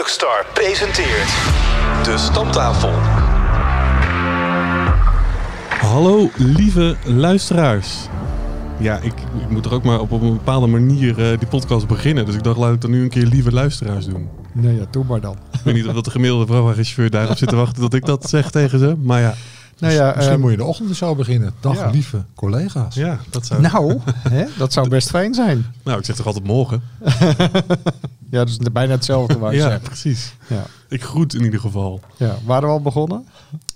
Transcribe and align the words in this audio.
Truckstar 0.00 0.46
presenteert 0.52 1.28
De 2.04 2.14
Stamtafel. 2.18 2.92
Hallo 5.80 6.30
lieve 6.36 6.96
luisteraars. 7.04 7.96
Ja, 8.78 8.98
ik, 8.98 9.12
ik 9.40 9.50
moet 9.50 9.64
er 9.64 9.74
ook 9.74 9.82
maar 9.82 10.00
op, 10.00 10.12
op 10.12 10.22
een 10.22 10.32
bepaalde 10.32 10.66
manier 10.66 11.30
eh, 11.30 11.38
die 11.38 11.48
podcast 11.48 11.86
beginnen. 11.86 12.26
Dus 12.26 12.34
ik 12.34 12.42
dacht, 12.42 12.58
laat 12.58 12.74
ik 12.74 12.80
dan 12.80 12.90
nu 12.90 13.02
een 13.02 13.08
keer 13.08 13.26
lieve 13.26 13.52
luisteraars 13.52 14.06
doen. 14.06 14.28
Nee, 14.52 14.76
ja, 14.76 14.84
doe 14.90 15.04
maar 15.04 15.20
dan. 15.20 15.36
Ik 15.52 15.60
weet 15.64 15.74
niet 15.74 15.86
of 15.86 15.94
dat 15.94 16.04
de 16.04 16.10
gemiddelde 16.10 16.46
vrachtwagenchauffeur 16.46 17.10
daarop 17.10 17.36
zit 17.36 17.48
te 17.48 17.56
wachten 17.56 17.80
dat 17.80 17.94
ik 17.94 18.04
dat 18.04 18.28
zeg 18.28 18.50
tegen 18.50 18.78
ze. 18.78 18.96
Maar 19.02 19.20
ja, 19.20 19.34
Nou 19.80 19.92
ja, 19.92 20.06
Misschien 20.06 20.32
ehm, 20.32 20.40
moet 20.40 20.50
je 20.50 20.56
de 20.56 20.64
ochtend 20.64 20.96
zo 20.96 21.14
beginnen. 21.14 21.52
Dag 21.60 21.76
ja. 21.76 21.90
lieve 21.90 22.24
collega's. 22.34 22.94
ja 22.94 23.18
dat 23.30 23.46
zou... 23.46 23.60
nou, 23.60 23.98
hè, 24.28 24.44
dat 24.58 24.72
zou 24.72 24.88
best 24.88 25.10
fijn 25.10 25.34
zijn. 25.34 25.66
Nou, 25.84 25.98
ik 25.98 26.04
zeg 26.04 26.16
toch 26.16 26.26
altijd 26.26 26.44
morgen? 26.44 26.82
Ja, 28.30 28.38
dat 28.38 28.48
is 28.48 28.58
bijna 28.72 28.92
hetzelfde 28.92 29.38
waar 29.38 29.52
je 29.52 29.58
Ja, 29.58 29.68
zegt. 29.68 29.82
precies. 29.82 30.34
Ja. 30.46 30.64
Ik 30.88 31.02
groet 31.02 31.34
in 31.34 31.42
ieder 31.44 31.60
geval. 31.60 32.00
ja. 32.16 32.36
Waren 32.44 32.68
we 32.68 32.74
al 32.74 32.80
begonnen? 32.82 33.26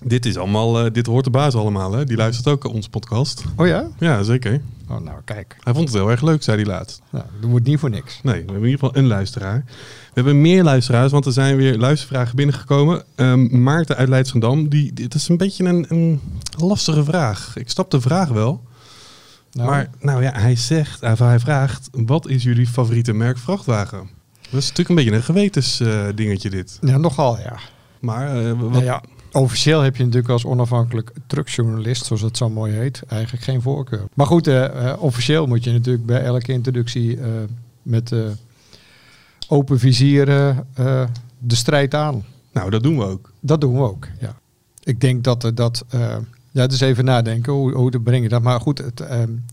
Dit 0.03 0.27
is 0.27 0.37
allemaal, 0.37 0.85
eh, 0.85 0.93
dit 0.93 1.07
hoort 1.07 1.25
de 1.25 1.31
baas 1.31 1.55
allemaal, 1.55 1.93
hè? 1.93 2.05
Die 2.05 2.17
luistert 2.17 2.49
ook 2.49 2.65
onze 2.69 2.91
podcast. 2.91 3.45
Oh 3.57 3.67
ja? 3.67 3.87
Ja, 3.99 4.23
zeker. 4.23 4.61
Oh, 4.89 5.01
nou, 5.01 5.21
kijk. 5.25 5.57
Hij 5.61 5.75
vond 5.75 5.89
het 5.89 5.97
heel 5.97 6.11
erg 6.11 6.23
leuk, 6.23 6.43
zei 6.43 6.57
hij 6.57 6.67
laatst. 6.67 7.03
Nou, 7.11 7.25
we 7.41 7.55
het 7.55 7.65
niet 7.65 7.79
voor 7.79 7.91
niks. 7.91 8.21
Nee, 8.23 8.35
we 8.35 8.39
hebben 8.39 8.57
in 8.57 8.65
ieder 8.65 8.79
geval 8.79 8.97
een 8.97 9.07
luisteraar. 9.07 9.65
We 9.67 10.13
hebben 10.15 10.41
meer 10.41 10.63
luisteraars, 10.63 11.13
want 11.13 11.27
er 11.27 11.33
zijn 11.33 11.57
weer 11.57 11.79
luistervragen 11.79 12.37
binnengekomen. 12.37 13.05
Ehm, 13.15 13.63
Maarten 13.63 13.97
uit 13.97 14.09
Leidschendam, 14.09 14.69
die, 14.69 14.93
dit 14.93 15.15
is 15.15 15.29
een 15.29 15.37
beetje 15.37 15.65
een, 15.65 15.87
een 15.89 16.21
lastige 16.59 17.05
vraag. 17.05 17.57
Ik 17.57 17.71
snap 17.71 17.91
de 17.91 18.01
vraag 18.01 18.29
wel. 18.29 18.63
Nou, 19.53 19.71
Maar 19.71 19.91
nou 20.01 20.23
ja, 20.23 20.33
hij 20.33 20.57
zegt, 20.57 21.01
hij 21.01 21.39
vraagt, 21.41 21.89
wat 21.93 22.29
is 22.29 22.43
jullie 22.43 22.67
favoriete 22.67 23.13
merk 23.13 23.39
vrachtwagen? 23.39 24.09
Dat 24.51 24.63
is 24.63 24.69
natuurlijk 24.69 24.89
een 24.89 24.95
beetje 24.95 25.13
een 25.13 25.23
gewetensdingetje 25.23 26.15
dingetje 26.15 26.51
dit. 26.51 26.79
ja, 26.81 26.97
nogal, 26.97 27.39
ja. 27.39 27.59
Maar 28.01 28.37
eh, 28.37 28.53
wat, 28.61 28.71
Nou 28.71 28.85
ja. 28.85 29.03
Officieel 29.35 29.81
heb 29.81 29.97
je 29.97 30.05
natuurlijk 30.05 30.33
als 30.33 30.45
onafhankelijk 30.45 31.13
truckjournalist, 31.27 32.05
zoals 32.05 32.23
het 32.23 32.37
zo 32.37 32.51
mooi 32.51 32.73
heet, 32.73 33.03
eigenlijk 33.09 33.45
geen 33.45 33.63
voorkeur. 33.63 34.05
Maar 34.15 34.27
goed, 34.27 34.47
eh, 34.47 34.91
eh, 34.91 35.03
officieel 35.03 35.47
moet 35.47 35.65
je 35.65 35.73
natuurlijk 35.73 36.07
bij 36.07 36.23
elke 36.23 36.53
introductie 36.53 37.21
eh, 37.21 37.27
met 37.83 38.13
open 39.49 39.79
vizieren 39.79 40.67
eh, 40.75 41.05
de 41.39 41.55
strijd 41.55 41.95
aan. 41.95 42.25
nou 42.53 42.71
dat 42.71 42.83
doen 42.83 42.99
we 42.99 43.05
ook. 43.05 43.33
Dat 43.41 43.61
doen 43.61 43.75
we 43.75 43.81
ook, 43.81 44.09
ja. 44.21 44.37
Ik 44.83 45.01
denk 45.01 45.25
dat 45.25 45.51
dat... 45.55 45.85
ja, 46.51 46.61
het 46.61 46.73
is 46.73 46.81
even 46.81 47.05
nadenken, 47.05 47.53
hoe, 47.53 47.73
hoe 47.73 47.91
te 47.91 48.01
brengen 48.01 48.31
dat. 48.31 48.43
Maar 48.43 48.61
goed, 48.61 48.79
het, 48.79 48.99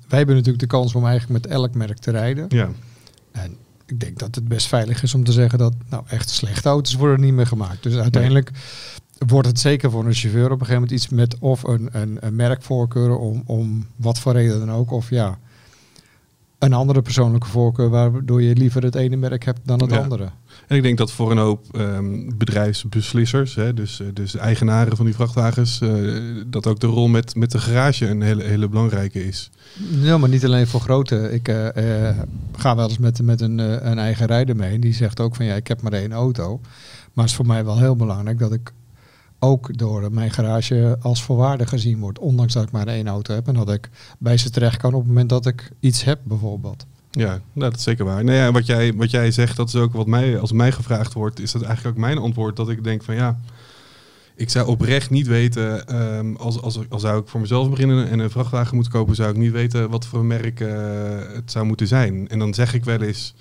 wij 0.07 0.17
hebben 0.17 0.35
natuurlijk 0.35 0.59
de 0.59 0.67
kans 0.67 0.95
om 0.95 1.05
eigenlijk 1.05 1.43
met 1.43 1.51
elk 1.51 1.73
merk 1.73 1.97
te 1.97 2.11
rijden. 2.11 2.45
Ja, 2.49 2.69
En 3.31 3.55
ik 3.85 3.99
denk 3.99 4.19
dat 4.19 4.35
het 4.35 4.47
best 4.47 4.67
veilig 4.67 5.03
is 5.03 5.13
om 5.13 5.23
te 5.23 5.31
zeggen 5.31 5.59
dat 5.59 5.73
nou 5.89 6.03
echt 6.07 6.29
slechte 6.29 6.69
auto's 6.69 6.93
worden 6.93 7.19
niet 7.19 7.33
meer 7.33 7.47
gemaakt. 7.47 7.83
Dus 7.83 7.95
uiteindelijk 7.95 8.51
wordt 9.27 9.47
het 9.47 9.59
zeker 9.59 9.91
voor 9.91 10.05
een 10.05 10.13
chauffeur 10.13 10.45
op 10.45 10.51
een 10.51 10.65
gegeven 10.65 10.73
moment 10.81 10.91
iets 10.91 11.09
met 11.09 11.37
of 11.39 11.63
een, 11.63 11.89
een, 11.91 12.17
een 12.19 12.35
merkvoorkeur 12.35 13.17
om, 13.17 13.43
om 13.45 13.85
wat 13.95 14.19
voor 14.19 14.33
reden 14.33 14.59
dan 14.59 14.71
ook. 14.71 14.91
Of 14.91 15.09
ja, 15.09 15.37
een 16.59 16.73
andere 16.73 17.01
persoonlijke 17.01 17.47
voorkeur 17.47 17.89
waardoor 17.89 18.41
je 18.41 18.55
liever 18.55 18.83
het 18.83 18.95
ene 18.95 19.15
merk 19.15 19.45
hebt 19.45 19.59
dan 19.63 19.81
het 19.81 19.91
Ja. 19.91 19.97
andere. 19.97 20.29
en 20.67 20.75
ik 20.75 20.83
denk 20.83 20.97
dat 20.97 21.11
voor 21.11 21.31
een 21.31 21.37
hoop 21.37 21.65
ehm, 21.77 22.29
bedrijfsbeslissers, 22.37 23.55
hè, 23.55 23.73
dus, 23.73 23.99
eh, 23.99 24.07
dus 24.13 24.35
eigenaren 24.35 24.95
van 24.97 25.05
die 25.05 25.15
vrachtwagens, 25.15 25.81
eh, 25.81 25.89
dat 26.47 26.67
ook 26.67 26.79
de 26.79 26.87
rol 26.87 27.07
met, 27.07 27.35
met 27.35 27.51
de 27.51 27.59
garage 27.59 28.07
een 28.07 28.21
hele, 28.21 28.43
hele 28.43 28.67
belangrijke 28.69 29.27
is. 29.27 29.49
Ja, 30.01 30.17
maar 30.17 30.29
niet 30.29 30.45
alleen 30.45 30.67
voor 30.67 30.79
grote. 30.81 31.31
Ik 31.31 31.47
eh, 31.47 32.09
ga 32.57 32.75
wel 32.75 32.87
eens 32.87 32.97
met, 32.97 33.21
met 33.21 33.41
een, 33.41 33.57
een 33.89 33.99
eigen 33.99 34.25
rijder 34.25 34.55
mee. 34.55 34.79
Die 34.79 34.93
zegt 34.93 35.19
ook 35.19 35.35
van 35.35 35.45
ja, 35.45 35.55
ik 35.55 35.67
heb 35.67 35.81
maar 35.81 35.93
één 35.93 36.11
auto. 36.11 36.59
Maar 37.13 37.23
het 37.23 37.29
is 37.29 37.35
voor 37.35 37.45
mij 37.47 37.65
wel 37.65 37.77
heel 37.79 37.95
belangrijk 37.95 38.39
dat 38.39 38.53
ik 38.53 38.71
ook 39.43 39.77
door 39.77 40.11
mijn 40.11 40.31
garage 40.31 40.97
als 41.01 41.23
volwaardig 41.23 41.69
gezien 41.69 41.99
word. 41.99 42.19
Ondanks 42.19 42.53
dat 42.53 42.63
ik 42.63 42.71
maar 42.71 42.87
één 42.87 43.07
auto 43.07 43.33
heb. 43.33 43.47
En 43.47 43.53
dat 43.53 43.71
ik 43.71 43.89
bij 44.19 44.37
ze 44.37 44.49
terecht 44.49 44.77
kan 44.77 44.93
op 44.93 44.99
het 44.99 45.07
moment 45.07 45.29
dat 45.29 45.45
ik 45.45 45.71
iets 45.79 46.03
heb 46.03 46.19
bijvoorbeeld. 46.23 46.85
Ja, 47.11 47.27
nou, 47.27 47.41
dat 47.53 47.75
is 47.75 47.83
zeker 47.83 48.05
waar. 48.05 48.23
Nou 48.23 48.37
ja, 48.37 48.51
wat 48.51 48.65
jij, 48.65 48.93
wat 48.93 49.11
jij 49.11 49.31
zegt, 49.31 49.55
dat 49.55 49.67
is 49.67 49.75
ook 49.75 49.93
wat 49.93 50.07
mij, 50.07 50.39
als 50.39 50.51
mij 50.51 50.71
gevraagd 50.71 51.13
wordt, 51.13 51.39
is 51.39 51.51
dat 51.51 51.61
eigenlijk 51.61 51.95
ook 51.95 52.01
mijn 52.01 52.17
antwoord. 52.17 52.55
Dat 52.55 52.69
ik 52.69 52.83
denk 52.83 53.03
van 53.03 53.15
ja, 53.15 53.39
ik 54.35 54.49
zou 54.49 54.67
oprecht 54.67 55.09
niet 55.09 55.27
weten, 55.27 55.87
ehm, 55.87 56.35
als, 56.35 56.61
als, 56.61 56.79
als 56.89 57.01
zou 57.01 57.21
ik 57.21 57.27
voor 57.27 57.39
mezelf 57.39 57.69
beginnen 57.69 58.09
en 58.09 58.19
een 58.19 58.29
vrachtwagen 58.29 58.75
moeten 58.75 58.93
kopen, 58.93 59.15
zou 59.15 59.29
ik 59.29 59.37
niet 59.37 59.51
weten 59.51 59.89
wat 59.89 60.05
voor 60.05 60.25
merk 60.25 60.59
eh, 60.59 60.69
het 61.33 61.51
zou 61.51 61.65
moeten 61.65 61.87
zijn. 61.87 62.27
En 62.27 62.39
dan 62.39 62.53
zeg 62.53 62.73
ik 62.73 62.83
wel 62.83 63.01
eens, 63.01 63.33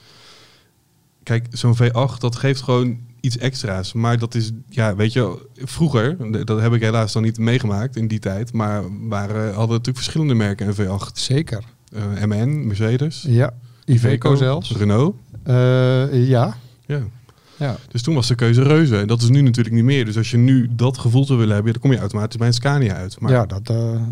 kijk, 1.30 1.46
zo'n 1.50 1.76
V8, 1.76 2.18
dat 2.18 2.36
geeft 2.36 2.62
gewoon 2.62 2.98
iets 3.20 3.38
extra's. 3.38 3.92
Maar 3.92 4.18
dat 4.18 4.34
is, 4.34 4.50
ja, 4.68 4.96
weet 4.96 5.12
je, 5.12 5.46
vroeger, 5.54 6.16
dat 6.44 6.60
heb 6.60 6.72
ik 6.72 6.80
helaas 6.80 7.12
dan 7.12 7.22
niet 7.22 7.38
meegemaakt 7.38 7.96
in 7.96 8.08
die 8.08 8.18
tijd, 8.18 8.52
maar 8.52 8.82
waren, 9.08 9.44
hadden 9.44 9.70
natuurlijk 9.70 9.96
verschillende 9.96 10.34
merken 10.34 10.66
een 10.66 10.74
V8. 10.74 11.12
Zeker. 11.12 11.64
Eh, 11.92 12.24
MN, 12.24 12.66
Mercedes. 12.66 13.24
Ja. 13.28 13.52
Iveco 13.84 14.34
zelfs. 14.34 14.76
Renault. 14.76 15.16
Eh, 15.42 16.28
ja. 16.28 16.56
Ja. 16.86 17.02
ja. 17.56 17.76
Dus 17.88 18.02
toen 18.02 18.14
was 18.14 18.26
de 18.26 18.34
keuze 18.34 18.62
reuze. 18.62 18.98
En 18.98 19.06
dat 19.06 19.22
is 19.22 19.28
nu 19.28 19.40
natuurlijk 19.40 19.74
niet 19.74 19.84
meer. 19.84 20.04
Dus 20.04 20.16
als 20.16 20.30
je 20.30 20.36
nu 20.36 20.68
dat 20.72 20.98
gevoel 20.98 21.24
zou 21.24 21.38
willen 21.38 21.54
hebben, 21.54 21.72
dan 21.72 21.82
kom 21.82 21.92
je 21.92 21.98
automatisch 21.98 22.36
bij 22.36 22.46
een 22.46 22.52
Scania 22.52 22.94
uit. 22.94 23.20
Maar, 23.20 23.32
ja, 23.32 23.46
dat... 23.46 23.70
eh, 23.70 24.02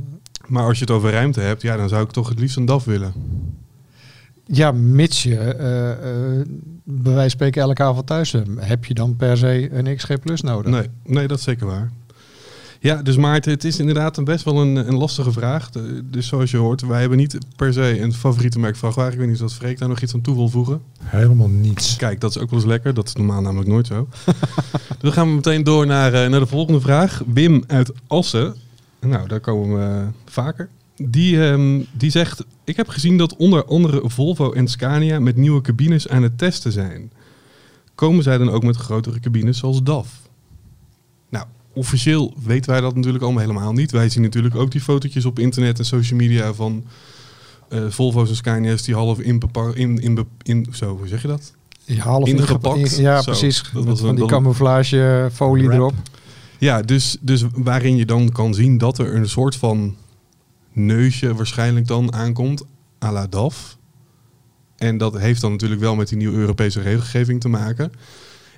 maar 0.46 0.64
als 0.64 0.78
je 0.78 0.84
het 0.84 0.94
over 0.94 1.10
ruimte 1.10 1.40
hebt, 1.40 1.62
ja, 1.62 1.76
dan 1.76 1.88
zou 1.88 2.04
ik 2.04 2.10
toch 2.10 2.28
het 2.28 2.38
liefst 2.38 2.56
een 2.56 2.64
DAF 2.64 2.84
willen. 2.84 3.12
Ja, 4.44 4.72
mits 4.72 5.22
je 5.22 5.36
bij 6.90 7.02
wijze 7.12 7.20
van 7.20 7.30
spreken 7.30 7.62
elke 7.62 7.82
avond 7.82 8.06
thuis 8.06 8.30
bent, 8.30 8.48
heb 8.58 8.84
je 8.84 8.94
dan 8.94 9.16
per 9.16 9.36
se 9.36 9.68
een 9.72 9.96
XG 9.96 10.18
Plus 10.20 10.40
nodig? 10.40 10.72
Nee, 10.72 10.86
nee, 11.04 11.26
dat 11.28 11.38
is 11.38 11.44
zeker 11.44 11.66
waar. 11.66 11.90
Ja, 12.80 13.02
dus 13.02 13.16
Maarten, 13.16 13.52
het 13.52 13.64
is 13.64 13.78
inderdaad 13.78 14.16
een 14.16 14.24
best 14.24 14.44
wel 14.44 14.60
een, 14.60 14.76
een 14.76 14.94
lastige 14.96 15.32
vraag. 15.32 15.70
De- 15.70 16.02
dus 16.10 16.26
zoals 16.26 16.50
je 16.50 16.56
hoort, 16.56 16.80
wij 16.80 17.00
hebben 17.00 17.18
niet 17.18 17.38
per 17.56 17.72
se 17.72 18.00
een 18.00 18.12
favoriete 18.12 18.58
merk 18.58 18.76
vrachtwagen. 18.76 19.12
Ik 19.12 19.18
weet 19.18 19.28
niet 19.28 19.42
of 19.42 19.52
Freek 19.52 19.78
daar 19.78 19.88
nog 19.88 20.00
iets 20.00 20.14
aan 20.14 20.20
toe 20.20 20.34
wil 20.34 20.48
voegen. 20.48 20.80
Helemaal 21.02 21.48
niets. 21.48 21.96
Kijk, 21.96 22.20
dat 22.20 22.30
is 22.30 22.38
ook 22.38 22.50
wel 22.50 22.58
eens 22.58 22.68
lekker. 22.68 22.94
Dat 22.94 23.06
is 23.06 23.14
normaal 23.14 23.40
namelijk 23.40 23.68
nooit 23.70 23.86
zo. 23.86 24.08
Dan 25.00 25.12
gaan 25.12 25.28
we 25.28 25.34
meteen 25.34 25.64
door 25.64 25.86
naar, 25.86 26.12
eh, 26.12 26.30
naar 26.30 26.40
de 26.40 26.46
volgende 26.46 26.80
vraag. 26.80 27.22
Wim 27.26 27.64
uit 27.66 27.92
Assen. 28.06 28.54
Nou, 29.00 29.28
daar 29.28 29.40
komen 29.40 29.78
we 29.78 30.00
eh, 30.00 30.06
vaker. 30.24 30.68
Die, 30.98 31.46
ehm, 31.50 31.80
die 31.92 32.10
zegt, 32.10 32.44
ik 32.64 32.76
heb 32.76 32.88
gezien 32.88 33.18
dat 33.18 33.36
onder 33.36 33.64
andere 33.64 34.00
Volvo 34.04 34.52
en 34.52 34.68
Scania 34.68 35.20
met 35.20 35.36
nieuwe 35.36 35.60
cabines 35.60 36.08
aan 36.08 36.22
het 36.22 36.38
testen 36.38 36.72
zijn. 36.72 37.12
Komen 37.94 38.22
zij 38.22 38.38
dan 38.38 38.50
ook 38.50 38.62
met 38.62 38.76
grotere 38.76 39.20
cabines 39.20 39.58
zoals 39.58 39.82
DAF? 39.82 40.08
Nou, 41.28 41.46
officieel 41.72 42.34
weten 42.44 42.70
wij 42.70 42.80
dat 42.80 42.94
natuurlijk 42.94 43.24
allemaal 43.24 43.40
helemaal 43.42 43.72
niet. 43.72 43.90
Wij 43.90 44.08
zien 44.08 44.22
natuurlijk 44.22 44.54
ook 44.56 44.70
die 44.70 44.80
fotootjes 44.80 45.24
op 45.24 45.38
internet 45.38 45.78
en 45.78 45.84
social 45.84 46.18
media 46.18 46.54
van 46.54 46.84
eh, 47.68 47.80
Volvo's 47.88 48.28
en 48.28 48.36
Scania's 48.36 48.82
die 48.82 48.94
half 48.94 49.18
in, 49.20 49.40
in, 49.74 49.98
in, 50.00 50.26
in, 50.42 50.66
zo, 50.72 50.96
hoe 50.96 51.08
zeg 51.08 51.22
je 51.22 51.28
dat? 51.28 51.52
Ja, 51.84 52.02
half 52.02 52.28
Ingepakt. 52.28 52.96
Ja, 52.96 53.22
Zo, 53.22 53.30
precies. 53.30 53.62
dat 53.74 53.84
was 53.84 54.00
van 54.00 54.08
een- 54.08 54.14
die 54.14 54.26
camouflagefolie 54.26 55.72
erop. 55.72 55.94
Ja, 56.58 56.82
dus, 56.82 57.16
dus 57.20 57.44
waarin 57.54 57.96
je 57.96 58.04
dan 58.06 58.32
kan 58.32 58.54
zien 58.54 58.78
dat 58.78 58.98
er 58.98 59.14
een 59.14 59.28
soort 59.28 59.56
van 59.56 59.94
neusje 60.78 61.34
waarschijnlijk 61.34 61.86
dan 61.86 62.12
aankomt, 62.12 62.64
à 63.04 63.12
la 63.12 63.26
DAF. 63.26 63.78
En 64.76 64.98
dat 64.98 65.18
heeft 65.18 65.40
dan 65.40 65.50
natuurlijk 65.50 65.80
wel 65.80 65.94
met 65.94 66.08
die 66.08 66.18
nieuwe 66.18 66.36
Europese 66.38 66.80
regelgeving 66.80 67.40
te 67.40 67.48
maken. 67.48 67.92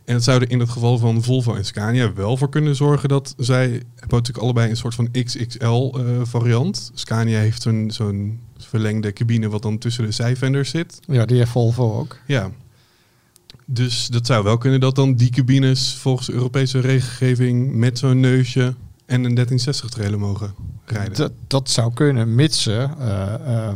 En 0.05 0.15
het 0.15 0.25
zou 0.25 0.41
er 0.41 0.51
in 0.51 0.61
het 0.61 0.71
geval 0.71 0.99
van 0.99 1.23
Volvo 1.23 1.55
en 1.55 1.65
Scania 1.65 2.13
wel 2.13 2.37
voor 2.37 2.49
kunnen 2.49 2.77
zorgen 2.77 3.09
dat 3.09 3.35
zij 3.37 3.69
hebben 3.69 3.85
natuurlijk 3.95 4.39
allebei 4.39 4.71
een 4.71 4.77
soort 4.77 4.95
van 4.95 5.11
XXL 5.11 5.93
eh, 5.97 6.05
variant. 6.23 6.91
Scania 6.95 7.39
heeft 7.39 7.63
zo'n 7.63 7.91
zo'n 7.91 8.41
verlengde 8.59 9.13
cabine 9.13 9.49
wat 9.49 9.63
dan 9.63 9.79
tussen 9.79 10.05
de 10.05 10.11
zijvenders 10.11 10.71
zit. 10.71 11.01
Ja, 11.07 11.25
die 11.25 11.37
heeft 11.37 11.51
Volvo 11.51 11.99
ook. 11.99 12.19
Ja. 12.27 12.51
Dus 13.65 14.07
dat 14.07 14.27
zou 14.27 14.45
wel 14.45 14.59
kunnen 14.59 14.81
dat 14.81 14.95
dan 14.95 15.15
die 15.15 15.31
cabines 15.31 15.95
volgens 15.95 16.31
Europese 16.31 16.81
regelgeving 16.81 17.75
met 17.75 17.99
zo'n 17.99 18.21
neusje 18.21 18.75
en 19.11 19.25
een 19.25 19.35
1360 19.35 19.91
trailer 19.91 20.19
mogen 20.19 20.55
rijden. 20.85 21.17
Dat, 21.17 21.33
dat 21.47 21.71
zou 21.71 21.93
kunnen, 21.93 22.35
mits 22.35 22.63
ze 22.63 22.89
eh, 22.99 23.35
eh, 23.35 23.73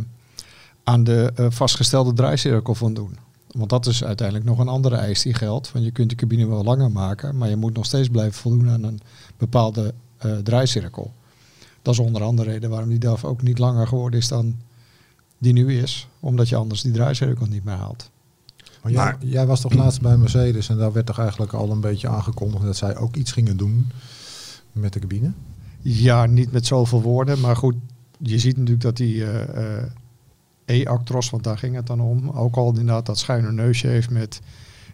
aan 0.84 1.04
de 1.04 1.32
eh, 1.34 1.46
vastgestelde 1.48 2.12
draaicirkel 2.12 2.74
voldoen. 2.74 3.18
Want 3.50 3.70
dat 3.70 3.86
is 3.86 4.04
uiteindelijk 4.04 4.46
nog 4.46 4.58
een 4.58 4.68
andere 4.68 4.96
eis 4.96 5.22
die 5.22 5.34
geldt. 5.34 5.68
Van 5.68 5.82
je 5.82 5.90
kunt 5.90 6.10
de 6.10 6.16
cabine 6.16 6.46
wel 6.46 6.64
langer 6.64 6.90
maken, 6.90 7.36
maar 7.36 7.48
je 7.48 7.56
moet 7.56 7.74
nog 7.74 7.84
steeds 7.84 8.08
blijven 8.08 8.34
voldoen 8.34 8.70
aan 8.70 8.82
een 8.82 9.00
bepaalde 9.36 9.94
eh, 10.16 10.36
draaicirkel. 10.36 11.12
Dat 11.82 11.94
is 11.94 12.00
onder 12.00 12.22
andere 12.22 12.50
reden 12.50 12.70
waarom 12.70 12.88
die 12.88 12.98
DAF 12.98 13.24
ook 13.24 13.42
niet 13.42 13.58
langer 13.58 13.86
geworden 13.86 14.18
is 14.18 14.28
dan 14.28 14.56
die 15.38 15.52
nu 15.52 15.78
is. 15.78 16.08
Omdat 16.20 16.48
je 16.48 16.56
anders 16.56 16.82
die 16.82 16.92
draaicirkel 16.92 17.46
niet 17.46 17.64
meer 17.64 17.74
haalt. 17.74 18.10
Maar 18.82 18.92
jij, 18.92 19.04
Maar- 19.04 19.18
jij 19.20 19.46
was 19.46 19.60
toch 19.60 19.72
laatst 19.72 20.00
bij 20.00 20.16
Mercedes 20.16 20.68
en 20.68 20.76
daar 20.76 20.92
werd 20.92 21.06
toch 21.06 21.18
eigenlijk 21.18 21.52
al 21.52 21.70
een 21.70 21.80
beetje 21.80 22.08
aangekondigd 22.08 22.64
dat 22.64 22.76
zij 22.76 22.96
ook 22.96 23.16
iets 23.16 23.32
gingen 23.32 23.56
doen 23.56 23.90
met 24.74 24.92
de 24.92 24.98
cabine? 24.98 25.32
Ja, 25.80 26.26
niet 26.26 26.52
met 26.52 26.66
zoveel 26.66 27.02
woorden, 27.02 27.40
maar 27.40 27.56
goed, 27.56 27.74
je 28.18 28.38
ziet 28.38 28.56
natuurlijk 28.56 28.82
dat 28.84 28.96
die 28.96 29.24
eh, 29.24 29.78
eh, 29.78 29.90
E-Actros, 30.64 31.30
want 31.30 31.44
daar 31.44 31.58
ging 31.58 31.74
het 31.74 31.86
dan 31.86 32.00
om, 32.00 32.30
ook 32.30 32.56
al 32.56 32.68
inderdaad 32.68 33.06
dat 33.06 33.18
schuine 33.18 33.52
neusje 33.52 33.86
heeft 33.86 34.10
met 34.10 34.40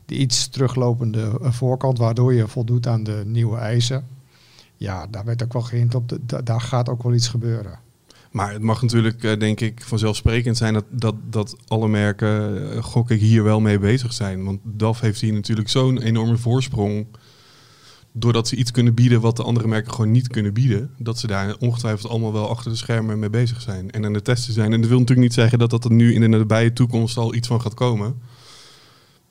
de 0.07 0.15
iets 0.17 0.49
teruglopende 0.49 1.39
eh, 1.43 1.53
voorkant, 1.53 1.99
waardoor 1.99 2.35
je 2.35 2.49
voldoet 2.49 2.87
aan 2.87 3.03
de 3.05 3.23
nieuwe 3.27 3.57
eisen. 3.59 4.07
Ja, 4.77 5.07
daar 5.07 5.25
werd 5.25 5.43
ook 5.43 5.53
wel 5.53 5.63
geïnd 5.63 5.95
op, 5.95 6.09
de, 6.09 6.21
da- 6.27 6.43
daar 6.43 6.61
gaat 6.61 6.89
ook 6.89 7.03
wel 7.03 7.15
iets 7.15 7.29
gebeuren. 7.29 7.79
Maar 8.31 8.53
het 8.53 8.63
mag 8.63 8.83
natuurlijk, 8.83 9.25
eh, 9.25 9.39
denk 9.39 9.61
ik, 9.61 9.83
vanzelfsprekend 9.83 10.57
zijn 10.57 10.75
dat, 10.75 10.85
dat, 10.91 11.15
dat 11.31 11.57
alle 11.67 11.89
merken, 11.89 12.83
gok 12.83 13.11
ik, 13.11 13.21
hier 13.21 13.43
wel 13.43 13.61
mee 13.61 13.79
bezig 13.79 14.13
zijn. 14.13 14.45
Want 14.45 14.61
DAF 14.63 15.01
heeft 15.01 15.21
hier 15.21 15.33
natuurlijk 15.33 15.69
zo'n 15.69 16.03
enorme 16.03 16.37
voorsprong. 16.37 17.07
Doordat 18.13 18.49
ze 18.49 18.57
iets 18.57 18.71
kunnen 18.71 18.95
bieden 18.95 19.21
wat 19.21 19.37
de 19.37 19.43
andere 19.43 19.69
merken 19.69 19.93
gewoon 19.93 20.11
niet 20.11 20.29
kunnen 20.29 20.53
bieden. 20.53 20.91
Dat 20.99 21.19
ze 21.19 21.27
daar 21.27 21.57
ongetwijfeld 21.59 22.11
allemaal 22.11 22.33
wel 22.33 22.49
achter 22.49 22.71
de 22.71 22.77
schermen 22.77 23.19
mee 23.19 23.31
bezig 23.31 23.61
zijn. 23.61 23.91
En 23.91 24.05
aan 24.05 24.15
het 24.15 24.25
testen 24.25 24.53
zijn. 24.53 24.73
En 24.73 24.81
dat 24.81 24.89
wil 24.89 24.99
natuurlijk 24.99 25.27
niet 25.27 25.37
zeggen 25.37 25.59
dat 25.59 25.71
dat 25.71 25.85
er 25.85 25.93
nu 25.93 26.15
in 26.15 26.21
de 26.21 26.27
nabije 26.27 26.73
toekomst 26.73 27.17
al 27.17 27.35
iets 27.35 27.49
van 27.49 27.61
gaat 27.61 27.75
komen. 27.75 28.15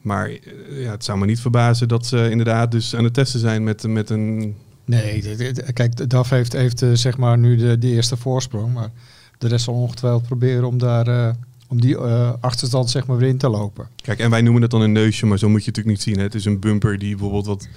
Maar 0.02 0.30
eh, 0.30 0.40
ja, 0.84 0.92
het 0.92 1.04
zou 1.04 1.20
me 1.20 1.26
niet 1.26 1.40
verbazen 1.40 1.88
dat 1.88 2.06
ze 2.06 2.30
inderdaad 2.30 2.72
dus 2.72 2.96
aan 2.96 3.04
het 3.04 3.14
testen 3.14 3.40
zijn 3.40 3.64
met, 3.64 3.88
met 3.88 4.10
een... 4.10 4.56
Nee, 4.86 5.36
kijk, 5.74 5.96
de 5.96 6.08
DAF 6.08 6.30
heeft, 6.30 6.54
heeft 6.54 6.82
eh, 6.82 6.90
zeg 6.94 7.18
maar 7.18 7.38
nu 7.38 7.56
de, 7.56 7.78
de 7.78 7.88
eerste 7.88 8.18
voorsprong. 8.18 8.74
Maar 8.74 8.92
de 9.38 9.48
rest 9.48 9.64
zal 9.64 9.74
ongetwijfeld 9.74 10.24
proberen 10.24 10.68
om, 10.68 10.78
daar, 10.78 11.08
eh, 11.08 11.34
om 11.68 11.82
die 11.82 11.98
achterstand 12.40 12.90
zeg 12.90 13.08
maar, 13.08 13.18
weer 13.18 13.30
in 13.30 13.38
te 13.38 13.50
lopen. 13.50 13.88
Kijk, 13.96 14.20
en 14.20 14.30
wij 14.30 14.42
noemen 14.42 14.62
het 14.62 14.72
dan 14.72 14.82
een 14.82 14.92
neusje, 14.92 15.26
maar 15.26 15.38
zo 15.38 15.50
moet 15.50 15.64
je 15.64 15.72
het 15.72 15.76
natuurlijk 15.76 16.06
niet 16.06 16.08
zien. 16.08 16.18
Hè. 16.18 16.24
Het 16.24 16.36
is 16.36 16.46
een 16.46 16.60
bumper 16.60 16.98
die 16.98 17.16
bijvoorbeeld 17.16 17.46
wat, 17.46 17.68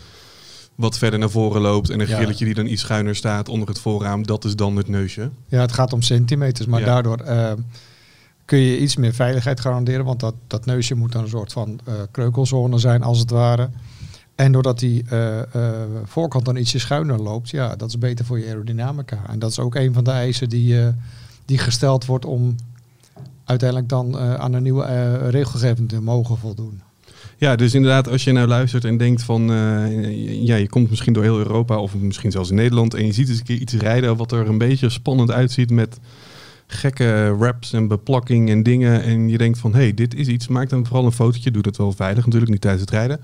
wat 0.75 0.99
verder 0.99 1.19
naar 1.19 1.31
voren 1.31 1.61
loopt. 1.61 1.91
En 1.91 2.01
een 2.01 2.09
Ja. 2.09 2.17
grilletje 2.17 2.45
die 2.45 2.55
dan 2.55 2.67
iets 2.67 2.83
schuiner 2.83 3.17
staat 3.17 3.49
onder 3.49 3.69
het 3.69 3.79
voorraam. 3.79 4.27
Dat 4.27 4.45
is 4.45 4.57
dan 4.57 4.77
het 4.77 4.89
neusje. 4.89 5.31
Ja, 5.47 5.61
het 5.61 5.73
gaat 5.73 5.93
om 5.93 6.03
centimeters, 6.03 6.67
maar 6.67 6.81
Ja. 6.81 6.87
daardoor 6.87 7.19
eh, 7.21 7.53
kun 8.45 8.59
je 8.59 8.79
iets 8.79 8.97
meer 8.97 9.13
veiligheid 9.15 9.61
garanderen. 9.61 10.05
Want 10.05 10.21
dat, 10.21 10.35
dat 10.47 10.65
neusje 10.67 10.95
moet 10.95 11.13
dan 11.13 11.23
een 11.23 11.29
soort 11.29 11.53
van 11.53 11.81
eh, 11.85 11.95
kreukelzone 12.11 12.79
zijn, 12.79 13.03
als 13.03 13.19
het 13.19 13.31
ware. 13.31 13.71
En 14.35 14.53
doordat 14.53 14.79
die 14.79 15.05
eh, 15.09 15.41
voorkant 16.05 16.45
dan 16.45 16.57
ietsje 16.57 16.79
schuiner 16.79 17.19
loopt, 17.23 17.51
ja, 17.51 17.77
dat 17.77 17.89
is 17.89 17.99
beter 17.99 18.25
voor 18.25 18.39
je 18.39 18.47
aerodynamica. 18.47 19.19
En 19.29 19.39
dat 19.39 19.51
is 19.51 19.59
ook 19.59 19.75
een 19.75 19.93
van 19.93 20.05
de 20.05 20.11
eisen 20.11 20.49
die, 20.49 20.77
die 21.45 21.59
gesteld 21.59 22.07
wordt 22.07 22.25
om 22.25 22.57
uiteindelijk 23.45 23.89
dan 23.89 24.19
aan 24.19 24.53
een 24.53 24.63
nieuwe 24.63 25.17
regelgeving 25.29 25.89
te 25.89 26.01
mogen 26.01 26.37
voldoen. 26.39 26.81
Ja, 27.43 27.56
dus 27.56 27.75
inderdaad, 27.75 28.09
als 28.09 28.25
je 28.25 28.33
nou 28.33 28.49
luistert 28.49 28.85
en 28.85 28.97
denkt 28.97 29.23
van... 29.23 29.53
eh, 29.53 30.47
ja, 30.47 30.56
je 30.56 30.69
komt 30.69 30.91
misschien 30.91 31.12
door 31.12 31.23
heel 31.23 31.39
Europa 31.39 31.79
of 31.79 31.94
misschien 31.94 32.31
zelfs 32.31 32.50
in 32.50 32.56
Nederland... 32.56 32.94
en 32.94 33.06
je 33.06 33.12
ziet 33.12 33.29
eens 33.29 33.39
een 33.39 33.44
keer 33.44 33.59
iets 33.59 33.75
rijden 33.75 34.17
wat 34.17 34.33
er 34.33 34.49
een 34.49 34.59
beetje 34.59 34.89
spannend 34.89 35.31
uitziet... 35.31 35.71
met 35.71 35.99
gekke 36.67 37.35
wraps 37.39 37.73
en 37.73 37.89
beplakking 37.89 38.50
en 38.50 38.62
dingen. 38.62 39.03
En 39.03 39.29
je 39.29 39.39
denkt 39.39 39.59
van, 39.59 39.73
hé, 39.73 39.79
hey, 39.79 39.94
dit 39.94 40.15
is 40.15 40.27
iets. 40.27 40.49
Maak 40.49 40.69
dan 40.69 40.87
vooral 40.87 41.05
een 41.05 41.12
fotootje. 41.12 41.50
Doe 41.50 41.62
dat 41.62 41.77
wel 41.77 41.93
veilig 41.93 42.25
natuurlijk, 42.25 42.53
niet 42.53 42.61
tijdens 42.61 42.83
het 42.83 42.91
rijden. 42.91 43.21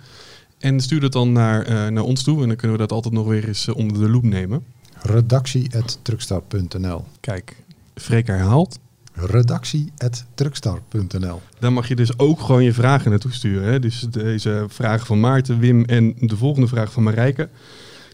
En 0.58 0.80
stuur 0.80 1.00
dat 1.00 1.12
dan 1.12 1.32
naar, 1.32 1.62
eh, 1.62 1.86
naar 1.86 2.04
ons 2.04 2.22
toe. 2.22 2.42
En 2.42 2.48
dan 2.48 2.56
kunnen 2.56 2.76
we 2.76 2.82
dat 2.82 2.92
altijd 2.92 3.14
nog 3.14 3.26
weer 3.26 3.48
eens 3.48 3.68
eh, 3.68 3.76
onder 3.76 3.98
de 3.98 4.08
loep 4.08 4.24
nemen. 4.24 4.64
Redactie.truckstar.nl 5.02 7.04
Kijk, 7.20 7.56
Freek 7.94 8.26
herhaalt. 8.26 8.78
Redactie.truckstar.nl 9.20 11.40
Dan 11.58 11.72
mag 11.72 11.88
je 11.88 11.96
dus 11.96 12.18
ook 12.18 12.40
gewoon 12.40 12.64
je 12.64 12.72
vragen 12.72 13.10
naartoe 13.10 13.32
sturen. 13.32 13.72
Hè? 13.72 13.78
Dus 13.78 14.00
deze 14.00 14.64
vragen 14.68 15.06
van 15.06 15.20
Maarten, 15.20 15.58
Wim 15.58 15.84
en 15.84 16.14
de 16.18 16.36
volgende 16.36 16.68
vraag 16.68 16.92
van 16.92 17.02
Marijke. 17.02 17.48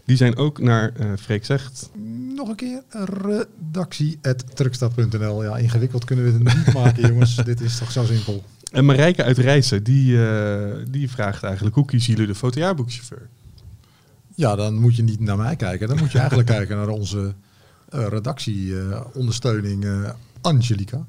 Die 0.05 0.17
zijn 0.17 0.37
ook 0.37 0.59
naar 0.59 0.91
eh 0.95 1.07
Freek 1.19 1.45
zegt. 1.45 1.89
Nog 2.35 2.49
een 2.49 2.55
keer, 2.55 2.81
redactie.truckstar.nl 2.89 5.43
Ja, 5.43 5.57
ingewikkeld 5.57 6.05
kunnen 6.05 6.25
we 6.25 6.31
het 6.31 6.43
niet 6.57 6.73
maken, 6.73 7.07
jongens. 7.09 7.35
Dit 7.35 7.61
is 7.61 7.77
toch 7.77 7.91
zo 7.91 8.05
simpel. 8.05 8.43
En 8.71 8.85
Marijke 8.85 9.23
uit 9.23 9.37
Rijssen, 9.37 9.83
die, 9.83 10.27
eh, 10.27 10.71
die 10.89 11.09
vraagt 11.09 11.43
eigenlijk... 11.43 11.75
hoe 11.75 11.85
kiezen 11.85 12.13
jullie 12.13 12.27
de 12.27 12.35
fotojaarboekchauffeur? 12.35 13.27
Ja, 14.35 14.55
dan 14.55 14.75
moet 14.75 14.95
je 14.95 15.03
niet 15.03 15.19
naar 15.19 15.37
mij 15.37 15.55
kijken. 15.55 15.87
Dan 15.87 15.97
moet 15.97 16.11
je 16.11 16.17
eigenlijk 16.17 16.49
kijken 16.57 16.77
naar 16.77 16.87
onze 16.87 17.33
eh 17.89 18.07
redactieondersteuning 18.07 19.85
Angelica. 20.45 21.05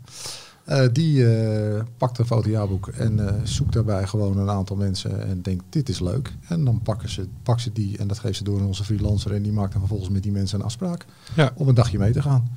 Eh, 0.64 0.86
die 0.92 1.34
eh, 1.34 1.82
pakt 1.96 2.18
een 2.18 2.26
fotojaarboek 2.26 2.88
en 2.88 3.28
eh, 3.28 3.34
zoekt 3.44 3.72
daarbij 3.72 4.06
gewoon 4.06 4.38
een 4.38 4.50
aantal 4.50 4.76
mensen 4.76 5.26
en 5.26 5.42
denkt 5.42 5.64
dit 5.68 5.88
is 5.88 6.00
leuk. 6.00 6.32
En 6.48 6.64
dan 6.64 6.80
pakken 6.82 7.08
ze, 7.08 7.28
pakt 7.42 7.60
ze 7.60 7.72
die 7.72 7.98
en 7.98 8.08
dat 8.08 8.18
geeft 8.18 8.36
ze 8.36 8.44
door 8.44 8.60
aan 8.60 8.66
onze 8.66 8.84
freelancer 8.84 9.34
en 9.34 9.42
die 9.42 9.52
maakt 9.52 9.70
dan 9.70 9.80
vervolgens 9.80 10.10
met 10.10 10.22
die 10.22 10.32
mensen 10.32 10.58
een 10.58 10.64
afspraak 10.64 11.06
Ja. 11.34 11.52
om 11.54 11.68
een 11.68 11.74
dagje 11.74 11.98
mee 11.98 12.12
te 12.12 12.22
gaan. 12.22 12.48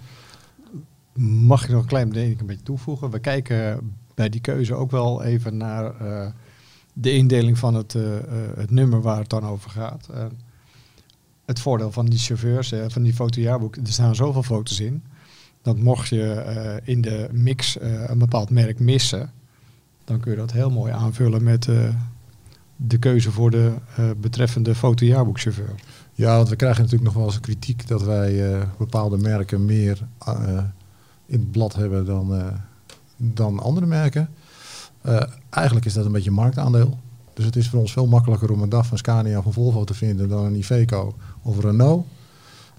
Mag 1.23 1.63
ik 1.63 1.69
nog 1.69 1.81
een 1.81 1.87
klein 1.87 2.09
ding 2.09 2.39
een 2.39 2.45
beetje 2.45 2.63
toevoegen? 2.63 3.09
We 3.09 3.19
kijken 3.19 3.79
bij 4.19 4.29
die 4.29 4.41
keuze 4.41 4.75
ook 4.75 4.91
wel 4.91 5.23
even 5.23 5.57
naar 5.57 5.95
eh, 6.01 6.27
de 6.93 7.11
indeling 7.11 7.57
van 7.57 7.73
het, 7.73 7.95
eh, 7.95 8.17
eh, 8.17 8.23
het 8.55 8.71
nummer 8.71 9.01
waar 9.01 9.19
het 9.19 9.29
dan 9.29 9.45
over 9.45 9.69
gaat. 9.69 10.09
Het 11.45 11.59
voordeel 11.59 11.91
van 11.91 12.05
die 12.05 12.19
chauffeurs, 12.19 12.73
van 12.87 13.03
die 13.03 13.13
fotojaarboek, 13.13 13.75
er 13.75 13.87
staan 13.87 14.15
zoveel 14.15 14.43
foto's 14.43 14.79
in. 14.79 15.03
Dat 15.69 15.79
mocht 15.79 16.07
je 16.07 16.31
eh, 16.31 16.93
in 16.93 17.01
de 17.01 17.29
mix 17.31 17.77
eh, 17.77 18.09
een 18.09 18.17
bepaald 18.17 18.49
merk 18.49 18.79
missen, 18.79 19.31
dan 20.03 20.19
kun 20.19 20.31
je 20.31 20.37
dat 20.37 20.51
heel 20.51 20.69
mooi 20.69 20.91
aanvullen 20.91 21.43
met 21.43 21.67
eh, 21.67 21.89
de 22.75 22.97
keuze 22.97 23.31
voor 23.31 23.51
de 23.51 23.73
betreffende 24.17 24.75
fotojaarboekchauffeur. 24.75 25.75
Ja, 26.13 26.35
want 26.35 26.49
we 26.49 26.55
krijgen 26.55 26.81
natuurlijk 26.83 27.11
nog 27.11 27.17
wel 27.17 27.25
eens 27.25 27.39
kritiek 27.39 27.87
dat 27.87 28.03
wij 28.03 28.63
bepaalde 28.77 29.17
merken 29.17 29.65
meer 29.65 30.07
in 31.25 31.39
het 31.39 31.51
blad 31.51 31.75
hebben 31.75 32.05
dan, 32.05 32.41
dan 33.17 33.59
andere 33.59 33.85
merken. 33.85 34.29
Eigenlijk 35.49 35.85
is 35.85 35.93
dat 35.93 36.05
een 36.05 36.11
beetje 36.11 36.31
marktaandeel. 36.31 36.97
Dus 37.33 37.45
het 37.45 37.55
is 37.55 37.69
voor 37.69 37.79
ons 37.79 37.91
veel 37.91 38.07
makkelijker 38.07 38.51
om 38.51 38.61
een 38.61 38.69
DAF 38.69 38.87
van 38.87 38.97
Scania 38.97 39.37
of 39.37 39.45
een 39.45 39.53
Volvo 39.53 39.83
te 39.83 39.93
vinden 39.93 40.29
dan 40.29 40.45
een 40.45 40.55
Iveco 40.55 41.15
of 41.41 41.59
Renault. 41.59 42.05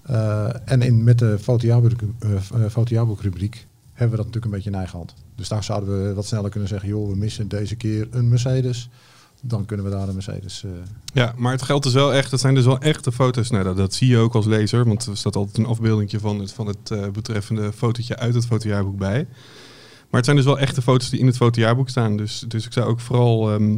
Eh, 0.01 0.47
en 0.65 0.81
in, 0.81 1.03
met 1.03 1.19
de 1.19 1.37
eh, 2.19 2.35
eh, 2.35 2.69
fotojaarboekrubriek 2.69 3.67
hebben 3.93 4.17
we 4.17 4.23
dat 4.23 4.25
natuurlijk 4.25 4.45
een 4.45 4.51
beetje 4.51 4.69
in 4.69 4.75
eigen 4.75 4.97
hand. 4.97 5.13
Dus 5.35 5.47
daar 5.47 5.63
zouden 5.63 6.07
we 6.07 6.13
wat 6.13 6.25
sneller 6.25 6.49
kunnen 6.49 6.69
zeggen, 6.69 6.89
joh, 6.89 7.09
we 7.09 7.15
missen 7.15 7.47
deze 7.47 7.75
keer 7.75 8.07
een 8.11 8.29
Mercedes. 8.29 8.89
Dan 9.43 9.65
kunnen 9.65 9.85
we 9.85 9.91
daar 9.91 10.07
een 10.07 10.13
Mercedes... 10.13 10.63
eh, 10.63 10.69
Ja, 11.13 11.33
maar 11.37 11.51
het 11.51 11.61
geldt 11.61 11.83
dus 11.83 11.93
wel 11.93 12.13
echt. 12.13 12.31
Het 12.31 12.39
zijn 12.39 12.55
dus 12.55 12.65
wel 12.65 12.79
echte 12.79 13.11
foto's. 13.11 13.49
Nou, 13.49 13.63
dat, 13.63 13.77
dat 13.77 13.93
zie 13.93 14.07
je 14.07 14.17
ook 14.17 14.35
als 14.35 14.45
lezer. 14.45 14.85
Want 14.85 15.05
er 15.05 15.17
staat 15.17 15.35
altijd 15.35 15.57
een 15.57 15.65
afbeelding 15.65 16.11
van 16.19 16.39
het, 16.39 16.51
van 16.51 16.67
het 16.67 17.13
betreffende 17.13 17.73
fotootje 17.73 18.17
uit 18.17 18.33
het 18.33 18.45
fotojaarboek 18.45 18.97
bij. 18.97 19.27
Maar 20.09 20.19
het 20.19 20.25
zijn 20.25 20.37
dus 20.37 20.45
wel 20.45 20.59
echte 20.59 20.81
foto's 20.81 21.09
die 21.09 21.19
in 21.19 21.25
het 21.25 21.37
fotojaarboek 21.37 21.89
staan. 21.89 22.17
Dus, 22.17 22.45
dus 22.47 22.65
ik 22.65 22.73
zou 22.73 22.89
ook 22.89 22.99
vooral 22.99 23.51
ehm, 23.51 23.77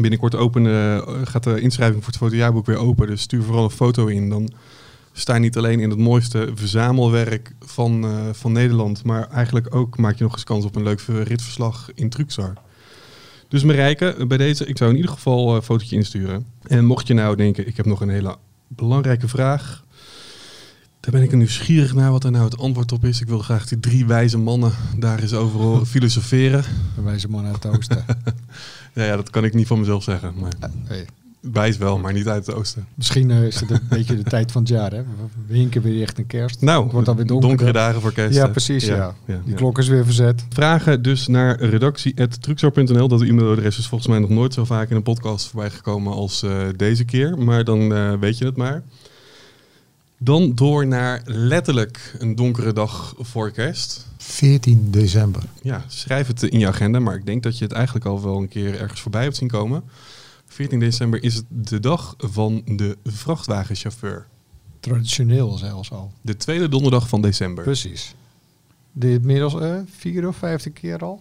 binnenkort 0.00 0.34
openen, 0.34 1.02
gaat 1.26 1.44
de 1.44 1.60
inschrijving 1.60 2.04
voor 2.04 2.12
het 2.12 2.22
fotojaarboek 2.22 2.66
weer 2.66 2.76
open. 2.76 3.06
Dus 3.06 3.20
stuur 3.20 3.42
vooral 3.42 3.64
een 3.64 3.70
foto 3.70 4.06
in. 4.06 4.28
Dan 4.28 4.52
sta 5.12 5.34
je 5.34 5.40
niet 5.40 5.56
alleen 5.56 5.80
in 5.80 5.90
het 5.90 5.98
mooiste 5.98 6.50
verzamelwerk 6.54 7.52
van, 7.60 8.04
eh, 8.04 8.10
van 8.32 8.52
Nederland. 8.52 9.04
Maar 9.04 9.28
eigenlijk 9.28 9.74
ook 9.74 9.98
maak 9.98 10.16
je 10.16 10.24
nog 10.24 10.32
eens 10.32 10.44
kans 10.44 10.64
op 10.64 10.76
een 10.76 10.82
leuk 10.82 11.00
ritverslag 11.00 11.90
in 11.94 12.08
Truxar. 12.08 12.52
Dus 13.48 13.64
Marijke, 13.64 14.24
bij 14.28 14.38
deze, 14.38 14.66
ik 14.66 14.76
zou 14.76 14.90
in 14.90 14.96
ieder 14.96 15.10
geval 15.10 15.48
eh, 15.48 15.54
een 15.54 15.62
fotootje 15.62 15.96
insturen. 15.96 16.46
En 16.62 16.84
mocht 16.84 17.06
je 17.06 17.14
nou 17.14 17.36
denken, 17.36 17.66
ik 17.66 17.76
heb 17.76 17.86
nog 17.86 18.00
een 18.00 18.08
hele 18.08 18.36
belangrijke 18.68 19.28
vraag. 19.28 19.84
Daar 21.00 21.12
ben 21.12 21.22
ik 21.22 21.32
nieuwsgierig 21.32 21.94
naar 21.94 22.10
wat 22.10 22.24
er 22.24 22.30
nou 22.30 22.44
het 22.44 22.58
antwoord 22.58 22.92
op 22.92 23.04
is. 23.04 23.20
Ik 23.20 23.28
wil 23.28 23.38
graag 23.38 23.66
die 23.68 23.80
drie 23.80 24.06
wijze 24.06 24.38
mannen 24.38 24.72
daar 24.98 25.18
eens 25.18 25.32
over 25.32 25.60
horen 25.60 25.86
filosoferen. 25.96 26.64
Wijze 27.04 27.28
man 27.28 27.44
uit 27.44 27.62
het 27.62 27.66
oosten. 27.66 28.04
Ja, 28.94 29.04
ja, 29.04 29.16
dat 29.16 29.30
kan 29.30 29.44
ik 29.44 29.54
niet 29.54 29.66
van 29.66 29.78
mezelf 29.78 30.02
zeggen. 30.02 30.34
Maar 30.40 30.52
Eh, 30.60 30.68
hey. 30.84 31.06
Wijs 31.42 31.76
wel, 31.76 31.98
maar 31.98 32.12
niet 32.12 32.28
uit 32.28 32.46
het 32.46 32.54
oosten. 32.54 32.86
Misschien 32.94 33.30
eh, 33.30 33.42
is 33.42 33.60
het 33.60 33.70
een 33.70 33.80
beetje 33.90 34.16
de 34.16 34.22
tijd 34.22 34.52
van 34.52 34.62
het 34.62 34.70
jaar. 34.70 34.90
Hè? 34.92 35.02
We 35.46 35.56
hinken 35.56 35.82
weer 35.82 35.98
richting 35.98 36.26
kerst. 36.26 36.60
Nou, 36.60 36.82
het 36.82 36.92
wordt 36.92 37.06
donker. 37.06 37.40
donkere 37.40 37.72
dagen 37.72 38.00
voor 38.00 38.12
kerst. 38.12 38.36
Ja, 38.36 38.48
precies. 38.48 38.84
Ja, 38.84 39.14
Die 39.26 39.36
ja. 39.44 39.54
klok 39.54 39.78
is 39.78 39.88
weer 39.88 40.04
verzet. 40.04 40.44
Vragen 40.48 41.02
dus 41.02 41.26
naar 41.26 41.60
redactie.truxar.nl. 41.60 43.08
Dat 43.08 43.22
e-mailadres 43.22 43.78
is 43.78 43.86
volgens 43.86 44.10
mij 44.10 44.18
nog 44.18 44.30
nooit 44.30 44.54
zo 44.54 44.64
vaak 44.64 44.90
in 44.90 44.96
een 44.96 45.02
podcast 45.02 45.46
voorbij 45.46 45.70
gekomen 45.70 46.12
als 46.12 46.42
eh, 46.42 46.66
deze 46.76 47.04
keer. 47.04 47.38
Maar 47.38 47.64
dan 47.64 47.94
eh, 47.94 48.12
weet 48.20 48.38
je 48.38 48.44
het 48.44 48.56
maar. 48.56 48.82
Dan 50.18 50.54
door 50.54 50.86
naar 50.86 51.22
letterlijk 51.24 52.14
een 52.18 52.34
donkere 52.34 52.72
dag 52.72 53.14
voor 53.18 53.50
kerst. 53.50 54.06
14 54.16 54.88
december. 54.90 55.42
Ja, 55.62 55.84
schrijf 55.88 56.26
het 56.26 56.42
in 56.42 56.58
je 56.58 56.66
agenda. 56.66 56.98
Maar 56.98 57.14
ik 57.14 57.26
denk 57.26 57.42
dat 57.42 57.58
je 57.58 57.64
het 57.64 57.72
eigenlijk 57.72 58.06
al 58.06 58.22
wel 58.22 58.36
een 58.36 58.48
keer 58.48 58.80
ergens 58.80 59.00
voorbij 59.00 59.22
hebt 59.22 59.36
zien 59.36 59.48
komen. 59.48 59.82
14 60.52 60.80
december 60.80 61.22
is 61.22 61.34
het 61.34 61.44
de 61.48 61.80
dag 61.80 62.14
van 62.18 62.62
de 62.66 62.96
vrachtwagenchauffeur. 63.04 64.26
Traditioneel 64.80 65.58
zelfs 65.58 65.90
al. 65.90 66.12
De 66.20 66.36
tweede 66.36 66.68
donderdag 66.68 67.08
van 67.08 67.22
december. 67.22 67.64
Precies. 67.64 68.14
Dit 68.92 69.20
inmiddels 69.20 69.60
eh 69.60 69.76
vier 69.96 70.28
of 70.28 70.36
vijfde 70.36 70.70
keer 70.70 70.98
al. 70.98 71.20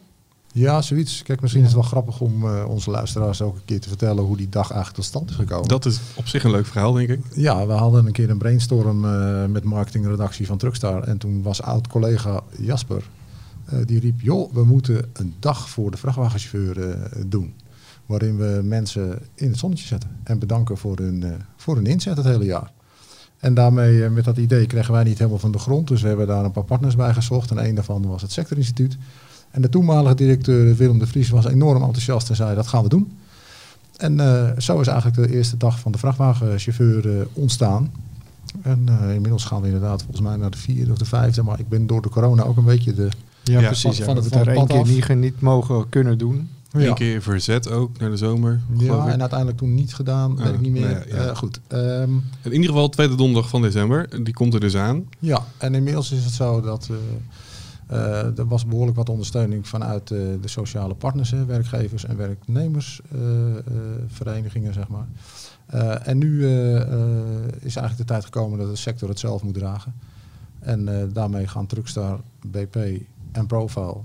Ja, 0.54 0.82
zoiets. 0.82 1.24
Kijk, 1.24 1.42
misschien 1.42 1.62
is 1.62 1.68
het 1.68 1.78
wel 1.78 1.88
grappig 1.88 2.20
om 2.20 2.48
eh, 2.48 2.66
onze 2.68 2.92
luisteraars 2.92 3.42
ook 3.42 3.56
een 3.56 3.66
keer 3.66 3.80
te 3.80 3.88
vertellen 3.88 4.24
hoe 4.24 4.38
die 4.38 4.50
dag 4.50 4.72
eigenlijk 4.72 4.96
tot 4.96 5.06
stand 5.06 5.30
is 5.30 5.36
gekomen. 5.36 5.68
Dat 5.68 5.86
is 5.86 6.00
op 6.16 6.28
zich 6.28 6.44
een 6.44 6.52
leuk 6.52 6.66
verhaal, 6.66 6.92
denk 6.92 7.10
ik. 7.10 7.20
Ja, 7.36 7.68
we 7.68 7.74
hadden 7.74 8.06
een 8.06 8.12
keer 8.12 8.30
een 8.30 8.38
brainstorm 8.38 9.06
eh, 9.06 9.46
met 9.46 9.64
marketingredactie 9.64 10.46
van 10.46 10.58
Truckstar. 10.58 11.04
En 11.04 11.18
toen 11.18 11.42
was 11.42 11.62
oud-collega 11.62 12.42
Jasper, 12.58 13.04
eh, 13.66 13.80
die 13.86 14.00
riep, 14.00 14.22
joh, 14.22 14.54
we 14.54 14.64
moeten 14.64 15.10
een 15.14 15.34
dag 15.40 15.70
voor 15.70 15.92
de 15.92 15.98
vrachtwagenchauffeur 15.98 16.90
eh, 16.90 17.24
doen. 17.28 17.54
Waarin 18.12 18.38
we 18.38 18.62
mensen 18.64 19.20
in 19.36 19.50
het 19.50 19.58
zonnetje 19.60 19.88
zetten. 19.88 20.10
En 20.24 20.40
bedanken 20.40 20.78
voor 20.78 20.98
hun, 20.98 21.24
eh, 21.24 21.30
voor 21.58 21.76
hun 21.76 21.86
inzet 21.86 22.18
het 22.18 22.26
hele 22.26 22.46
jaar. 22.46 22.72
En 23.40 23.54
daarmee, 23.54 24.04
eh, 24.04 24.10
met 24.12 24.24
dat 24.24 24.38
idee, 24.38 24.66
kregen 24.68 24.94
wij 24.94 25.04
niet 25.04 25.18
helemaal 25.18 25.40
van 25.40 25.52
de 25.52 25.58
grond. 25.60 25.88
Dus 25.88 26.02
we 26.02 26.08
hebben 26.08 26.28
daar 26.28 26.46
een 26.46 26.52
paar 26.52 26.64
partners 26.64 26.96
bij 26.96 27.14
gezocht. 27.14 27.52
En 27.52 27.66
een 27.66 27.76
daarvan 27.76 28.06
was 28.08 28.22
het 28.22 28.32
Sectorinstituut. 28.32 28.98
En 29.52 29.62
de 29.62 29.70
toenmalige 29.70 30.16
directeur 30.16 30.76
Willem 30.76 31.00
de 31.00 31.08
Vries 31.08 31.30
was 31.30 31.46
enorm 31.46 31.84
enthousiast 31.84 32.30
en 32.30 32.36
zei 32.36 32.56
dat 32.56 32.68
gaan 32.68 32.84
we 32.84 32.90
doen. 32.90 33.18
En 33.98 34.20
eh, 34.20 34.50
zo 34.58 34.80
is 34.80 34.88
eigenlijk 34.88 35.28
de 35.28 35.36
eerste 35.36 35.58
dag 35.58 35.80
van 35.80 35.92
de 35.92 35.98
vrachtwagenchauffeur 35.98 37.28
ontstaan. 37.34 37.92
En 38.62 38.84
eh, 38.88 39.14
inmiddels 39.14 39.44
gaan 39.46 39.60
we 39.62 39.66
inderdaad 39.68 40.02
volgens 40.02 40.22
mij 40.22 40.36
naar 40.36 40.52
de 40.52 40.58
vierde 40.58 40.92
of 40.92 40.98
de 40.98 41.06
vijfde. 41.06 41.44
Maar 41.44 41.60
ik 41.60 41.70
ben 41.70 41.88
door 41.88 42.02
de 42.02 42.10
corona 42.10 42.44
ook 42.44 42.58
een 42.58 42.64
beetje 42.66 42.94
de... 42.94 43.10
Ja, 43.44 43.60
Ja, 43.60 43.66
precies. 43.68 43.82
van- 43.82 43.92
Ja, 43.98 44.06
van 44.06 44.16
we 44.16 44.22
het- 44.22 44.34
hebben 44.34 44.54
het 44.54 44.68
van 44.68 44.70
er 44.78 44.84
het 44.86 45.02
af. 45.04 45.10
niet, 45.10 45.20
niet 45.20 45.42
mogen 45.42 45.90
kunnen 45.90 46.18
doen. 46.18 46.50
Eén 46.72 46.94
keer 46.94 47.22
verzet 47.22 47.70
ook 47.70 48.00
naar 48.00 48.10
de 48.10 48.18
zomer. 48.18 48.62
Ja, 48.78 49.06
ik. 49.06 49.12
en 49.14 49.20
uiteindelijk 49.20 49.58
toen 49.60 49.74
niet 49.74 49.94
gedaan, 49.94 50.36
weet 50.38 50.48
Ah, 50.48 50.54
ik 50.54 50.60
niet 50.60 50.72
meer. 50.72 50.82
nou 50.82 50.94
ja, 51.10 51.16
ja. 51.16 51.28
Eh, 51.30 51.36
goed. 51.36 51.60
ehm, 51.68 52.12
In 52.42 52.52
ieder 52.52 52.68
geval 52.68 52.90
tweede 52.90 53.16
donderdag 53.16 53.50
van 53.50 53.62
december. 53.62 54.24
Die 54.24 54.34
komt 54.34 54.54
er 54.54 54.60
dus 54.60 54.76
aan. 54.76 55.06
Ja, 55.20 55.46
en 55.58 55.76
inmiddels 55.76 56.12
is 56.12 56.24
het 56.24 56.34
zo 56.34 56.62
dat 56.62 56.90
eh, 56.90 56.96
eh, 57.98 58.38
er 58.38 58.48
was 58.48 58.66
behoorlijk 58.66 58.98
wat 58.98 59.10
ondersteuning 59.10 59.68
vanuit 59.68 60.08
de 60.08 60.40
sociale 60.46 60.94
partners, 60.94 61.32
hè, 61.32 61.46
werkgevers 61.46 62.06
en 62.06 62.18
werknemersverenigingen, 62.18 64.74
zeg 64.74 64.88
maar. 64.88 65.08
En 66.04 66.18
nu 66.18 66.46
is 67.60 67.76
eigenlijk 67.76 67.98
de 67.98 68.04
tijd 68.06 68.24
gekomen 68.26 68.60
dat 68.60 68.70
de 68.70 68.76
sector 68.76 69.10
het 69.10 69.20
zelf 69.20 69.44
moet 69.44 69.54
dragen. 69.54 69.94
En 70.60 71.10
daarmee 71.14 71.48
gaan 71.48 71.68
Truckstar, 71.68 72.20
BP 72.48 72.76
en 73.32 73.46
Profile 73.48 73.98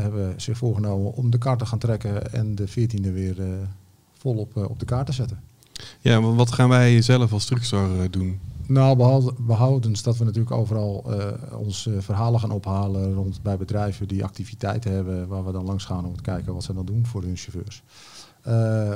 hebben 0.00 0.40
zich 0.40 0.58
voorgenomen 0.58 1.14
om 1.14 1.30
de 1.30 1.38
kaart 1.38 1.58
te 1.58 1.66
gaan 1.66 1.78
trekken 1.78 2.32
en 2.32 2.54
de 2.54 2.68
14e 2.68 3.12
weer 3.12 3.40
eh, 3.40 3.48
volop 4.18 4.56
eh, 4.56 4.70
op 4.70 4.78
de 4.78 4.84
kaart 4.84 5.06
te 5.06 5.12
zetten. 5.12 5.40
Ja, 6.00 6.20
maar 6.20 6.34
wat 6.34 6.52
gaan 6.52 6.68
wij 6.68 7.02
zelf 7.02 7.32
als 7.32 7.44
Truckstar 7.44 8.00
eh, 8.00 8.10
doen? 8.10 8.40
Nou, 8.66 8.96
behoud- 8.96 9.46
behoudens 9.46 10.02
dat 10.02 10.16
we 10.16 10.24
natuurlijk 10.24 10.54
overal 10.54 11.04
eh 11.12 11.58
onze 11.58 12.02
verhalen 12.02 12.40
gaan 12.40 12.50
ophalen 12.50 13.14
rond 13.14 13.42
bij 13.42 13.56
bedrijven 13.56 14.08
die 14.08 14.24
activiteiten 14.24 14.92
hebben, 14.92 15.28
waar 15.28 15.44
we 15.44 15.52
dan 15.52 15.64
langs 15.64 15.84
gaan 15.84 16.06
om 16.06 16.16
te 16.16 16.22
kijken 16.22 16.54
wat 16.54 16.64
ze 16.64 16.74
dan 16.74 16.86
doen 16.86 17.06
voor 17.06 17.22
hun 17.22 17.36
chauffeurs. 17.36 17.82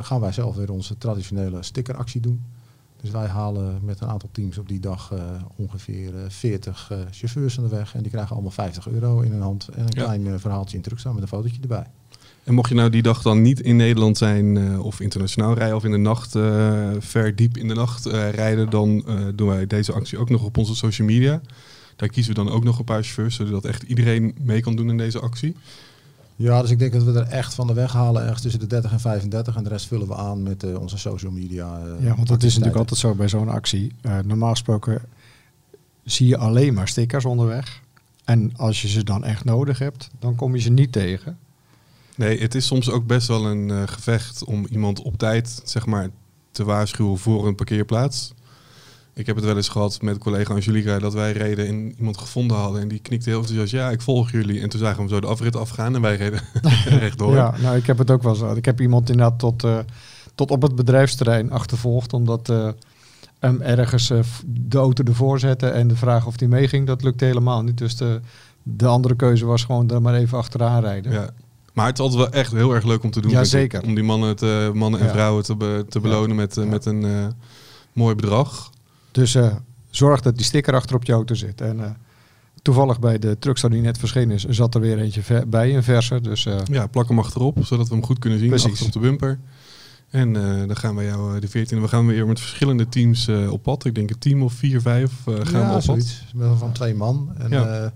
Gaan 0.04 0.20
wij 0.20 0.32
zelf 0.32 0.56
weer 0.56 0.72
onze 0.72 0.98
traditionele 0.98 1.62
stickeractie 1.62 2.20
doen. 2.20 2.44
Dus 3.00 3.10
wij 3.10 3.26
halen 3.26 3.78
met 3.82 4.00
een 4.00 4.08
aantal 4.08 4.28
teams 4.32 4.58
op 4.58 4.68
die 4.68 4.80
dag 4.80 5.12
eh, 5.12 5.20
ongeveer 5.56 6.14
eh, 6.16 6.22
40 6.28 6.88
eh, 6.90 6.98
chauffeurs 7.10 7.58
aan 7.58 7.64
de 7.68 7.76
weg. 7.76 7.94
En 7.94 8.02
die 8.02 8.10
krijgen 8.10 8.32
allemaal 8.32 8.50
50 8.50 8.88
euro 8.88 9.20
in 9.20 9.30
hun 9.32 9.40
hand 9.40 9.68
en 9.68 9.80
een 9.80 9.86
Ja. 9.94 10.02
klein 10.04 10.26
eh, 10.26 10.34
verhaaltje 10.38 10.76
in 10.76 10.82
terug 10.82 10.98
staan 10.98 11.12
met 11.14 11.22
een 11.22 11.28
fotootje 11.28 11.60
erbij. 11.62 11.86
En 12.44 12.54
mocht 12.54 12.68
je 12.68 12.74
nou 12.74 12.90
die 12.90 13.02
dag 13.02 13.22
dan 13.22 13.42
niet 13.42 13.60
in 13.60 13.76
Nederland 13.76 14.18
zijn 14.18 14.56
eh, 14.56 14.84
of 14.84 15.00
internationaal 15.00 15.54
rijden 15.54 15.76
of 15.76 15.84
in 15.84 15.90
de 15.90 15.96
nacht 15.96 16.34
eh, 16.34 16.90
ver 16.98 17.36
diep 17.36 17.56
in 17.56 17.68
de 17.68 17.74
nacht 17.74 18.06
eh, 18.06 18.30
rijden, 18.30 18.70
dan 18.70 19.04
eh, 19.06 19.24
doen 19.34 19.48
wij 19.48 19.66
deze 19.66 19.92
actie 19.92 20.18
ook 20.18 20.30
nog 20.30 20.44
op 20.44 20.56
onze 20.56 20.74
social 20.74 21.06
media. 21.06 21.40
Daar 21.96 22.08
kiezen 22.08 22.34
we 22.34 22.44
dan 22.44 22.52
ook 22.52 22.64
nog 22.64 22.78
een 22.78 22.84
paar 22.84 23.02
chauffeurs, 23.02 23.36
zodat 23.36 23.64
echt 23.64 23.82
iedereen 23.82 24.34
mee 24.40 24.60
kan 24.60 24.76
doen 24.76 24.90
in 24.90 24.96
deze 24.96 25.20
actie. 25.20 25.56
Ja, 26.40 26.60
dus 26.62 26.70
ik 26.70 26.78
denk 26.78 26.92
dat 26.92 27.02
we 27.02 27.12
er 27.12 27.26
echt 27.26 27.54
van 27.54 27.66
de 27.66 27.72
weg 27.72 27.92
halen, 27.92 28.22
ergens 28.22 28.40
tussen 28.42 28.60
de 28.60 28.66
30 28.66 28.92
en 28.92 29.00
35. 29.00 29.56
En 29.56 29.62
de 29.62 29.68
rest 29.68 29.86
vullen 29.86 30.08
we 30.08 30.14
aan 30.14 30.42
met 30.42 30.62
eh, 30.62 30.80
onze 30.80 30.98
social 30.98 31.32
media. 31.32 31.78
eh, 31.78 32.04
Ja, 32.04 32.14
want 32.14 32.28
dat 32.28 32.42
is 32.42 32.50
natuurlijk 32.54 32.76
altijd 32.78 33.00
zo 33.00 33.14
bij 33.14 33.28
zo'n 33.28 33.48
actie. 33.48 33.92
Eh, 34.00 34.18
normaal 34.24 34.50
gesproken 34.50 35.02
zie 36.04 36.26
je 36.26 36.36
alleen 36.36 36.74
maar 36.74 36.88
stickers 36.88 37.24
onderweg. 37.24 37.80
En 38.24 38.52
als 38.56 38.82
je 38.82 38.88
ze 38.88 39.04
dan 39.04 39.24
echt 39.24 39.44
nodig 39.44 39.78
hebt, 39.78 40.08
dan 40.18 40.34
kom 40.34 40.54
je 40.54 40.60
ze 40.60 40.70
niet 40.70 40.92
tegen. 40.92 41.38
Nee, 42.16 42.40
het 42.40 42.54
is 42.54 42.66
soms 42.66 42.90
ook 42.90 43.06
best 43.06 43.28
wel 43.28 43.46
een 43.46 43.70
eh, 43.70 43.82
gevecht 43.86 44.44
om 44.44 44.66
iemand 44.70 45.02
op 45.02 45.18
tijd 45.18 45.60
zeg 45.64 45.86
maar, 45.86 46.08
te 46.50 46.64
waarschuwen 46.64 47.18
voor 47.18 47.46
een 47.46 47.54
parkeerplaats. 47.54 48.32
Ik 49.18 49.26
heb 49.26 49.36
het 49.36 49.44
wel 49.44 49.56
eens 49.56 49.68
gehad 49.68 50.02
met 50.02 50.18
collega 50.18 50.54
Angelica 50.54 50.98
dat 50.98 51.12
wij 51.12 51.32
reden 51.32 51.66
en 51.66 51.94
iemand 51.98 52.18
gevonden 52.18 52.56
hadden 52.56 52.80
en 52.82 52.88
die 52.88 52.98
knikte 52.98 53.28
heel 53.30 53.38
enthousiast, 53.38 53.72
ja, 53.72 53.90
ik 53.90 54.00
volg 54.00 54.30
jullie. 54.30 54.60
En 54.60 54.68
toen 54.68 54.80
zagen 54.80 54.96
we 54.96 55.00
hem 55.02 55.10
zo 55.10 55.20
de 55.20 55.26
afrit 55.26 55.56
afgaan 55.56 55.94
en 55.94 56.00
wij 56.00 56.16
reden 56.16 56.40
rechtdoor. 57.00 57.34
Ja, 57.34 57.54
nou, 57.62 57.76
ik 57.76 57.86
heb 57.86 57.98
het 57.98 58.10
ook 58.10 58.22
wel 58.22 58.34
zo. 58.34 58.52
Ik 58.54 58.64
heb 58.64 58.80
iemand 58.80 59.10
inderdaad 59.10 59.38
tot, 59.38 59.64
eh, 59.64 59.78
tot 60.34 60.50
op 60.50 60.62
het 60.62 60.74
bedrijfsterrein 60.74 61.50
achtervolgd. 61.52 62.12
Omdat 62.12 62.48
eh, 62.48 62.68
hem 63.38 63.60
ergens 63.60 64.10
eh, 64.10 64.18
de 64.46 64.78
auto 64.78 65.04
ervoor 65.04 65.38
zetten 65.38 65.74
en 65.74 65.88
de 65.88 65.96
vraag 65.96 66.26
of 66.26 66.38
hij 66.38 66.48
meeging, 66.48 66.86
dat 66.86 67.02
lukte 67.02 67.24
helemaal 67.24 67.62
niet. 67.62 67.78
Dus 67.78 67.96
de, 67.96 68.20
de 68.62 68.86
andere 68.86 69.16
keuze 69.16 69.46
was 69.46 69.64
gewoon 69.64 69.90
er 69.90 70.02
maar 70.02 70.14
even 70.14 70.38
achteraan 70.38 70.80
rijden. 70.82 71.12
Ja. 71.12 71.30
Maar 71.72 71.86
het 71.86 71.98
is 71.98 72.04
altijd 72.04 72.20
wel 72.30 72.40
echt 72.40 72.52
heel 72.52 72.74
erg 72.74 72.84
leuk 72.84 73.02
om 73.02 73.10
te 73.10 73.20
doen. 73.20 73.30
Ja, 73.30 73.44
zeker. 73.44 73.82
Om 73.82 73.94
die 73.94 74.04
mannen, 74.04 74.36
te, 74.36 74.70
mannen 74.74 75.00
en 75.00 75.06
Ja. 75.06 75.12
vrouwen 75.12 75.44
te, 75.44 75.56
be- 75.56 75.84
te 75.88 76.00
belonen 76.00 76.36
met, 76.36 76.54
Ja. 76.54 76.64
met 76.64 76.84
een 76.86 77.32
mooi 77.92 78.14
bedrag. 78.14 78.70
Dus 79.10 79.34
eh, 79.34 79.54
zorg 79.90 80.20
dat 80.20 80.36
die 80.36 80.44
sticker 80.44 80.74
achter 80.74 80.96
op 80.96 81.04
je 81.04 81.12
auto 81.12 81.34
zit. 81.34 81.60
En 81.60 81.84
eh, 81.84 81.90
toevallig 82.62 83.00
bij 83.00 83.18
de 83.18 83.38
truckstar 83.38 83.70
die 83.70 83.80
net 83.80 83.98
verschenen 83.98 84.34
is, 84.36 84.44
zat 84.44 84.74
er 84.74 84.80
weer 84.80 84.98
eentje 84.98 85.22
ver- 85.22 85.48
bij, 85.48 85.76
een 85.76 85.82
verse. 85.82 86.20
Dus 86.20 86.46
eh, 86.46 86.58
Ja, 86.64 86.86
plak 86.86 87.08
hem 87.08 87.18
achterop, 87.18 87.58
zodat 87.64 87.88
we 87.88 87.94
hem 87.94 88.04
goed 88.04 88.18
kunnen 88.18 88.38
zien 88.38 88.48
Precies. 88.48 88.70
achter 88.70 88.86
op 88.86 88.92
de 88.92 88.98
bumper. 88.98 89.38
En 90.10 90.36
eh, 90.36 90.66
dan 90.66 90.76
gaan 90.76 90.96
we 90.96 91.04
jou 91.04 91.40
de 91.40 91.48
14e. 91.48 91.80
We 91.80 91.88
gaan 91.88 92.06
weer 92.06 92.26
met 92.26 92.40
verschillende 92.40 92.88
teams 92.88 93.28
eh, 93.28 93.52
op 93.52 93.62
pad. 93.62 93.84
Ik 93.84 93.94
denk 93.94 94.10
een 94.10 94.18
team 94.18 94.42
of 94.42 94.52
vier, 94.52 94.80
vijf 94.80 95.12
eh, 95.26 95.34
gaan 95.34 95.44
we 95.44 95.50
ja, 95.58 95.66
op 95.66 95.72
pad. 95.72 95.82
zoiets. 95.84 96.24
Wel 96.34 96.56
Van 96.56 96.72
twee 96.72 96.94
man. 96.94 97.32
En 97.38 97.50
Ja. 97.50 97.66
eh, 97.84 97.90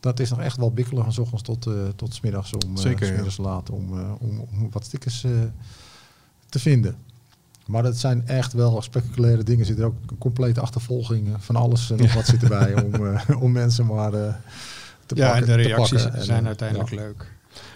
dat 0.00 0.20
is 0.20 0.30
nog 0.30 0.40
echt 0.40 0.56
wel 0.56 0.72
bikkelen 0.72 1.02
van 1.02 1.12
's 1.12 1.18
ochtends 1.18 1.42
tot, 1.42 1.66
eh 1.66 1.72
tot 1.96 2.14
's 2.14 2.20
middags 2.20 2.52
om, 2.52 2.76
eh, 2.76 2.82
Zeker, 2.82 3.30
s 3.30 3.36
ja. 3.36 3.42
laat 3.42 3.70
om, 3.70 3.98
eh, 3.98 4.12
om, 4.18 4.38
om 4.40 4.68
wat 4.70 4.84
stickers 4.84 5.24
eh, 5.24 5.30
te 6.48 6.58
vinden. 6.58 6.96
Maar 7.66 7.82
dat 7.82 7.96
zijn 7.96 8.26
echt 8.26 8.52
wel 8.52 8.82
spectaculaire 8.82 9.42
dingen. 9.42 9.60
Er 9.60 9.66
zit 9.66 9.78
er 9.78 9.84
ook 9.84 9.94
een 10.06 10.18
complete 10.18 10.60
achtervolging 10.60 11.28
eh, 11.28 11.34
van 11.38 11.56
alles 11.56 11.90
en 11.90 11.98
nog 11.98 12.14
wat 12.14 12.26
zit 12.26 12.42
erbij 12.42 12.74
om, 12.84 13.06
eh, 13.06 13.42
om 13.42 13.52
mensen 13.52 13.86
maar 13.86 14.14
eh, 14.14 14.34
te 15.06 15.14
ja, 15.14 15.26
en 15.26 15.30
pakken. 15.30 15.56
de 15.56 15.62
te 15.62 15.68
reacties 15.68 16.02
pakken. 16.02 16.20
En, 16.20 16.24
zijn 16.24 16.46
uiteindelijk 16.46 16.90
ja. 16.90 16.96
leuk. 16.96 17.30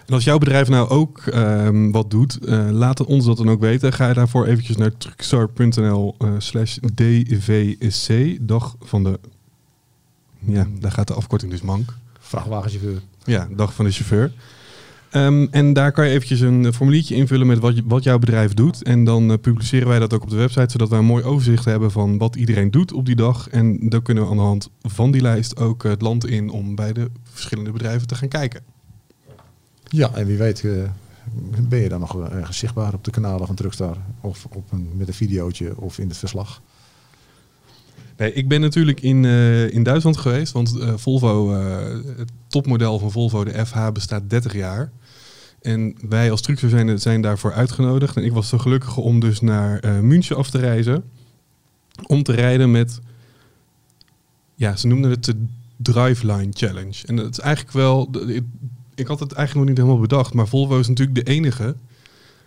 En 0.05 0.13
als 0.13 0.23
jouw 0.23 0.37
bedrijf 0.37 0.67
nou 0.67 0.89
ook 0.89 1.17
ehm, 1.27 1.91
wat 1.91 2.11
doet, 2.11 2.45
eh, 2.45 2.69
laat 2.71 3.05
ons 3.05 3.25
dat 3.25 3.37
dan 3.37 3.49
ook 3.49 3.59
weten. 3.59 3.93
Ga 3.93 4.07
je 4.07 4.13
daarvoor 4.13 4.45
eventjes 4.45 4.77
naar 4.77 4.97
truckstar.nl 4.97 6.15
slash 6.37 6.77
DVC, 6.95 8.37
dag 8.41 8.75
van 8.79 9.03
de... 9.03 9.19
Ja, 10.39 10.67
daar 10.79 10.91
gaat 10.91 11.07
de 11.07 11.13
afkorting 11.13 11.51
dus 11.51 11.61
mank. 11.61 11.93
Vrachtwagenchauffeur. 12.19 13.01
Ja, 13.23 13.47
dag 13.55 13.73
van 13.73 13.85
de 13.85 13.91
chauffeur. 13.91 14.31
Ehm, 15.11 15.47
en 15.51 15.73
daar 15.73 15.91
kan 15.91 16.05
je 16.05 16.11
eventjes 16.11 16.39
een 16.39 16.65
eh, 16.65 16.71
formuliertje 16.71 17.15
invullen 17.15 17.47
met 17.47 17.59
wat, 17.59 17.75
je- 17.75 17.83
wat 17.85 18.03
jouw 18.03 18.19
bedrijf 18.19 18.53
doet. 18.53 18.83
En 18.83 19.03
dan 19.03 19.31
eh, 19.31 19.37
publiceren 19.41 19.87
wij 19.87 19.99
dat 19.99 20.13
ook 20.13 20.23
op 20.23 20.29
de 20.29 20.35
website, 20.35 20.71
zodat 20.71 20.89
wij 20.89 20.99
een 20.99 21.05
mooi 21.05 21.23
overzicht 21.23 21.65
hebben 21.65 21.91
van 21.91 22.17
wat 22.17 22.35
iedereen 22.35 22.71
doet 22.71 22.93
op 22.93 23.05
die 23.05 23.15
dag. 23.15 23.49
En 23.49 23.89
dan 23.89 24.01
kunnen 24.01 24.23
we 24.23 24.29
aan 24.29 24.35
de 24.35 24.41
hand 24.43 24.69
van 24.81 25.11
die 25.11 25.21
lijst 25.21 25.57
ook 25.57 25.83
eh, 25.83 25.91
het 25.91 26.01
land 26.01 26.25
in 26.25 26.49
om 26.49 26.75
bij 26.75 26.93
de 26.93 27.09
verschillende 27.23 27.71
bedrijven 27.71 28.07
te 28.07 28.15
gaan 28.15 28.27
kijken. 28.27 28.61
Ja, 29.89 30.11
en 30.13 30.25
wie 30.25 30.37
weet 30.37 30.63
ben 31.69 31.79
je 31.79 31.89
dan 31.89 31.99
nog 31.99 32.19
ergens 32.29 32.57
zichtbaar 32.57 32.93
op 32.93 33.03
de 33.03 33.11
kanalen 33.11 33.47
van 33.47 33.55
Truckstar. 33.55 33.97
Of 34.21 34.45
op 34.49 34.71
een, 34.71 34.89
met 34.95 35.07
een 35.07 35.13
videootje 35.13 35.77
of 35.77 35.99
in 35.99 36.07
het 36.07 36.17
verslag. 36.17 36.61
Nee, 38.17 38.33
ik 38.33 38.47
ben 38.47 38.61
natuurlijk 38.61 39.01
in, 39.01 39.25
in 39.71 39.83
Duitsland 39.83 40.17
geweest, 40.17 40.53
want 40.53 40.77
Volvo, 40.95 41.51
het 42.17 42.31
topmodel 42.47 42.99
van 42.99 43.11
Volvo, 43.11 43.43
de 43.43 43.65
FH, 43.65 43.91
bestaat 43.93 44.29
30 44.29 44.53
jaar. 44.53 44.91
En 45.67 45.95
wij 46.09 46.31
als 46.31 46.41
Truxer 46.41 46.69
zijn, 46.69 46.99
zijn 46.99 47.21
daarvoor 47.21 47.53
uitgenodigd. 47.53 48.15
En 48.15 48.23
ik 48.23 48.33
was 48.33 48.49
zo 48.49 48.57
gelukkig 48.57 48.97
om 48.97 49.19
dus 49.19 49.41
naar 49.41 49.79
eh, 49.79 49.99
München 49.99 50.35
af 50.35 50.49
te 50.49 50.57
reizen. 50.57 51.03
Om 52.05 52.23
te 52.23 52.31
rijden 52.31 52.71
met, 52.71 52.99
ja, 54.55 54.75
ze 54.75 54.87
noemden 54.87 55.11
het 55.11 55.25
de 55.25 55.45
Driveline 55.77 56.51
Challenge. 56.53 57.07
En 57.07 57.15
dat 57.15 57.29
is 57.31 57.39
eigenlijk 57.39 57.75
wel, 57.75 58.09
ik, 58.27 58.43
ik 58.95 59.07
had 59.07 59.19
het 59.19 59.31
eigenlijk 59.31 59.53
nog 59.53 59.65
niet 59.65 59.77
helemaal 59.77 60.07
bedacht, 60.07 60.33
maar 60.33 60.47
Volvo 60.47 60.79
is 60.79 60.87
natuurlijk 60.87 61.25
de 61.25 61.31
enige 61.31 61.75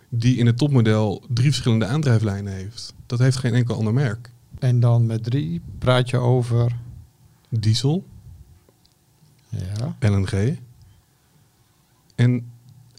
die 0.09 0.37
in 0.37 0.45
het 0.45 0.57
topmodel 0.57 1.23
drie 1.27 1.49
verschillende 1.49 1.85
aandrijflijnen 1.85 2.53
heeft. 2.53 2.93
Dat 3.05 3.19
heeft 3.19 3.37
geen 3.37 3.53
enkel 3.53 3.75
ander 3.75 3.93
merk. 3.93 4.31
En 4.59 4.79
dan 4.79 5.05
met 5.05 5.23
drie 5.23 5.61
praat 5.79 6.09
je 6.09 6.17
over... 6.17 6.79
Diesel, 7.49 8.05
Ja, 9.49 9.95
LNG 9.99 10.57
en 12.15 12.50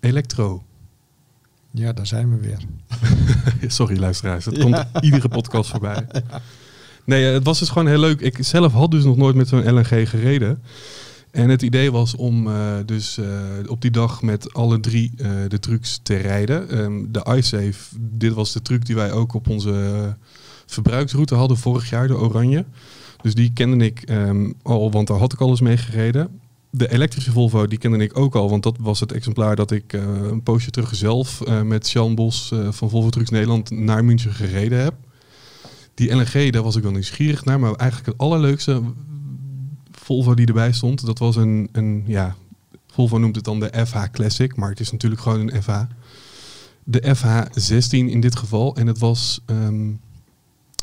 elektro. 0.02 0.62
ja 1.70 1.92
daar 1.92 2.06
zijn 2.06 2.30
we 2.30 2.36
weer. 2.36 2.58
Sorry 3.70 3.98
luisteraars, 3.98 4.44
dat 4.44 4.56
Ja. 4.56 4.62
komt 4.62 4.84
iedere 5.04 5.28
podcast 5.28 5.70
voorbij. 5.70 6.06
Nee, 7.04 7.26
eh, 7.26 7.32
het 7.32 7.44
was 7.44 7.58
dus 7.58 7.68
gewoon 7.68 7.86
heel 7.88 7.98
leuk. 7.98 8.20
Ik 8.20 8.36
zelf 8.40 8.72
had 8.72 8.90
dus 8.90 9.04
nog 9.04 9.16
nooit 9.16 9.34
met 9.36 9.48
zo'n 9.48 9.70
LNG 9.74 10.08
gereden. 10.08 10.62
En 11.30 11.48
het 11.48 11.62
idee 11.62 11.92
was 11.92 12.14
om 12.16 12.46
eh, 12.46 12.74
dus 12.86 13.18
eh, 13.18 13.26
op 13.66 13.80
die 13.80 13.90
dag 13.90 14.22
met 14.22 14.54
alle 14.54 14.80
drie 14.80 15.12
de 15.48 15.58
trucks 15.60 16.00
te 16.02 16.16
rijden. 16.16 16.68
Ehm, 16.70 17.04
de 17.08 17.34
iSafe, 17.36 17.74
dit 18.00 18.32
was 18.32 18.52
de 18.52 18.62
truc 18.62 18.86
die 18.86 18.94
wij 18.94 19.12
ook 19.12 19.34
op 19.34 19.48
onze 19.48 20.16
verbruiksroute 20.66 21.34
hadden 21.34 21.56
vorig 21.56 21.90
jaar, 21.90 22.06
de 22.08 22.18
oranje. 22.18 22.64
Dus 23.22 23.34
die 23.34 23.52
kende 23.52 23.84
ik 23.84 24.02
ehm, 24.02 24.52
al, 24.62 24.90
want 24.90 25.06
daar 25.06 25.18
had 25.18 25.32
ik 25.32 25.40
al 25.40 25.48
eens 25.50 25.60
mee 25.60 25.76
gereden. 25.76 26.40
De 26.74 26.92
elektrische 26.92 27.32
Volvo, 27.32 27.66
die 27.66 27.78
kende 27.78 28.04
ik 28.04 28.18
ook 28.18 28.34
al, 28.34 28.50
want 28.50 28.62
dat 28.62 28.76
was 28.80 29.00
het 29.00 29.12
exemplaar 29.12 29.56
dat 29.56 29.70
ik 29.70 29.92
eh, 29.92 30.02
een 30.02 30.42
poosje 30.42 30.70
terug 30.70 30.94
zelf 30.94 31.40
eh, 31.40 31.62
met 31.62 31.86
Sjan 31.86 32.14
Bos 32.14 32.50
eh, 32.52 32.72
van 32.72 32.90
Volvo 32.90 33.08
Trucks 33.08 33.30
Nederland 33.30 33.70
naar 33.70 34.04
München 34.04 34.32
gereden 34.32 34.78
heb. 34.78 34.94
Die 35.94 36.14
LNG, 36.14 36.52
daar 36.52 36.62
was 36.62 36.76
ik 36.76 36.82
wel 36.82 36.92
nieuwsgierig 36.92 37.44
naar, 37.44 37.60
maar 37.60 37.74
eigenlijk 37.74 38.10
het 38.10 38.18
allerleukste 38.18 38.82
Volvo 39.90 40.34
die 40.34 40.46
erbij 40.46 40.72
stond, 40.72 41.06
dat 41.06 41.18
was 41.18 41.36
een, 41.36 41.68
een 41.72 42.04
ja, 42.06 42.36
Volvo 42.92 43.18
noemt 43.18 43.36
het 43.36 43.44
dan 43.44 43.60
de 43.60 43.86
FH 43.86 44.04
Classic, 44.12 44.56
maar 44.56 44.70
het 44.70 44.80
is 44.80 44.90
natuurlijk 44.92 45.20
gewoon 45.20 45.40
een 45.40 45.62
FH. 45.62 45.80
De 46.84 47.16
FH16 47.16 47.90
in 47.90 48.20
dit 48.20 48.36
geval. 48.36 48.76
En 48.76 48.86
het 48.86 48.98
was. 48.98 49.40
ehm, 49.46 49.90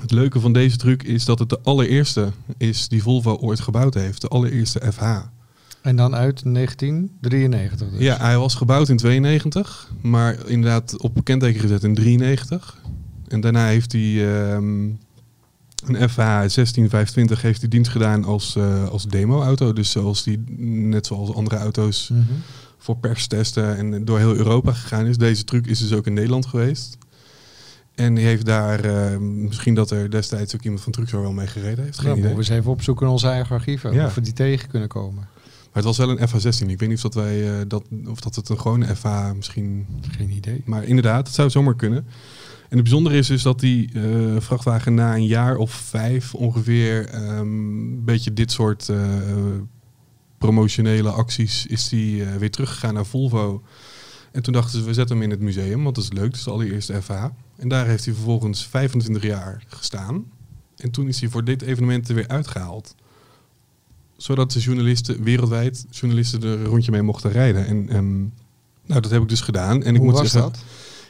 het 0.02 0.12
leuke 0.12 0.40
van 0.40 0.54
deze 0.54 0.78
truck 0.78 1.04
is 1.04 1.26
dat 1.26 1.40
het 1.40 1.50
de 1.50 1.60
allereerste 1.64 2.32
is 2.58 2.88
die 2.88 3.04
Volvo 3.04 3.36
ooit 3.36 3.60
gebouwd 3.60 3.94
heeft. 3.94 4.22
De 4.22 4.28
allereerste 4.28 4.92
FH. 4.92 5.04
En 5.82 5.96
dan 5.96 6.16
uit 6.16 6.44
1993 6.54 7.90
dus. 7.90 8.00
Ja, 8.00 8.18
hij 8.18 8.38
was 8.38 8.56
gebouwd 8.56 8.90
in 8.90 8.98
92, 8.98 9.92
maar 10.02 10.48
inderdaad 10.48 10.98
op 11.02 11.24
kenteken 11.24 11.62
gezet 11.62 11.84
in 11.84 11.94
93. 11.96 12.78
En 13.28 13.42
daarna 13.42 13.66
heeft 13.68 13.92
hij 13.92 14.32
ehm, 14.32 14.84
een 15.86 16.10
FH 16.10 16.16
1625 16.18 17.42
heeft 17.42 17.60
hij 17.60 17.70
dienst 17.70 17.92
gedaan 17.92 18.24
als, 18.24 18.56
eh, 18.56 18.88
als 18.90 19.04
demo-auto. 19.08 19.74
Dus 19.74 19.92
zoals 19.92 20.24
die, 20.24 20.44
net 20.90 21.06
zoals 21.06 21.34
andere 21.34 21.58
auto's, 21.58 22.10
Mhm. 22.10 22.22
voor 22.78 22.98
perstesten 22.98 23.78
en 23.78 24.06
door 24.06 24.18
heel 24.18 24.36
Europa 24.36 24.72
gegaan 24.74 25.06
is. 25.06 25.18
Deze 25.18 25.44
truc 25.44 25.68
is 25.68 25.80
dus 25.80 25.94
ook 25.94 26.06
in 26.08 26.14
Nederland 26.14 26.46
geweest. 26.46 26.98
En 27.96 28.14
die 28.14 28.26
heeft 28.26 28.46
daar, 28.46 28.80
eh, 28.80 29.18
misschien 29.18 29.74
dat 29.74 29.92
er 29.92 30.12
destijds 30.12 30.56
ook 30.56 30.64
iemand 30.64 30.82
van 30.82 30.92
Truxor 30.92 31.22
wel 31.22 31.32
mee 31.32 31.48
gereden 31.48 31.84
heeft. 31.84 32.00
Geen 32.00 32.04
idee. 32.12 32.14
moeten 32.24 32.32
we 32.44 32.50
eens 32.50 32.60
even 32.60 32.72
opzoeken 32.72 33.06
in 33.06 33.12
onze 33.12 33.28
eigen 33.28 33.56
archieven. 33.56 33.94
Ja. 33.94 34.06
Of 34.06 34.16
we 34.16 34.22
die 34.22 34.34
tegen 34.34 34.70
kunnen 34.70 34.88
komen. 34.90 35.28
Maar 35.74 35.84
het 35.84 35.98
was 35.98 35.98
wel 35.98 36.10
een 36.10 36.28
FH16. 36.30 36.68
Ik 36.68 36.80
weet 36.80 36.90
niet 36.90 36.98
of 36.98 37.12
dat, 37.12 37.14
wij, 37.14 37.60
eh, 37.60 37.66
dat, 37.68 37.84
of 38.06 38.20
dat 38.20 38.36
het 38.36 38.50
een 38.50 38.60
gewone 38.60 38.96
FH 38.96 39.32
misschien... 39.36 39.88
Geen 40.18 40.32
idee. 40.32 40.62
Maar 40.66 40.84
inderdaad, 40.84 41.28
het 41.28 41.36
zou 41.36 41.50
zomaar 41.50 41.76
kunnen. 41.76 42.06
En 42.70 42.76
het 42.76 42.84
bijzondere 42.84 43.18
is 43.18 43.28
dus 43.28 43.42
dat 43.42 43.60
die 43.60 43.90
eh, 43.94 44.02
vrachtwagen 44.38 44.94
na 44.94 45.16
een 45.16 45.26
jaar 45.26 45.58
of 45.58 45.72
vijf 45.72 46.36
ongeveer... 46.36 47.10
ehm, 47.10 47.40
een 47.40 48.04
beetje 48.04 48.34
dit 48.34 48.52
soort 48.52 48.90
eh, 48.90 48.98
promotionele 50.38 51.10
acties... 51.10 51.66
is 51.66 51.90
die 51.90 52.24
weer 52.24 52.52
teruggegaan 52.52 52.94
naar 52.94 53.06
Volvo. 53.06 53.64
En 54.32 54.42
toen 54.42 54.54
dachten 54.54 54.80
ze, 54.80 54.86
we 54.86 54.94
zetten 54.94 55.16
hem 55.16 55.26
in 55.26 55.32
het 55.32 55.40
museum, 55.40 55.84
want 55.84 55.96
dat 55.96 56.04
is 56.04 56.12
leuk. 56.12 56.30
Dat 56.30 56.36
is 56.36 56.44
de 56.44 56.52
allereerste 56.52 57.02
FH. 57.02 57.12
En 57.56 57.68
daar 57.68 57.88
heeft 57.88 58.06
hij 58.06 58.14
vervolgens 58.14 58.68
25 58.68 59.24
jaar 59.24 59.64
gestaan. 59.68 60.26
En 60.78 60.92
toen 60.92 61.08
is 61.08 61.20
hij 61.20 61.30
voor 61.30 61.44
dit 61.44 61.62
evenement 61.62 62.10
er 62.10 62.16
weer 62.16 62.28
uitgehaald. 62.28 62.96
Zodat 64.22 64.52
de 64.52 64.60
journalisten, 64.60 65.24
wereldwijd, 65.24 65.86
journalisten 65.90 66.44
er 66.44 66.60
een 66.60 66.66
rondje 66.66 66.92
mee 66.92 67.02
mochten 67.02 67.32
rijden. 67.32 67.88
En 67.88 68.34
nou, 68.86 69.02
dat 69.02 69.12
heb 69.12 69.22
ik 69.22 69.30
dus 69.30 69.42
gedaan. 69.42 69.84
En 69.84 69.94
ik 69.94 70.02
Hoe 70.02 70.06
moet 70.06 70.20
was 70.20 70.32
zeggen, 70.32 70.52
dat? 70.52 70.64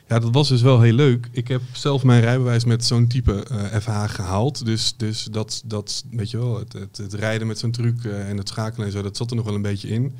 ja, 0.07 0.19
dat 0.19 0.33
was 0.33 0.47
dus 0.47 0.61
wel 0.61 0.81
heel 0.81 0.93
leuk. 0.93 1.27
Ik 1.31 1.47
heb 1.47 1.61
zelf 1.71 2.03
mijn 2.03 2.21
rijbewijs 2.21 2.65
met 2.65 2.85
zo'n 2.85 3.07
type 3.07 3.43
eh, 3.43 3.79
FH 3.79 4.03
gehaald. 4.13 4.65
Dus, 4.65 4.93
dus 4.97 5.27
dat, 5.31 5.61
dat, 5.65 6.03
weet 6.11 6.31
je 6.31 6.37
wel, 6.37 6.59
het, 6.59 6.73
het, 6.73 6.97
het 6.97 7.13
rijden 7.13 7.47
met 7.47 7.59
zo'n 7.59 7.71
truc 7.71 8.03
eh, 8.03 8.29
en 8.29 8.37
het 8.37 8.47
schakelen 8.47 8.85
en 8.85 8.91
zo, 8.91 9.01
dat 9.01 9.17
zat 9.17 9.29
er 9.29 9.35
nog 9.35 9.45
wel 9.45 9.55
een 9.55 9.61
beetje 9.61 9.87
in. 9.87 10.13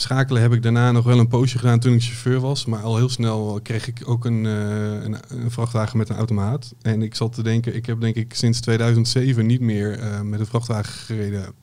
Schakelen 0.00 0.42
heb 0.42 0.52
ik 0.52 0.62
daarna 0.62 0.92
nog 0.92 1.04
wel 1.04 1.18
een 1.18 1.28
poosje 1.28 1.58
gedaan 1.58 1.78
toen 1.78 1.94
ik 1.94 2.02
chauffeur 2.02 2.40
was. 2.40 2.64
Maar 2.64 2.82
al 2.82 2.96
heel 2.96 3.08
snel 3.08 3.60
kreeg 3.62 3.86
ik 3.86 4.02
ook 4.04 4.24
een, 4.24 4.46
eh, 4.46 5.02
een, 5.04 5.16
een 5.28 5.50
vrachtwagen 5.50 5.98
met 5.98 6.08
een 6.08 6.16
automaat. 6.16 6.74
En 6.82 7.02
ik 7.02 7.14
zat 7.14 7.32
te 7.32 7.42
denken, 7.42 7.74
ik 7.74 7.86
heb 7.86 8.00
denk 8.00 8.16
ik 8.16 8.34
sinds 8.34 8.60
2007 8.60 9.46
niet 9.46 9.60
meer 9.60 9.98
eh, 9.98 10.20
met 10.20 10.40
een 10.40 10.46
vrachtwagen 10.46 10.92
gereden 10.92 11.54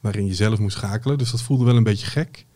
waarin 0.00 0.26
je 0.26 0.34
zelf 0.34 0.58
moest 0.58 0.76
schakelen. 0.76 1.18
Dus 1.18 1.30
dat 1.30 1.42
voelde 1.42 1.64
wel 1.64 1.76
een 1.76 1.82
beetje 1.82 2.06
gek. 2.06 2.46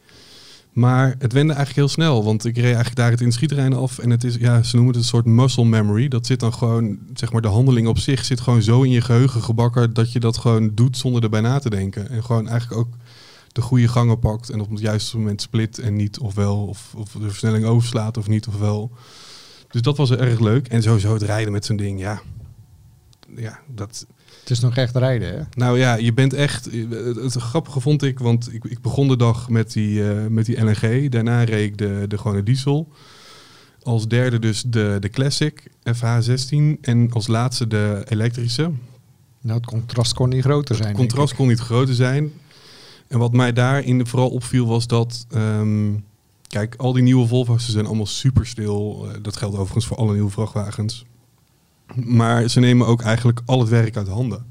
Maar 0.72 1.14
het 1.18 1.32
wende 1.32 1.52
eigenlijk 1.52 1.76
heel 1.76 1.88
snel, 1.88 2.24
want 2.24 2.44
ik 2.44 2.54
reed 2.56 2.64
eigenlijk 2.64 2.96
daar 2.96 3.10
het 3.10 3.20
in 3.20 3.26
het 3.26 3.34
schietterrein 3.34 3.72
af. 3.72 3.98
En 3.98 4.10
het 4.10 4.24
is, 4.24 4.34
ja, 4.34 4.62
ze 4.62 4.76
noemen 4.76 4.94
het 4.94 5.02
een 5.02 5.08
soort 5.08 5.24
muscle 5.24 5.64
memory. 5.64 6.08
Dat 6.08 6.26
zit 6.26 6.40
dan 6.40 6.54
gewoon, 6.54 6.98
zeg 7.14 7.32
maar, 7.32 7.42
de 7.42 7.48
handeling 7.48 7.86
op 7.86 7.98
zich 7.98 8.24
zit 8.24 8.40
gewoon 8.40 8.62
zo 8.62 8.82
in 8.82 8.90
je 8.90 9.00
geheugen 9.00 9.42
gebakken 9.42 9.92
dat 9.92 10.12
je 10.12 10.20
dat 10.20 10.36
gewoon 10.36 10.74
doet 10.74 10.96
zonder 10.96 11.22
erbij 11.22 11.40
na 11.40 11.58
te 11.58 11.70
denken. 11.70 12.10
En 12.10 12.24
gewoon 12.24 12.48
eigenlijk 12.48 12.80
ook 12.80 12.94
de 13.52 13.60
goede 13.60 13.88
gangen 13.88 14.18
pakt 14.18 14.50
en 14.50 14.60
op 14.60 14.70
het 14.70 14.80
juiste 14.80 15.16
moment 15.16 15.40
split 15.40 15.78
en 15.78 15.96
niet 15.96 16.18
of 16.18 16.34
wel. 16.34 16.66
Of, 16.66 16.94
of 16.96 17.12
de 17.12 17.28
versnelling 17.28 17.64
overslaat 17.64 18.16
of 18.16 18.28
niet 18.28 18.46
of 18.46 18.58
wel. 18.58 18.90
Dus 19.70 19.82
dat 19.82 19.96
was 19.96 20.10
erg 20.10 20.40
leuk. 20.40 20.68
En 20.68 20.82
sowieso 20.82 21.12
het 21.12 21.22
rijden 21.22 21.52
met 21.52 21.64
zo'n 21.64 21.76
ding, 21.76 22.00
ja. 22.00 22.22
Ja, 23.36 23.60
dat, 23.74 24.06
Het 24.44 24.52
is 24.52 24.60
nog 24.60 24.76
echt 24.76 24.96
rijden, 24.96 25.28
hè? 25.28 25.42
nou 25.54 25.78
ja, 25.78 25.94
je 25.94 26.12
bent 26.12 26.32
echt. 26.32 26.64
Het, 26.90 27.16
het 27.16 27.34
grappige 27.34 27.80
vond 27.80 28.02
ik, 28.02 28.18
want 28.18 28.52
ik, 28.52 28.64
ik 28.64 28.80
begon 28.80 29.08
de 29.08 29.16
dag 29.16 29.48
met 29.48 29.72
die, 29.72 30.10
eh, 30.10 30.26
met 30.26 30.46
die 30.46 30.64
LNG. 30.64 31.10
Daarna 31.10 31.42
reed 31.42 31.70
ik 31.70 31.78
de, 31.78 32.04
de 32.08 32.18
gewone 32.18 32.42
diesel. 32.42 32.88
Als 33.82 34.08
derde 34.08 34.38
dus 34.38 34.62
de, 34.62 34.96
de 35.00 35.08
Classic 35.08 35.70
FH16. 35.96 36.80
En 36.80 37.12
als 37.12 37.26
laatste 37.26 37.66
de 37.66 38.02
elektrische. 38.08 38.70
Nou, 39.40 39.56
het 39.56 39.66
contrast 39.66 40.14
kon 40.14 40.28
niet 40.28 40.44
groter 40.44 40.74
zijn. 40.74 40.88
Het 40.88 40.96
contrast 40.96 41.34
kon 41.34 41.48
niet 41.48 41.60
groter 41.60 41.94
zijn. 41.94 42.32
En 43.08 43.18
wat 43.18 43.32
mij 43.32 43.52
daarin 43.52 44.06
vooral 44.06 44.30
opviel 44.30 44.66
was 44.66 44.86
dat... 44.86 45.26
ehm, 45.30 45.92
kijk, 46.48 46.74
al 46.74 46.92
die 46.92 47.02
nieuwe 47.02 47.26
Volvo's 47.26 47.68
zijn 47.68 47.86
allemaal 47.86 48.06
super 48.06 48.46
stil. 48.46 49.08
Eh, 49.08 49.16
dat 49.22 49.36
geldt 49.36 49.54
overigens 49.56 49.86
voor 49.86 49.96
alle 49.96 50.12
nieuwe 50.12 50.30
vrachtwagens. 50.30 51.04
Maar 51.94 52.48
ze 52.48 52.60
nemen 52.60 52.86
ook 52.86 53.02
eigenlijk 53.02 53.40
al 53.44 53.60
het 53.60 53.68
werk 53.68 53.96
uit 53.96 54.08
handen. 54.08 54.46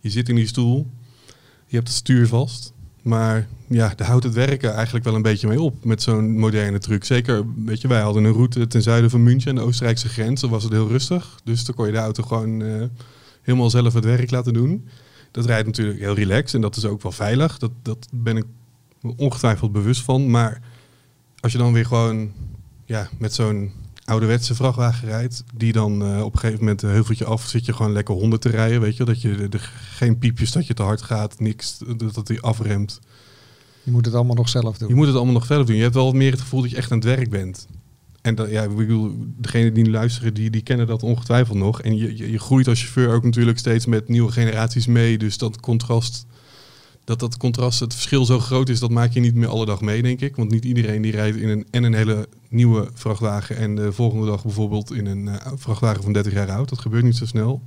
Je 0.00 0.10
zit 0.10 0.28
in 0.28 0.34
die 0.34 0.46
stoel, 0.46 0.90
je 1.66 1.76
hebt 1.76 1.88
het 1.88 1.96
stuur 1.96 2.26
vast. 2.26 2.72
Maar 3.02 3.48
ja, 3.68 3.92
daar 3.96 4.06
houdt 4.06 4.24
het 4.24 4.34
werken 4.34 4.74
eigenlijk 4.74 5.04
wel 5.04 5.14
een 5.14 5.22
beetje 5.22 5.48
mee 5.48 5.60
op 5.60 5.84
met 5.84 6.02
zo'n 6.02 6.38
moderne 6.38 6.78
truc. 6.78 7.04
Zeker, 7.04 7.44
weet 7.64 7.80
je, 7.80 7.88
wij 7.88 8.00
hadden 8.00 8.24
een 8.24 8.32
route 8.32 8.66
ten 8.66 8.82
zuiden 8.82 9.10
van 9.10 9.22
München 9.22 9.48
en 9.48 9.54
de 9.54 9.60
Oostenrijkse 9.60 10.08
grens. 10.08 10.40
Dan 10.40 10.50
was 10.50 10.62
het 10.62 10.72
heel 10.72 10.88
rustig. 10.88 11.40
Dus 11.44 11.64
dan 11.64 11.74
kon 11.74 11.86
je 11.86 11.92
de 11.92 11.98
auto 11.98 12.22
gewoon 12.22 12.62
eh, 12.62 12.84
helemaal 13.42 13.70
zelf 13.70 13.94
het 13.94 14.04
werk 14.04 14.30
laten 14.30 14.52
doen. 14.52 14.88
Dat 15.30 15.46
rijdt 15.46 15.66
natuurlijk 15.66 15.98
heel 15.98 16.14
relaxed 16.14 16.54
en 16.54 16.60
dat 16.60 16.76
is 16.76 16.84
ook 16.84 17.02
wel 17.02 17.12
veilig. 17.12 17.58
Dat, 17.58 17.70
dat 17.82 18.08
ben 18.12 18.36
ik 18.36 18.44
ongetwijfeld 19.16 19.72
bewust 19.72 20.02
van. 20.02 20.30
Maar 20.30 20.60
als 21.40 21.52
je 21.52 21.58
dan 21.58 21.72
weer 21.72 21.86
gewoon 21.86 22.32
ja, 22.84 23.08
met 23.18 23.34
zo'n 23.34 23.72
ouderwetse 24.04 24.54
vrachtwagen 24.54 25.08
rijdt, 25.08 25.44
die 25.54 25.72
dan 25.72 26.02
eh, 26.02 26.24
op 26.24 26.32
een 26.32 26.38
gegeven 26.38 26.60
moment 26.60 26.82
een 26.82 26.90
heuveltje 26.90 27.24
af 27.24 27.46
zit 27.46 27.64
je 27.64 27.72
gewoon 27.72 27.92
lekker 27.92 28.14
honden 28.14 28.40
te 28.40 28.48
rijden, 28.48 28.80
weet 28.80 28.96
je, 28.96 29.04
dat 29.04 29.22
je 29.22 29.48
geen 29.94 30.18
piepjes 30.18 30.52
dat 30.52 30.66
je 30.66 30.74
te 30.74 30.82
hard 30.82 31.02
gaat, 31.02 31.40
niks 31.40 31.78
dat 31.96 32.14
dat 32.14 32.28
hij 32.28 32.40
afremt. 32.40 33.00
Je 33.82 33.90
moet 33.90 34.04
het 34.04 34.14
allemaal 34.14 34.34
nog 34.34 34.48
zelf 34.48 34.78
doen. 34.78 34.88
Je 34.88 34.94
moet 34.94 35.06
het 35.06 35.16
allemaal 35.16 35.34
nog 35.34 35.46
verder 35.46 35.66
doen. 35.66 35.76
Je 35.76 35.82
hebt 35.82 35.94
wel 35.94 36.12
meer 36.12 36.30
het 36.30 36.40
gevoel 36.40 36.60
dat 36.60 36.70
je 36.70 36.76
echt 36.76 36.90
aan 36.90 36.98
het 36.98 37.06
werk 37.06 37.30
bent. 37.30 37.66
En 38.22 38.34
dat, 38.34 38.50
ja, 38.50 38.62
ik 38.62 38.76
bedoel, 38.76 39.14
degene 39.36 39.72
die 39.72 39.90
luisteren, 39.90 40.34
die, 40.34 40.50
die 40.50 40.62
kennen 40.62 40.86
dat 40.86 41.02
ongetwijfeld 41.02 41.58
nog. 41.58 41.82
En 41.82 41.96
je, 41.96 42.16
je, 42.16 42.30
je 42.30 42.38
groeit 42.38 42.68
als 42.68 42.80
chauffeur 42.80 43.14
ook 43.14 43.24
natuurlijk 43.24 43.58
steeds 43.58 43.86
met 43.86 44.08
nieuwe 44.08 44.32
generaties 44.32 44.86
mee. 44.86 45.18
Dus 45.18 45.38
dat 45.38 45.60
contrast, 45.60 46.26
dat 47.04 47.20
dat 47.20 47.36
contrast, 47.36 47.80
het 47.80 47.92
verschil 47.92 48.24
zo 48.24 48.38
groot 48.38 48.68
is, 48.68 48.80
dat 48.80 48.90
maak 48.90 49.12
je 49.12 49.20
niet 49.20 49.34
meer 49.34 49.48
alle 49.48 49.66
dag 49.66 49.80
mee, 49.80 50.02
denk 50.02 50.20
ik. 50.20 50.36
Want 50.36 50.50
niet 50.50 50.64
iedereen 50.64 51.02
die 51.02 51.12
rijdt 51.12 51.36
in 51.36 51.48
een, 51.48 51.66
en 51.70 51.82
een 51.82 51.94
hele 51.94 52.28
nieuwe 52.48 52.88
vrachtwagen 52.94 53.56
en 53.56 53.74
de 53.74 53.92
volgende 53.92 54.26
dag 54.26 54.42
bijvoorbeeld 54.42 54.92
in 54.92 55.06
een 55.06 55.28
eh, 55.28 55.52
vrachtwagen 55.54 56.02
van 56.02 56.12
30 56.12 56.32
jaar 56.32 56.50
oud. 56.50 56.68
Dat 56.68 56.78
gebeurt 56.78 57.04
niet 57.04 57.16
zo 57.16 57.26
snel. 57.26 57.62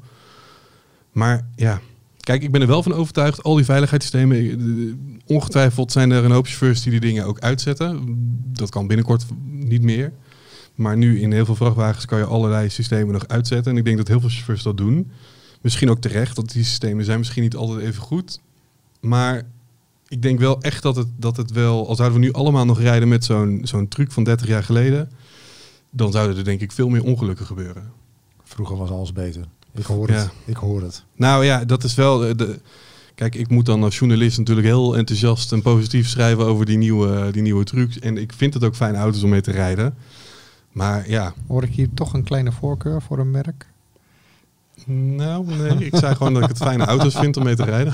Maar 1.11 1.47
ja, 1.55 1.81
kijk, 2.19 2.43
ik 2.43 2.51
ben 2.51 2.61
er 2.61 2.67
wel 2.67 2.83
van 2.83 2.93
overtuigd, 2.93 3.43
al 3.43 3.55
die 3.55 3.65
veiligheidssystemen, 3.65 4.37
eh, 4.37 5.35
ongetwijfeld 5.35 5.91
zijn 5.91 6.11
er 6.11 6.25
een 6.25 6.31
hoop 6.31 6.45
chauffeurs 6.45 6.81
die 6.81 6.91
die 6.91 6.99
dingen 6.99 7.25
ook 7.25 7.39
uitzetten. 7.39 8.15
Dat 8.53 8.69
kan 8.69 8.87
binnenkort 8.87 9.25
niet 9.45 9.81
meer. 9.81 10.13
Maar 10.75 10.97
nu 10.97 11.19
in 11.21 11.31
heel 11.31 11.45
veel 11.45 11.55
vrachtwagens 11.55 12.05
kan 12.05 12.17
je 12.17 12.25
allerlei 12.25 12.69
systemen 12.69 13.13
nog 13.13 13.27
uitzetten. 13.27 13.71
En 13.71 13.77
ik 13.77 13.85
denk 13.85 13.97
dat 13.97 14.07
heel 14.07 14.19
veel 14.19 14.29
chauffeurs 14.29 14.63
dat 14.63 14.77
doen. 14.77 15.11
Misschien 15.61 15.89
ook 15.89 16.01
terecht, 16.01 16.35
want 16.35 16.53
die 16.53 16.63
systemen 16.63 17.05
zijn 17.05 17.17
misschien 17.17 17.43
niet 17.43 17.55
altijd 17.55 17.79
even 17.79 18.01
goed. 18.01 18.39
Maar 18.99 19.43
ik 20.07 20.21
denk 20.21 20.39
wel 20.39 20.61
echt 20.61 20.81
dat 20.83 20.95
het, 20.95 21.07
dat 21.17 21.37
het 21.37 21.51
wel, 21.51 21.87
als 21.87 21.97
zouden 21.97 22.19
we 22.19 22.25
nu 22.25 22.31
allemaal 22.33 22.65
nog 22.65 22.79
rijden 22.79 23.07
met 23.07 23.25
zo'n 23.25 23.59
zo'n 23.63 23.87
truc 23.87 24.11
van 24.11 24.23
30 24.23 24.47
jaar 24.47 24.63
geleden, 24.63 25.09
dan 25.89 26.11
zouden 26.11 26.37
er 26.37 26.43
denk 26.43 26.61
ik 26.61 26.71
veel 26.71 26.89
meer 26.89 27.03
ongelukken 27.03 27.45
gebeuren. 27.45 27.91
Vroeger 28.43 28.77
was 28.77 28.89
alles 28.89 29.13
beter. 29.13 29.45
Ik 29.73 29.85
hoor 29.85 30.09
Ja. 30.11 30.15
het. 30.17 30.29
Ik 30.45 30.55
hoor 30.55 30.81
het. 30.81 31.03
Nou 31.15 31.45
ja, 31.45 31.65
dat 31.65 31.83
is 31.83 31.95
wel. 31.95 32.25
eh, 32.25 32.35
De, 32.35 32.59
kijk, 33.15 33.35
ik 33.35 33.49
moet 33.49 33.65
dan 33.65 33.83
als 33.83 33.97
journalist 33.97 34.37
natuurlijk 34.37 34.67
heel 34.67 34.97
enthousiast 34.97 35.51
en 35.51 35.61
positief 35.61 36.07
schrijven 36.07 36.45
over 36.45 36.65
die 36.65 36.77
nieuwe, 36.77 37.31
die 37.31 37.41
nieuwe 37.41 37.63
trucs. 37.63 37.99
En 37.99 38.17
ik 38.17 38.33
vind 38.33 38.53
het 38.53 38.63
ook 38.63 38.75
fijne 38.75 38.97
auto's 38.97 39.23
om 39.23 39.29
mee 39.29 39.41
te 39.41 39.51
rijden. 39.51 39.95
Maar 40.71 41.09
ja, 41.09 41.33
Hoor 41.47 41.63
ik 41.63 41.73
hier 41.73 41.89
toch 41.93 42.13
een 42.13 42.23
kleine 42.23 42.51
voorkeur 42.51 43.01
voor 43.01 43.19
een 43.19 43.31
merk? 43.31 43.67
Nou 44.87 45.45
nee, 45.55 45.85
ik 45.85 45.95
zei 45.95 46.15
gewoon 46.15 46.33
dat 46.33 46.43
ik 46.43 46.49
het 46.49 46.57
fijne 46.57 46.85
auto's 46.85 47.15
vind 47.15 47.37
om 47.37 47.43
mee 47.43 47.55
te 47.55 47.63
rijden. 47.63 47.93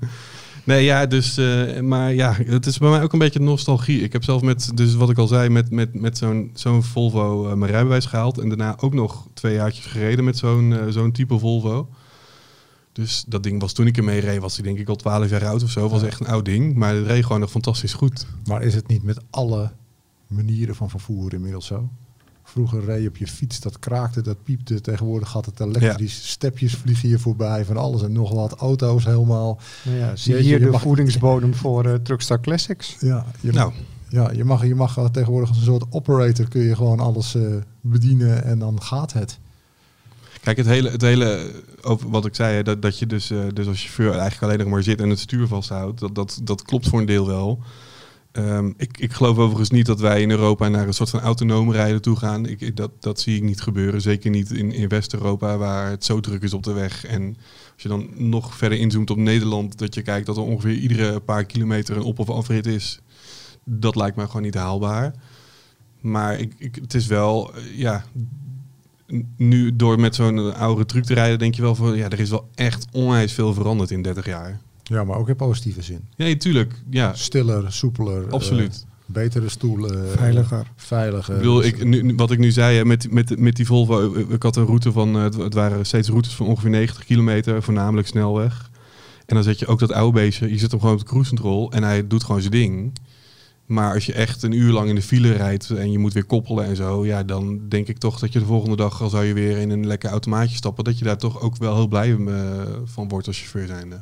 nee, 0.64 0.84
ja, 0.84 1.06
dus, 1.06 1.36
eh, 1.36 1.80
maar 1.80 2.14
ja, 2.14 2.32
het 2.32 2.66
is 2.66 2.78
bij 2.78 2.90
mij 2.90 3.02
ook 3.02 3.12
een 3.12 3.18
beetje 3.18 3.40
nostalgie. 3.40 4.00
Ik 4.00 4.12
heb 4.12 4.24
zelf 4.24 4.42
met, 4.42 4.70
dus 4.74 4.94
wat 4.94 5.10
ik 5.10 5.18
al 5.18 5.26
zei, 5.26 5.48
met, 5.48 5.70
met, 5.70 6.00
met 6.00 6.18
zo'n 6.18 6.50
zo'n 6.54 6.82
Volvo 6.82 7.48
eh, 7.48 7.54
mijn 7.54 7.70
rijbewijs 7.70 8.06
gehaald. 8.06 8.38
En 8.38 8.48
daarna 8.48 8.76
ook 8.80 8.94
nog 8.94 9.28
twee 9.34 9.54
jaartjes 9.54 9.86
gereden 9.86 10.24
met 10.24 10.38
zo'n 10.38 10.72
eh, 10.72 10.86
zo'n 10.88 11.12
type 11.12 11.38
Volvo. 11.38 11.88
Dus 12.92 13.24
dat 13.26 13.42
ding 13.42 13.60
was 13.60 13.72
toen 13.72 13.86
ik 13.86 13.96
ermee 13.96 14.20
reed, 14.20 14.40
was 14.40 14.56
hij 14.56 14.64
denk 14.64 14.78
ik 14.78 14.88
al 14.88 14.96
12 14.96 15.30
jaar 15.30 15.46
oud 15.46 15.62
of 15.62 15.70
zo. 15.70 15.88
Was 15.88 16.02
echt 16.02 16.20
een 16.20 16.26
oud 16.26 16.44
ding, 16.44 16.74
maar 16.74 16.94
het 16.94 17.06
reed 17.06 17.24
gewoon 17.24 17.40
nog 17.40 17.50
fantastisch 17.50 17.92
goed. 17.92 18.26
Maar 18.44 18.62
is 18.62 18.74
het 18.74 18.88
niet 18.88 19.02
met 19.02 19.20
alle 19.30 19.72
manieren 20.26 20.74
van 20.74 20.90
vervoer 20.90 21.32
inmiddels 21.32 21.66
zo? 21.66 21.88
Vroeger 22.50 22.84
reed 22.84 23.02
je 23.02 23.08
op 23.08 23.16
je 23.16 23.26
fiets, 23.26 23.60
dat 23.60 23.78
kraakte, 23.78 24.22
dat 24.22 24.42
piepte. 24.42 24.80
Tegenwoordig 24.80 25.28
gaat 25.28 25.46
het 25.46 25.60
elektrisch. 25.60 26.28
Stepjes 26.30 26.74
vliegen 26.74 27.08
hier 27.08 27.20
voorbij, 27.20 27.64
van 27.64 27.76
alles 27.76 28.02
en 28.02 28.12
nog 28.12 28.32
wat. 28.32 28.52
Auto's 28.52 29.04
helemaal. 29.04 29.58
Nou 29.84 29.96
ja, 29.96 30.16
zie 30.16 30.32
Jeetje, 30.32 30.48
hier 30.48 30.58
je 30.58 30.64
de 30.64 30.70
mag- 30.70 30.80
voedingsbodem 30.80 31.54
voor 31.54 31.84
eh 31.84 31.94
Truckstar 31.94 32.40
Classics. 32.40 32.96
Ja, 33.00 33.26
je, 33.40 33.52
Nou, 33.52 33.72
ja, 34.08 34.30
je, 34.32 34.44
mag, 34.44 34.66
je 34.66 34.74
mag 34.74 34.96
eh, 34.96 35.04
tegenwoordig 35.04 35.48
als 35.48 35.58
een 35.58 35.64
soort 35.64 35.84
operator 35.90 36.48
kun 36.48 36.62
je 36.62 36.76
gewoon 36.76 37.00
alles 37.00 37.34
eh, 37.34 37.42
bedienen 37.80 38.44
en 38.44 38.58
dan 38.58 38.82
gaat 38.82 39.12
het. 39.12 39.38
Kijk, 40.40 40.56
het 40.56 40.66
hele, 40.66 40.90
het 40.90 41.02
hele 41.02 41.50
over 41.82 42.10
wat 42.10 42.26
ik 42.26 42.34
zei, 42.34 42.62
dat, 42.62 42.82
dat 42.82 42.98
je 42.98 43.06
dus, 43.06 43.26
dus 43.52 43.66
als 43.66 43.80
chauffeur 43.80 44.10
eigenlijk 44.10 44.42
alleen 44.42 44.58
nog 44.58 44.68
maar 44.68 44.82
zit 44.82 45.00
en 45.00 45.08
het 45.10 45.18
stuur 45.18 45.46
vasthoudt, 45.46 46.00
dat, 46.00 46.14
dat, 46.14 46.40
dat 46.42 46.62
klopt 46.62 46.88
voor 46.88 47.00
een 47.00 47.06
deel 47.06 47.26
wel. 47.26 47.58
Ehm, 48.38 48.72
ik, 48.76 48.98
ik 48.98 49.12
geloof 49.12 49.38
overigens 49.38 49.70
niet 49.70 49.86
dat 49.86 50.00
wij 50.00 50.22
in 50.22 50.30
Europa 50.30 50.68
naar 50.68 50.86
een 50.86 50.94
soort 50.94 51.10
van 51.10 51.20
autonoom 51.20 51.72
rijden 51.72 52.02
toe 52.02 52.16
gaan. 52.16 52.46
Ik, 52.46 52.76
dat, 52.76 52.90
dat 53.00 53.20
zie 53.20 53.36
ik 53.36 53.42
niet 53.42 53.60
gebeuren. 53.60 54.00
Zeker 54.00 54.30
niet 54.30 54.50
in, 54.50 54.72
in 54.72 54.88
West-Europa, 54.88 55.56
waar 55.56 55.90
het 55.90 56.04
zo 56.04 56.20
druk 56.20 56.42
is 56.42 56.52
op 56.52 56.62
de 56.62 56.72
weg. 56.72 57.04
En 57.04 57.36
als 57.72 57.82
je 57.82 57.88
dan 57.88 58.08
nog 58.14 58.56
verder 58.56 58.78
inzoomt 58.78 59.10
op 59.10 59.16
Nederland, 59.16 59.78
dat 59.78 59.94
je 59.94 60.02
kijkt 60.02 60.26
dat 60.26 60.36
er 60.36 60.42
ongeveer 60.42 60.74
iedere 60.74 61.20
paar 61.20 61.44
kilometer 61.44 61.96
een 61.96 62.02
op- 62.02 62.18
of 62.18 62.30
afrit 62.30 62.66
is. 62.66 63.00
Dat 63.64 63.96
lijkt 63.96 64.16
mij 64.16 64.26
gewoon 64.26 64.42
niet 64.42 64.54
haalbaar. 64.54 65.14
Maar 66.00 66.38
ik, 66.38 66.74
het 66.80 66.94
is 66.94 67.06
wel, 67.06 67.54
eh, 67.54 67.78
ja, 67.78 68.04
nu 69.36 69.76
door 69.76 70.00
met 70.00 70.14
zo'n 70.14 70.54
oude 70.54 70.84
truck 70.84 71.04
te 71.04 71.14
rijden, 71.14 71.38
denk 71.38 71.54
je 71.54 71.62
wel 71.62 71.74
van, 71.74 71.96
ja, 71.96 72.08
er 72.08 72.20
is 72.20 72.30
wel 72.30 72.48
echt 72.54 72.86
onwijs 72.92 73.32
veel 73.32 73.54
veranderd 73.54 73.90
in 73.90 74.02
30 74.02 74.26
jaar. 74.26 74.60
Ja, 74.88 75.04
maar 75.04 75.16
ook 75.16 75.28
in 75.28 75.36
positieve 75.36 75.82
zin. 75.82 76.00
Ja, 76.16 76.36
tuurlijk. 76.36 76.74
Ja, 76.90 77.14
Stiller, 77.14 77.72
soepeler. 77.72 78.30
absoluut. 78.30 78.86
eh, 78.88 78.96
betere 79.14 79.48
stoelen. 79.48 80.08
Veiliger. 80.08 80.66
Veiliger. 80.76 81.34
Ik 81.34 81.40
bedoel, 81.40 81.56
Dus- 81.56 81.66
ik, 81.66 81.84
nu, 81.84 82.14
wat 82.16 82.30
ik 82.30 82.38
nu 82.38 82.50
zei, 82.50 82.84
met, 82.84 83.12
met, 83.12 83.38
met 83.38 83.56
die 83.56 83.66
Volvo, 83.66 84.14
eh, 84.14 84.20
ik 84.30 84.42
had 84.42 84.56
een 84.56 84.64
route 84.66 84.92
van, 84.92 85.16
eh, 85.16 85.22
het, 85.22 85.34
het 85.36 85.54
waren 85.54 85.86
steeds 85.86 86.08
routes 86.08 86.34
van 86.34 86.46
ongeveer 86.46 86.70
90 86.70 87.04
kilometer, 87.04 87.62
voornamelijk 87.62 88.06
snelweg. 88.08 88.70
En 89.26 89.34
dan 89.34 89.44
zet 89.44 89.58
je 89.58 89.66
ook 89.66 89.78
dat 89.78 89.92
oude 89.92 90.18
beestje, 90.20 90.50
je 90.50 90.58
zet 90.58 90.70
hem 90.70 90.80
gewoon 90.80 90.94
op 90.94 91.00
de 91.00 91.06
cruise 91.06 91.28
control 91.28 91.72
en 91.72 91.82
hij 91.82 92.06
doet 92.06 92.24
gewoon 92.24 92.40
zijn 92.40 92.52
ding. 92.52 92.92
Maar 93.66 93.94
als 93.94 94.06
je 94.06 94.12
echt 94.12 94.42
een 94.42 94.52
uur 94.52 94.72
lang 94.72 94.88
in 94.88 94.94
de 94.94 95.02
file 95.02 95.32
rijdt 95.32 95.70
en 95.70 95.90
je 95.92 95.98
moet 95.98 96.12
weer 96.12 96.24
koppelen 96.24 96.64
en 96.64 96.76
zo, 96.76 97.06
ja, 97.06 97.22
dan 97.22 97.60
denk 97.68 97.88
ik 97.88 97.98
toch 97.98 98.18
dat 98.18 98.32
je 98.32 98.38
de 98.38 98.44
volgende 98.44 98.76
dag, 98.76 99.02
al 99.02 99.08
zou 99.08 99.24
je 99.24 99.32
weer 99.34 99.56
in 99.58 99.70
een 99.70 99.86
lekker 99.86 100.10
automaatje 100.10 100.56
stappen, 100.56 100.84
dat 100.84 100.98
je 100.98 101.04
daar 101.04 101.18
toch 101.18 101.40
ook 101.40 101.56
wel 101.56 101.74
heel 101.74 101.86
blij 101.88 102.16
eh, 102.16 102.42
van 102.84 103.08
wordt 103.08 103.26
als 103.26 103.38
chauffeur 103.38 103.66
zijnde. 103.66 104.00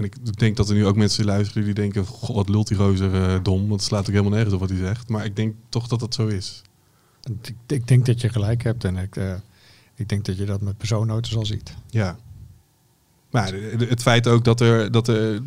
En 0.00 0.06
ik 0.06 0.38
denk 0.38 0.56
dat 0.56 0.68
er 0.68 0.74
nu 0.74 0.86
ook 0.86 0.96
mensen 0.96 1.24
luisteren 1.24 1.64
die 1.64 1.74
denken, 1.74 2.06
god, 2.06 2.36
wat 2.36 2.48
lult 2.48 2.68
die 2.68 2.76
gozer 2.76 3.14
eh, 3.14 3.42
dom, 3.42 3.60
want 3.60 3.80
het 3.80 3.82
slaat 3.82 4.00
ook 4.00 4.06
helemaal 4.06 4.30
nergens 4.30 4.54
op 4.54 4.60
wat 4.60 4.68
hij 4.68 4.78
zegt. 4.78 5.08
Maar 5.08 5.24
ik 5.24 5.36
denk 5.36 5.54
toch 5.68 5.88
dat 5.88 6.00
dat 6.00 6.14
zo 6.14 6.26
is. 6.26 6.62
Ik, 7.42 7.54
ik 7.66 7.86
denk 7.88 8.06
dat 8.06 8.20
je 8.20 8.28
gelijk 8.28 8.62
hebt 8.62 8.84
en 8.84 8.96
ik, 8.96 9.16
eh, 9.16 9.34
ik 9.94 10.08
denk 10.08 10.24
dat 10.24 10.36
je 10.36 10.44
dat 10.44 10.60
met 10.60 10.76
personenauto's 10.76 11.36
al 11.36 11.46
ziet. 11.46 11.74
Ja. 11.88 12.16
Maar 13.30 13.52
het 13.78 14.02
feit 14.02 14.26
ook 14.28 14.44
dat 14.44 14.60
er, 14.60 14.92
dat 14.92 15.08
er 15.08 15.40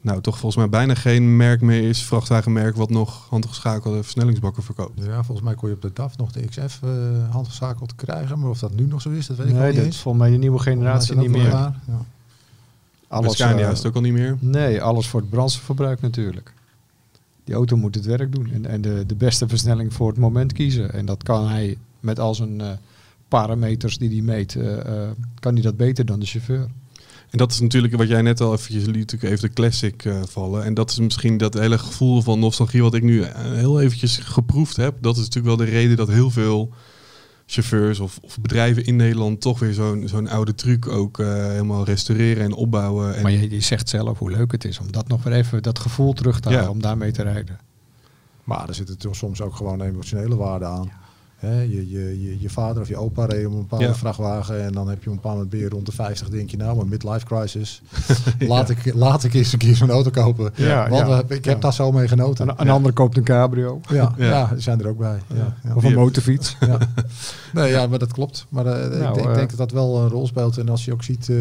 nou 0.00 0.20
toch 0.20 0.38
volgens 0.38 0.56
mij 0.56 0.68
bijna 0.68 0.94
geen 0.94 1.36
merk 1.36 1.60
meer 1.60 1.88
is, 1.88 2.02
vrachtwagenmerk, 2.02 2.76
wat 2.76 2.90
nog 2.90 3.26
handgeschakelde 3.28 4.02
versnellingsbakken 4.02 4.62
verkoopt. 4.62 5.04
Ja, 5.04 5.22
volgens 5.22 5.46
mij 5.46 5.54
kon 5.54 5.68
je 5.68 5.74
op 5.74 5.82
de 5.82 5.92
DAF 5.92 6.16
nog 6.16 6.32
de 6.32 6.44
XF 6.48 6.80
eh 6.82 6.90
handgezakeld 7.30 7.94
krijgen. 7.94 8.38
Maar 8.38 8.50
of 8.50 8.58
dat 8.58 8.74
nu 8.74 8.86
nog 8.86 9.00
zo 9.00 9.10
is, 9.10 9.26
dat 9.26 9.36
weet 9.36 9.46
ik 9.46 9.52
wel 9.52 9.62
Nee, 9.62 9.72
niet 9.72 9.80
dat 9.80 9.90
is 9.90 10.00
volgens 10.00 10.22
mij 10.22 10.32
de 10.32 10.38
nieuwe 10.38 10.58
generatie 10.58 11.16
niet 11.16 11.30
meer. 11.30 11.50
dat. 11.50 11.72
Ja. 11.86 12.04
Alles, 13.10 13.32
Scania 13.32 13.66
eh, 13.66 13.70
is 13.70 13.78
het 13.78 13.86
ook 13.86 13.94
al 13.94 14.00
niet 14.00 14.12
meer. 14.12 14.36
Nee, 14.40 14.82
alles 14.82 15.06
voor 15.06 15.20
het 15.20 15.30
brandstofverbruik 15.30 16.00
natuurlijk. 16.00 16.52
Die 17.44 17.54
auto 17.54 17.76
moet 17.76 17.94
het 17.94 18.04
werk 18.04 18.32
doen 18.32 18.50
en, 18.52 18.66
en 18.66 18.80
de, 18.80 19.04
de 19.06 19.14
beste 19.14 19.48
versnelling 19.48 19.92
voor 19.92 20.08
het 20.08 20.18
moment 20.18 20.52
kiezen. 20.52 20.92
En 20.92 21.06
dat 21.06 21.22
kan 21.22 21.48
hij 21.48 21.78
met 22.00 22.18
al 22.18 22.34
zijn 22.34 22.60
eh, 22.60 22.70
parameters 23.28 23.98
die 23.98 24.08
hij 24.08 24.20
meet, 24.20 24.56
eh, 24.56 25.08
kan 25.40 25.52
hij 25.52 25.62
dat 25.62 25.76
beter 25.76 26.06
dan 26.06 26.20
de 26.20 26.26
chauffeur. 26.26 26.68
En 27.30 27.38
dat 27.38 27.52
is 27.52 27.60
natuurlijk 27.60 27.96
wat 27.96 28.08
jij 28.08 28.22
net 28.22 28.40
al 28.40 28.52
eventjes 28.52 28.84
liet 28.84 28.96
natuurlijk 28.96 29.32
even 29.32 29.48
de 29.48 29.54
classic 29.54 30.08
vallen. 30.28 30.64
En 30.64 30.74
dat 30.74 30.90
is 30.90 30.98
misschien 30.98 31.36
dat 31.36 31.54
hele 31.54 31.78
gevoel 31.78 32.22
van 32.22 32.38
nostalgie 32.38 32.82
wat 32.82 32.94
ik 32.94 33.02
nu 33.02 33.24
heel 33.34 33.80
eventjes 33.80 34.16
geproefd 34.16 34.76
heb. 34.76 34.94
Dat 35.00 35.16
is 35.16 35.22
natuurlijk 35.22 35.56
wel 35.56 35.66
de 35.66 35.72
reden 35.72 35.96
dat 35.96 36.08
heel 36.08 36.30
veel 36.30 36.72
chauffeurs 37.50 38.00
of, 38.00 38.18
of 38.22 38.40
bedrijven 38.40 38.84
in 38.84 38.96
Nederland 38.96 39.40
toch 39.40 39.58
weer 39.58 39.72
zo'n 39.72 40.08
zo'n 40.08 40.28
oude 40.28 40.54
truc 40.54 40.88
ook 40.88 41.18
eh, 41.18 41.26
helemaal 41.46 41.84
restaureren 41.84 42.42
en 42.44 42.52
opbouwen. 42.52 43.14
En 43.16 43.22
Maar 43.22 43.32
je, 43.32 43.50
je 43.50 43.60
zegt 43.60 43.88
zelf 43.88 44.18
hoe 44.18 44.30
leuk 44.30 44.52
het 44.52 44.64
is 44.64 44.78
om 44.78 44.92
dat 44.92 45.08
nog 45.08 45.22
weer 45.22 45.32
even, 45.32 45.62
dat 45.62 45.78
gevoel 45.78 46.12
terug 46.12 46.40
te 46.40 46.50
Ja. 46.50 46.54
halen, 46.56 46.70
om 46.70 46.80
daarmee 46.82 47.10
te 47.12 47.22
rijden. 47.22 47.58
Maar 48.44 48.68
er 48.68 48.74
zitten 48.74 48.98
toch 48.98 49.16
soms 49.16 49.40
ook 49.40 49.56
gewoon 49.56 49.80
emotionele 49.80 50.36
waarden 50.36 50.68
aan. 50.68 50.90
Hè, 51.40 51.60
je, 51.60 51.90
je, 51.90 52.22
je, 52.22 52.40
je 52.40 52.50
vader 52.50 52.82
of 52.82 52.88
je 52.88 52.96
opa 52.96 53.24
reed 53.24 53.46
op 53.46 53.52
een 53.52 53.58
bepaalde 53.58 53.84
Ja. 53.84 53.94
vrachtwagen 53.94 54.62
en 54.64 54.72
dan 54.72 54.88
heb 54.88 55.02
je 55.02 55.04
op 55.04 55.10
een 55.10 55.14
bepaald 55.14 55.34
moment 55.34 55.50
ben 55.50 55.60
je 55.60 55.68
rond 55.68 55.86
de 55.86 55.92
50, 55.92 56.28
denk 56.28 56.50
je 56.50 56.56
nou, 56.56 56.80
een 56.80 56.88
midlife 56.88 57.24
crisis. 57.26 57.82
laat, 58.48 58.70
ik, 58.70 58.94
laat 58.94 59.24
ik 59.24 59.34
eens 59.34 59.52
een 59.52 59.58
keer 59.58 59.76
zo'n 59.76 59.90
auto 59.90 60.10
kopen. 60.10 60.52
Ja, 60.54 60.88
Want 60.88 61.08
ja. 61.08 61.22
eh, 61.28 61.36
ik 61.36 61.44
heb 61.44 61.60
daar 61.60 61.72
zo 61.72 61.92
mee 61.92 62.08
genoten. 62.08 62.48
Een, 62.48 62.54
een 62.60 62.70
ander 62.70 62.92
koopt 62.92 63.16
een 63.16 63.24
cabrio 63.24 63.80
ja, 63.88 64.14
Ja. 64.16 64.26
ja. 64.26 64.46
die 64.46 64.60
zijn 64.60 64.80
er 64.80 64.88
ook 64.88 64.98
bij. 64.98 65.18
Ja, 65.26 65.56
ja. 65.64 65.74
of 65.74 65.84
een 65.84 65.94
motorfiets. 65.94 66.56
Ja. 66.60 66.78
Nee, 67.52 67.70
ja, 67.70 67.86
maar 67.86 67.98
dat 67.98 68.12
klopt. 68.12 68.46
Maar 68.48 68.66
eh, 68.66 68.84
ik, 68.84 69.02
Nou, 69.02 69.18
ik 69.20 69.26
eh, 69.26 69.34
denk 69.34 69.48
dat 69.48 69.58
dat 69.58 69.70
wel 69.70 69.98
een 69.98 70.08
rol 70.08 70.26
speelt. 70.26 70.58
En 70.58 70.68
als 70.68 70.84
je 70.84 70.92
ook 70.92 71.02
ziet 71.02 71.28
eh, 71.28 71.36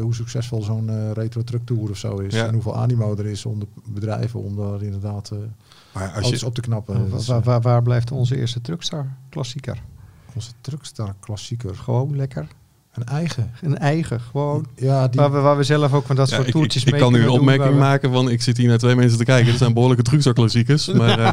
hoe 0.00 0.14
succesvol 0.14 0.62
zo'n 0.62 1.12
retro 1.12 1.42
truck 1.44 1.66
tour 1.66 1.90
of 1.90 1.96
zo 1.96 2.16
is. 2.18 2.34
Ja. 2.34 2.46
En 2.46 2.52
hoeveel 2.52 2.76
animo 2.76 3.16
er 3.16 3.26
is 3.26 3.46
onder 3.46 3.68
bedrijven 3.84 4.42
om 4.42 4.56
daar 4.56 4.82
inderdaad 4.82 5.30
eh 5.32 5.38
maar 5.94 6.12
als 6.22 6.28
je, 6.28 6.46
op 6.46 6.54
te 6.54 6.60
knappen. 6.60 7.10
Waar, 7.10 7.20
is, 7.20 7.26
waar, 7.26 7.38
eh, 7.38 7.44
waar, 7.44 7.60
waar 7.60 7.82
blijft 7.82 8.10
onze 8.10 8.36
eerste 8.36 8.60
Truckstar 8.60 9.06
klassieker? 9.28 9.82
onze 10.34 10.50
truckstar 10.60 11.14
klassieker. 11.20 11.74
Gewoon 11.76 12.16
lekker. 12.16 12.46
Een 12.92 13.04
eigen. 13.04 13.50
Een 13.62 13.78
eigen, 13.78 14.20
gewoon. 14.20 14.66
Ja, 14.76 15.08
die, 15.08 15.20
Waar 15.20 15.32
we, 15.32 15.38
waar 15.38 15.56
we 15.56 15.62
zelf 15.62 15.92
ook 15.92 16.06
van 16.06 16.16
dat 16.16 16.28
Ja, 16.28 16.34
soort 16.36 16.48
ik, 16.48 16.54
ik, 16.54 16.60
toertjes 16.60 16.84
ik 16.84 16.90
mee 16.92 17.00
kan 17.00 17.12
nu 17.12 17.22
een 17.22 17.28
opmerking 17.28 17.72
we- 17.72 17.78
maken 17.78 18.12
van 18.12 18.28
ik 18.30 18.42
zit 18.42 18.56
hier 18.56 18.68
naar 18.68 18.78
twee 18.78 18.94
mensen 18.96 19.18
te 19.18 19.24
kijken. 19.24 19.52
Er 19.52 19.58
zijn 19.58 19.72
behoorlijke 19.72 20.02
truckstar-klassiekers. 20.04 20.86
Maar 20.92 21.18
eh, 21.18 21.32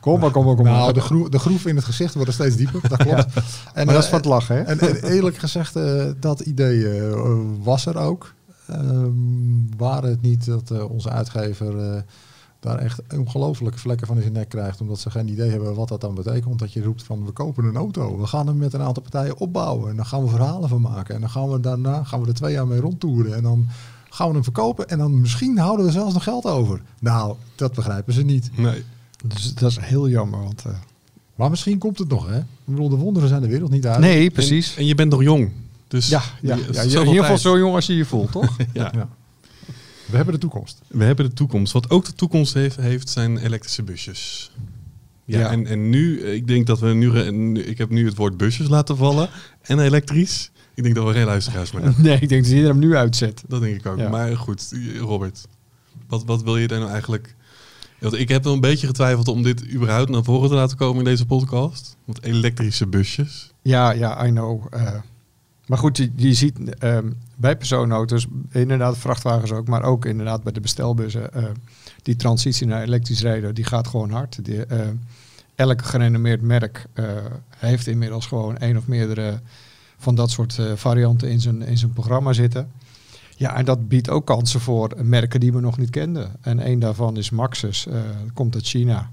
Kom 0.00 0.20
maar, 0.20 0.30
kom 0.30 0.44
maar, 0.44 0.54
kom 0.54 0.64
maar. 0.64 0.72
nou, 0.74 0.92
de, 0.92 1.00
groe, 1.00 1.30
de 1.30 1.38
groef 1.38 1.66
in 1.66 1.76
het 1.76 1.84
gezicht 1.84 2.14
wordt 2.14 2.32
steeds 2.32 2.56
dieper. 2.56 2.88
Dat 2.88 3.02
klopt. 3.02 3.26
En, 3.74 3.86
maar 3.86 3.94
dat 3.94 4.04
is 4.04 4.04
eh, 4.04 4.10
van 4.10 4.18
het 4.18 4.24
lachen, 4.28 4.56
hè? 4.56 4.62
En, 4.62 4.78
en 4.80 5.02
eerlijk 5.04 5.36
gezegd, 5.38 5.76
eh, 5.76 6.04
dat 6.20 6.40
idee 6.40 6.98
eh, 6.98 7.12
was 7.62 7.86
er 7.86 7.96
ook. 7.96 8.32
Ehm 8.66 9.08
waren 9.76 10.10
het 10.10 10.22
niet 10.22 10.46
dat 10.46 10.70
eh, 10.70 10.90
onze 10.90 11.10
uitgever 11.10 11.78
eh, 11.94 12.00
daar 12.60 12.78
echt 12.78 13.00
ongelofelijke 13.16 13.78
vlekken 13.78 14.06
van 14.06 14.16
in 14.16 14.22
zijn 14.22 14.34
nek 14.34 14.48
krijgt. 14.48 14.80
Omdat 14.80 14.98
ze 15.00 15.10
geen 15.10 15.28
idee 15.28 15.50
hebben 15.50 15.74
wat 15.74 15.88
dat 15.88 16.00
dan 16.00 16.14
betekent. 16.14 16.58
Dat 16.58 16.72
je 16.72 16.82
roept 16.82 17.02
van 17.02 17.24
we 17.24 17.30
kopen 17.32 17.64
een 17.64 17.76
auto. 17.76 18.18
We 18.18 18.26
gaan 18.26 18.46
hem 18.46 18.56
met 18.58 18.72
een 18.72 18.80
aantal 18.82 19.02
partijen 19.02 19.38
opbouwen. 19.38 19.90
En 19.90 19.96
dan 19.96 20.06
gaan 20.06 20.22
we 20.24 20.28
verhalen 20.30 20.68
van 20.68 20.80
maken. 20.80 21.14
En 21.14 21.20
dan 21.20 21.30
gaan 21.30 21.50
we 21.50 21.60
daarna 21.60 22.04
gaan 22.04 22.20
we 22.20 22.26
er 22.28 22.34
twee 22.34 22.52
jaar 22.52 22.66
mee 22.66 22.80
rondtoeren. 22.80 23.34
En 23.34 23.42
dan 23.42 23.68
gaan 24.10 24.26
we 24.28 24.32
hem 24.34 24.42
verkopen. 24.44 24.88
En 24.88 24.98
dan 24.98 25.20
misschien 25.20 25.58
houden 25.58 25.86
we 25.86 25.92
zelfs 25.92 26.14
nog 26.14 26.22
geld 26.22 26.44
over. 26.44 26.82
Nou, 27.00 27.34
dat 27.54 27.74
begrijpen 27.74 28.12
ze 28.12 28.22
niet. 28.22 28.50
nee. 28.56 28.84
Dus 29.24 29.54
dat 29.54 29.70
is 29.70 29.78
heel 29.80 30.08
jammer, 30.08 30.42
want... 30.42 30.62
eh, 30.66 30.72
Maar 31.34 31.50
misschien 31.50 31.78
komt 31.78 31.98
het 31.98 32.08
nog, 32.08 32.28
hè? 32.28 32.38
Ik 32.38 32.44
bedoel, 32.64 32.88
de 32.88 32.96
wonderen 32.96 33.28
zijn 33.28 33.42
de 33.42 33.48
wereld 33.48 33.70
niet 33.70 33.86
uit. 33.86 33.98
nee, 33.98 34.30
precies. 34.30 34.72
En, 34.72 34.78
en 34.80 34.86
je 34.86 34.94
bent 34.94 35.10
nog 35.10 35.22
jong. 35.22 35.50
Dus 35.88 36.08
ja, 36.08 36.22
ja, 36.42 36.56
ja, 36.56 36.72
zoveel 36.72 37.00
in 37.00 37.06
ieder 37.06 37.22
geval 37.22 37.38
zo 37.38 37.58
jong 37.58 37.74
als 37.74 37.86
je 37.86 37.96
je 37.96 38.04
voelt, 38.04 38.32
toch? 38.32 38.56
Ja. 38.72 38.92
Ja. 38.94 39.08
We 40.10 40.16
hebben 40.16 40.34
de 40.34 40.40
toekomst. 40.40 40.80
We 40.88 41.04
hebben 41.04 41.24
de 41.28 41.32
toekomst. 41.32 41.72
Wat 41.72 41.90
ook 41.90 42.04
de 42.04 42.12
toekomst 42.14 42.54
heeft, 42.54 42.76
heeft 42.76 43.08
zijn 43.08 43.38
elektrische 43.38 43.82
busjes. 43.82 44.50
Ja, 45.24 45.38
Ja. 45.38 45.50
En, 45.50 45.66
en 45.66 45.90
nu, 45.90 46.20
eh, 46.22 46.34
ik 46.34 46.46
denk 46.46 46.66
dat 46.66 46.78
we 46.80 46.88
nu, 46.88 47.18
ik 47.60 47.78
heb 47.78 47.90
nu 47.90 48.04
het 48.06 48.16
woord 48.16 48.36
busjes 48.36 48.68
laten 48.68 48.96
vallen 48.96 49.28
en 49.62 49.78
elektrisch. 49.78 50.50
Ik 50.74 50.82
denk 50.82 50.94
dat 50.94 51.06
we 51.06 51.12
geen 51.12 51.24
luisteraars 51.24 51.72
meer 51.72 51.82
hebben. 51.82 52.02
nee, 52.06 52.18
ik 52.20 52.28
denk 52.28 52.42
dat 52.42 52.52
iedereen 52.52 52.70
hem 52.70 52.78
nu 52.88 52.96
uitzet. 52.96 53.42
Dat 53.48 53.60
denk 53.60 53.76
ik 53.76 53.86
ook. 53.86 53.98
Ja. 53.98 54.08
Maar 54.08 54.36
goed, 54.36 54.72
Robert, 55.00 55.46
wat, 56.08 56.24
wat 56.24 56.42
wil 56.42 56.56
je 56.56 56.66
daar 56.68 56.78
nou 56.78 56.90
eigenlijk... 56.90 57.34
Want 57.98 58.14
ik 58.18 58.28
heb 58.28 58.44
wel 58.44 58.52
een 58.52 58.60
beetje 58.60 58.86
getwijfeld 58.86 59.28
om 59.28 59.42
dit 59.42 59.72
überhaupt 59.72 60.10
naar 60.10 60.24
voren 60.24 60.48
te 60.48 60.54
laten 60.54 60.76
komen 60.76 60.98
in 60.98 61.04
deze 61.04 61.26
podcast. 61.26 61.96
Want 62.04 62.22
elektrische 62.22 62.86
busjes. 62.86 63.52
Ja, 63.62 63.90
ja, 63.92 64.26
I 64.26 64.30
know. 64.30 64.66
eh. 64.70 64.94
Maar 65.70 65.78
goed, 65.78 66.08
je, 66.16 66.34
ziet 66.34 66.74
ehm, 66.78 67.10
bij 67.36 67.56
personenauto's, 67.56 68.26
inderdaad 68.50 68.98
vrachtwagens 68.98 69.52
ook, 69.52 69.68
maar 69.68 69.82
ook 69.82 70.04
inderdaad 70.04 70.42
bij 70.42 70.52
de 70.52 70.60
bestelbussen, 70.60 71.32
eh, 71.32 71.44
die 72.02 72.16
transitie 72.16 72.66
naar 72.66 72.82
elektrisch 72.82 73.22
rijden, 73.22 73.54
die 73.54 73.64
gaat 73.64 73.88
gewoon 73.88 74.10
hard. 74.10 74.44
Die, 74.44 74.66
eh, 74.66 74.88
elk 75.54 75.84
gerenommeerd 75.84 76.42
merk 76.42 76.86
eh, 76.92 77.04
heeft 77.56 77.86
inmiddels 77.86 78.26
gewoon 78.26 78.58
één 78.58 78.76
of 78.76 78.86
meerdere 78.86 79.40
van 79.96 80.14
dat 80.14 80.30
soort 80.30 80.58
eh, 80.58 80.72
varianten 80.74 81.30
in 81.30 81.40
zijn, 81.40 81.62
in 81.62 81.78
zijn 81.78 81.92
programma 81.92 82.32
zitten. 82.32 82.70
Ja, 83.36 83.56
en 83.56 83.64
dat 83.64 83.88
biedt 83.88 84.10
ook 84.10 84.26
kansen 84.26 84.60
voor 84.60 84.92
merken 85.02 85.40
die 85.40 85.52
we 85.52 85.60
nog 85.60 85.78
niet 85.78 85.90
kenden. 85.90 86.30
En 86.40 86.60
één 86.60 86.78
daarvan 86.78 87.16
is 87.16 87.30
Maxus, 87.30 87.86
eh, 87.86 88.00
komt 88.34 88.54
uit 88.54 88.66
China. 88.66 89.10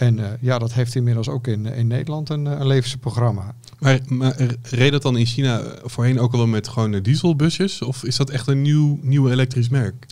En 0.00 0.18
eh, 0.18 0.30
ja, 0.40 0.58
dat 0.58 0.72
heeft 0.72 0.94
inmiddels 0.94 1.28
ook 1.28 1.46
in, 1.46 1.66
in 1.66 1.86
Nederland 1.86 2.28
een, 2.28 2.46
eh, 2.46 2.58
een 2.58 2.66
levensprogramma. 2.66 3.54
Maar, 3.78 4.00
maar 4.06 4.36
reed 4.62 4.92
dat 4.92 5.02
dan 5.02 5.16
in 5.16 5.26
China 5.26 5.62
voorheen 5.82 6.20
ook 6.20 6.32
al 6.32 6.38
wel 6.38 6.46
met 6.46 6.68
gewoon 6.68 6.94
eh, 6.94 7.02
dieselbusjes? 7.02 7.82
Of 7.82 8.04
is 8.04 8.16
dat 8.16 8.30
echt 8.30 8.46
een 8.46 8.62
nieuw, 8.62 8.98
nieuw 9.02 9.28
elektrisch 9.28 9.68
merk? 9.68 10.06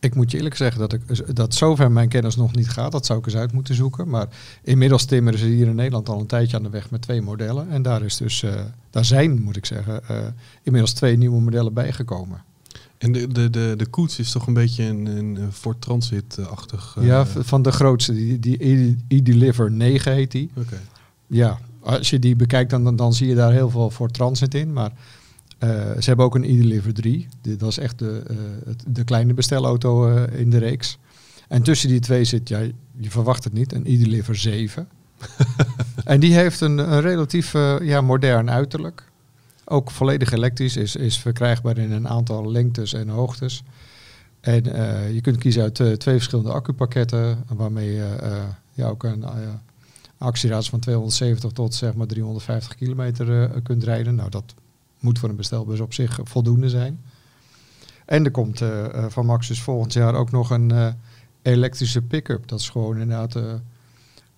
Ik 0.00 0.14
moet 0.14 0.30
je 0.30 0.36
eerlijk 0.36 0.56
zeggen 0.56 0.80
dat, 0.80 0.92
ik, 0.92 1.36
dat 1.36 1.54
zover 1.54 1.92
mijn 1.92 2.08
kennis 2.08 2.36
nog 2.36 2.54
niet 2.54 2.68
gaat. 2.68 2.92
Dat 2.92 3.06
zou 3.06 3.18
ik 3.18 3.26
eens 3.26 3.36
uit 3.36 3.52
moeten 3.52 3.74
zoeken. 3.74 4.08
Maar 4.08 4.28
inmiddels 4.62 5.04
timmeren 5.04 5.38
ze 5.38 5.46
hier 5.46 5.66
in 5.66 5.74
Nederland 5.74 6.08
al 6.08 6.20
een 6.20 6.26
tijdje 6.26 6.56
aan 6.56 6.62
de 6.62 6.70
weg 6.70 6.90
met 6.90 7.02
twee 7.02 7.22
modellen. 7.22 7.70
En 7.70 7.82
daar, 7.82 8.02
is 8.02 8.16
dus, 8.16 8.42
eh, 8.42 8.54
daar 8.90 9.04
zijn, 9.04 9.42
moet 9.42 9.56
ik 9.56 9.66
zeggen, 9.66 10.08
eh, 10.08 10.16
inmiddels 10.62 10.92
twee 10.92 11.16
nieuwe 11.16 11.40
modellen 11.40 11.72
bijgekomen. 11.72 12.42
En 13.06 13.12
de, 13.12 13.28
de, 13.28 13.50
de, 13.50 13.74
de 13.76 13.86
koets 13.86 14.18
is 14.18 14.30
toch 14.32 14.46
een 14.46 14.54
beetje 14.54 14.84
een, 14.84 15.06
een 15.06 15.52
Ford 15.52 15.80
Transit-achtig... 15.80 16.94
eh, 16.98 17.06
ja, 17.06 17.26
v- 17.26 17.36
van 17.40 17.62
de 17.62 17.72
grootste, 17.72 18.12
die, 18.12 18.38
die 18.38 18.96
E-Deliver 19.08 19.70
9 19.72 20.12
heet 20.12 20.30
die. 20.30 20.50
Oké. 20.56 20.80
Ja, 21.26 21.58
als 21.80 22.10
je 22.10 22.18
die 22.18 22.36
bekijkt, 22.36 22.70
dan, 22.70 22.84
dan, 22.84 22.96
dan 22.96 23.14
zie 23.14 23.28
je 23.28 23.34
daar 23.34 23.52
heel 23.52 23.70
veel 23.70 23.90
voor 23.90 24.10
transit 24.10 24.54
in. 24.54 24.72
Maar 24.72 24.92
eh, 25.58 25.68
ze 25.70 26.02
hebben 26.04 26.24
ook 26.24 26.34
een 26.34 26.44
e-deliver 26.44 26.94
3. 26.94 27.26
Die- 27.40 27.56
Dat 27.56 27.68
is 27.68 27.78
echt 27.78 27.98
de, 27.98 28.22
eh, 28.28 28.36
de 28.88 29.04
kleine 29.04 29.34
bestelauto 29.34 30.08
eh, 30.16 30.40
in 30.40 30.50
de 30.50 30.58
reeks. 30.58 30.98
En 31.48 31.62
tussen 31.62 31.88
die 31.88 32.00
twee 32.00 32.24
zit, 32.24 32.48
ja, 32.48 32.58
je 32.98 33.10
verwacht 33.10 33.44
het 33.44 33.52
niet, 33.52 33.72
een 33.72 33.86
e-deliver 33.86 34.36
7. 34.36 34.88
en 36.04 36.20
die 36.20 36.34
heeft 36.34 36.60
een, 36.60 36.78
een 36.78 37.00
relatief 37.00 37.54
eh, 37.54 37.76
ja, 37.80 38.00
modern 38.00 38.50
uiterlijk. 38.50 39.04
Ook 39.68 39.90
volledig 39.90 40.32
elektrisch, 40.32 40.76
is, 40.76 40.96
is 40.96 41.18
verkrijgbaar 41.18 41.78
in 41.78 41.92
een 41.92 42.08
aantal 42.08 42.50
lengtes 42.50 42.92
en 42.92 43.08
hoogtes. 43.08 43.62
En 44.40 44.72
eh, 44.72 45.14
je 45.14 45.20
kunt 45.20 45.36
kiezen 45.36 45.62
uit 45.62 45.80
eh, 45.80 45.92
twee 45.92 46.14
verschillende 46.14 46.52
accupakketten, 46.52 47.44
waarmee 47.48 47.92
je 47.92 48.16
eh, 48.76 48.88
ook 48.88 49.04
een 49.04 49.24
actieradius 50.18 50.68
van 50.68 50.80
270 50.80 51.52
tot 51.52 51.74
zeg 51.74 51.94
maar 51.94 52.06
350 52.06 52.74
kilometer 52.74 53.50
kunt 53.62 53.84
rijden. 53.84 54.14
Nou, 54.14 54.30
dat 54.30 54.54
moet 55.00 55.18
voor 55.18 55.28
een 55.28 55.36
bestelbus 55.36 55.80
op 55.80 55.94
zich 55.94 56.20
voldoende 56.22 56.68
zijn. 56.68 57.00
En 58.04 58.24
er 58.24 58.30
komt 58.30 58.62
van 59.08 59.26
Maxus 59.26 59.62
volgend 59.62 59.92
jaar 59.92 60.14
ook 60.14 60.30
nog 60.30 60.50
een 60.50 60.94
elektrische 61.42 62.02
pick-up. 62.02 62.48
Dat 62.48 62.60
is 62.60 62.68
gewoon 62.68 62.98
inderdaad 62.98 63.32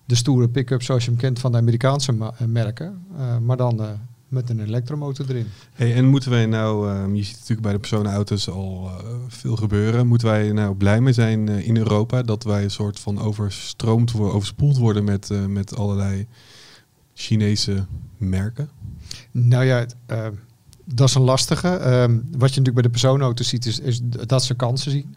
de 0.05 0.15
stoere 0.15 0.49
pick-up 0.49 0.83
zoals 0.83 1.03
je 1.03 1.09
hem 1.09 1.19
kent 1.19 1.39
van 1.39 1.51
de 1.51 1.57
Amerikaanse 1.57 2.33
merken. 2.47 3.05
Maar 3.41 3.57
dan 3.57 3.99
met 4.29 4.49
een 4.49 4.59
elektromotor 4.59 5.25
erin. 5.29 5.47
Hey, 5.73 5.95
en 5.95 6.05
moeten 6.05 6.31
wij 6.31 6.45
nou, 6.45 6.89
ehm, 6.89 7.15
je 7.15 7.23
ziet 7.23 7.33
natuurlijk 7.33 7.61
bij 7.61 7.71
de 7.71 7.79
personenauto's 7.79 8.49
al 8.49 8.87
eh, 8.87 9.15
veel 9.27 9.55
gebeuren. 9.55 10.07
Moeten 10.07 10.27
wij 10.27 10.51
nou 10.51 10.75
blij 10.75 11.01
mee 11.01 11.13
zijn 11.13 11.49
eh, 11.49 11.67
in 11.67 11.77
Europa 11.77 12.21
dat 12.21 12.43
wij 12.43 12.63
een 12.63 12.71
soort 12.71 12.99
van 12.99 13.19
overstroomd 13.19 14.11
worden, 14.11 14.35
overspoeld 14.35 14.77
worden 14.77 15.03
met, 15.03 15.29
eh, 15.29 15.45
met 15.45 15.75
allerlei 15.75 16.27
Chinese 17.13 17.85
merken? 18.17 18.69
Nou 19.31 19.63
ja, 19.65 19.77
het, 19.77 19.95
eh, 20.05 20.27
dat 20.85 21.07
is 21.07 21.15
een 21.15 21.21
lastige. 21.21 21.67
Ehm, 21.67 22.11
wat 22.13 22.53
je 22.53 22.59
natuurlijk 22.59 22.73
bij 22.73 22.83
de 22.83 22.89
personenauto's 22.89 23.47
ziet, 23.47 23.65
is, 23.65 23.79
is 23.79 24.01
dat 24.03 24.43
ze 24.43 24.55
kansen 24.55 24.91
zien. 24.91 25.15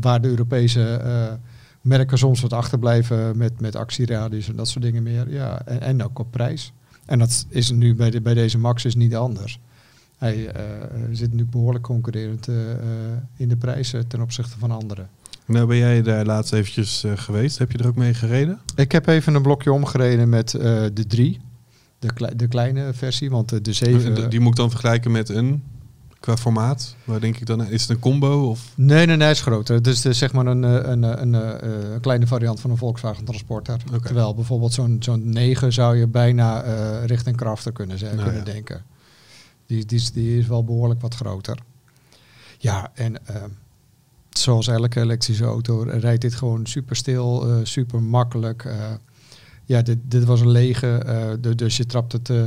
Waar 0.00 0.20
de 0.20 0.28
Europese 0.28 1.00
merken 1.80 2.18
soms 2.18 2.40
wat 2.40 2.52
achterblijven 2.52 3.36
met, 3.36 3.60
met 3.60 3.76
actieradius 3.76 4.48
en 4.48 4.56
dat 4.56 4.68
soort 4.68 4.84
dingen 4.84 5.02
meer. 5.02 5.30
Ja, 5.30 5.66
en, 5.66 5.80
en 5.80 6.04
ook 6.04 6.18
op 6.18 6.30
prijs. 6.30 6.72
En 7.10 7.18
dat 7.18 7.46
is 7.48 7.70
nu 7.70 7.94
bij, 7.94 8.10
de, 8.10 8.20
bij 8.20 8.34
deze 8.34 8.58
Max 8.58 8.84
is 8.84 8.94
niet 8.94 9.14
anders. 9.16 9.60
Hij 10.18 10.48
eh, 10.48 10.62
zit 11.12 11.32
nu 11.32 11.44
behoorlijk 11.44 11.84
concurrerend 11.84 12.48
eh, 12.48 12.70
eh, 12.72 12.78
in 13.36 13.48
de 13.48 13.56
prijzen 13.56 14.06
ten 14.06 14.20
opzichte 14.20 14.58
van 14.58 14.70
anderen. 14.70 15.08
Nou 15.44 15.66
ben 15.66 15.76
jij 15.76 16.02
daar 16.02 16.24
laatst 16.24 16.52
eventjes 16.52 17.04
geweest. 17.14 17.58
Heb 17.58 17.72
je 17.72 17.78
er 17.78 17.86
ook 17.86 17.96
mee 17.96 18.14
gereden? 18.14 18.58
Ik 18.74 18.92
heb 18.92 19.06
even 19.06 19.34
een 19.34 19.42
blokje 19.42 19.72
omgereden 19.72 20.28
met 20.28 20.50
de 20.50 21.04
3. 21.08 21.40
De, 21.98 22.32
de 22.36 22.48
kleine 22.48 22.92
versie, 22.92 23.30
want 23.30 23.48
de, 23.48 23.60
de 23.60 23.72
7... 23.72 24.14
Die- 24.14 24.28
Die 24.28 24.40
moet 24.40 24.50
ik 24.50 24.56
dan 24.56 24.70
vergelijken 24.70 25.10
met 25.10 25.28
een, 25.28 25.62
qua 26.20 26.36
formaat. 26.36 26.94
Waar 27.04 27.20
denk 27.20 27.36
ik 27.36 27.46
dan, 27.46 27.66
is 27.66 27.80
het 27.80 27.90
een 27.90 27.98
combo? 27.98 28.48
Of? 28.48 28.72
Nee, 28.74 29.06
nee, 29.06 29.16
nee, 29.16 29.26
het 29.28 29.36
is 29.36 29.42
groter. 29.42 29.74
Het 29.74 29.86
is 29.86 30.00
dus 30.00 30.18
zeg 30.18 30.32
maar 30.32 30.46
een, 30.46 30.64
eh, 30.64 30.90
een, 30.90 31.04
eh, 31.04 31.20
een, 31.20 31.34
eh, 31.34 31.70
een 31.92 32.00
kleine 32.00 32.26
variant 32.26 32.60
van 32.60 32.70
een 32.70 32.76
Volkswagen 32.76 33.24
Transporter. 33.24 33.80
Terwijl 34.02 34.34
bijvoorbeeld 34.34 34.72
zo'n 34.72 34.96
zo'n 35.00 35.28
9 35.30 35.72
zou 35.72 35.96
je 35.96 36.06
bijna 36.06 36.62
eh 36.62 37.04
richting 37.04 37.36
Crafter 37.36 37.72
kunnen, 37.72 37.98
zeggen, 37.98 38.18
Nou 38.18 38.30
kunnen 38.30 38.46
ja. 38.46 38.52
denken. 38.52 38.82
Die, 39.66 39.84
die, 39.86 39.98
is- 39.98 40.12
die 40.12 40.38
is 40.38 40.46
wel 40.46 40.64
behoorlijk 40.64 41.00
wat 41.00 41.14
groter. 41.14 41.58
Ja, 42.58 42.90
en 42.94 43.26
eh, 43.26 43.34
zoals 44.30 44.68
elke 44.68 45.00
elektrische 45.00 45.44
auto 45.44 45.82
rijdt 45.82 46.22
dit 46.22 46.34
gewoon 46.34 46.66
super 46.66 46.96
stil, 46.96 47.48
eh, 47.50 47.56
super 47.62 48.02
makkelijk. 48.02 48.64
eh. 48.64 48.74
ja, 49.64 49.82
dit, 49.82 49.98
dit 50.02 50.24
was 50.24 50.40
een 50.40 50.50
lege, 50.50 50.88
eh, 50.96 51.52
dus 51.56 51.76
je 51.76 51.86
trapt 51.86 52.12
het 52.12 52.30
eh, 52.30 52.42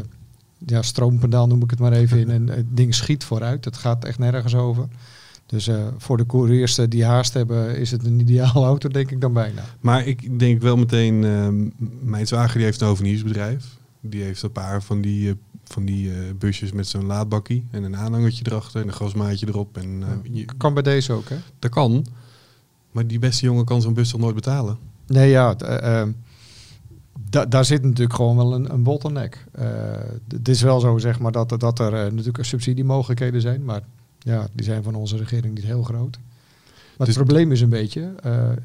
ja, 0.65 0.81
stroompedaal, 0.81 1.47
noem 1.47 1.63
ik 1.63 1.69
het 1.69 1.79
maar 1.79 1.91
even 1.91 2.17
in. 2.19 2.29
En 2.37 2.47
het 2.47 2.65
ding 2.77 2.95
schiet 2.95 3.23
vooruit. 3.23 3.65
Het 3.65 3.77
gaat 3.77 4.05
echt 4.05 4.19
nergens 4.19 4.55
over. 4.55 4.87
Dus 5.45 5.67
eh, 5.67 5.87
voor 5.97 6.17
de 6.17 6.25
couriers 6.25 6.75
die 6.89 7.05
haast 7.05 7.33
hebben, 7.33 7.77
is 7.77 7.91
het 7.91 8.05
een 8.05 8.19
ideale 8.19 8.65
auto, 8.71 8.89
denk 8.89 9.11
ik 9.11 9.21
dan 9.21 9.33
bijna. 9.33 9.61
Maar 9.79 10.07
ik 10.07 10.39
denk 10.39 10.61
wel 10.61 10.75
meteen, 10.77 11.23
ehm 11.23 11.69
mijn 12.09 12.27
zwager 12.27 12.55
die 12.55 12.65
heeft 12.65 12.81
een 12.81 12.87
hoveniersbedrijf. 12.87 13.65
Die 14.01 14.21
heeft 14.23 14.41
een 14.41 14.51
paar 14.51 14.83
van 14.83 15.01
die, 15.01 15.29
eh, 15.29 15.35
van 15.63 15.85
die 15.85 16.11
eh, 16.11 16.17
busjes 16.39 16.71
met 16.71 16.87
zo'n 16.87 17.05
laadbakkie 17.05 17.65
en 17.71 17.83
een 17.83 17.95
aanhangertje 17.95 18.43
erachter 18.47 18.81
en 18.81 18.87
een 18.87 18.93
gasmaatje 18.93 19.47
erop. 19.47 19.77
En, 19.77 20.03
je- 20.31 20.45
Kan 20.57 20.73
bij 20.73 20.83
deze 20.83 21.13
ook, 21.13 21.29
hè? 21.29 21.35
dat 21.59 21.71
kan, 21.71 22.05
maar 22.91 23.07
die 23.07 23.19
beste 23.19 23.45
jongen 23.45 23.65
kan 23.65 23.81
zo'n 23.81 23.93
bus 23.93 24.09
toch 24.09 24.19
nooit 24.19 24.35
betalen? 24.35 24.77
Nee, 25.07 25.29
ja, 25.29 25.55
eh, 25.57 25.99
ehm, 26.01 26.11
da- 27.33 27.45
daar 27.45 27.65
zit 27.65 27.83
natuurlijk 27.83 28.15
gewoon 28.15 28.35
wel 28.37 28.53
een, 28.53 28.73
een 28.73 28.83
bottleneck. 28.83 29.45
Eh, 29.51 29.65
het 30.27 30.47
is 30.49 30.61
wel 30.61 30.79
zo, 30.79 30.97
zeg 30.97 31.19
maar, 31.19 31.31
dat, 31.31 31.51
er- 31.51 31.59
dat 31.59 31.79
er 31.79 31.93
eh, 32.05 32.11
natuurlijk 32.11 32.45
subsidiemogelijkheden 32.45 33.41
zijn, 33.41 33.63
maar 33.63 33.81
ja, 34.19 34.47
die 34.53 34.65
zijn 34.65 34.83
van 34.83 34.95
onze 34.95 35.17
regering 35.17 35.55
niet 35.55 35.63
heel 35.63 35.83
groot. 35.83 36.17
Maar 36.97 37.07
Dus- 37.07 37.15
het 37.15 37.25
probleem 37.25 37.51
is 37.51 37.61
een 37.61 37.69
beetje, 37.69 38.13
eh, 38.23 38.51
eh, 38.51 38.57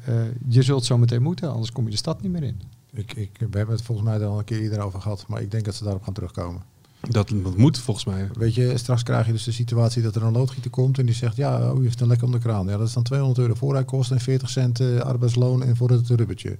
je 0.47 0.61
zult 0.61 0.85
zo 0.85 0.97
meteen 0.97 1.21
moeten, 1.21 1.51
anders 1.51 1.71
kom 1.71 1.83
je 1.85 1.91
de 1.91 1.97
stad 1.97 2.21
niet 2.21 2.31
meer 2.31 2.43
in. 2.43 2.61
Ik, 2.93 3.13
ik, 3.13 3.29
we 3.49 3.57
hebben 3.57 3.75
het 3.75 3.85
volgens 3.85 4.07
mij 4.07 4.25
al 4.25 4.37
een 4.39 4.43
keer 4.45 4.59
eerder 4.59 4.79
over 4.79 5.01
gehad, 5.01 5.25
maar 5.27 5.41
ik 5.41 5.51
denk 5.51 5.65
dat 5.65 5.75
ze 5.75 5.83
daarop 5.83 6.03
gaan 6.03 6.13
terugkomen. 6.13 6.61
Dat, 7.09 7.33
dat 7.43 7.57
moet 7.57 7.79
volgens 7.79 8.05
mij. 8.05 8.29
Weet 8.33 8.55
je, 8.55 8.77
straks 8.77 9.03
krijg 9.03 9.25
je 9.25 9.31
dus 9.31 9.43
de 9.43 9.51
situatie 9.51 10.01
dat 10.01 10.15
er 10.15 10.23
een 10.23 10.31
loodgieter 10.31 10.71
komt 10.71 10.99
en 10.99 11.05
die 11.05 11.15
zegt, 11.15 11.35
ja, 11.35 11.71
oh, 11.71 11.79
u 11.79 11.83
heeft 11.83 12.01
een 12.01 12.07
lek 12.07 12.23
om 12.23 12.31
de 12.31 12.37
kraan. 12.39 12.67
Ja, 12.67 12.77
dat 12.77 12.87
is 12.87 12.93
dan 12.93 13.03
200 13.03 13.39
euro 13.39 13.53
voorrijkosten 13.53 14.15
en 14.15 14.21
40 14.21 14.49
cent 14.49 14.81
arbeidsloon 15.01 15.63
en 15.63 15.75
voor 15.75 15.89
het 15.89 16.07
rubbertje. 16.09 16.57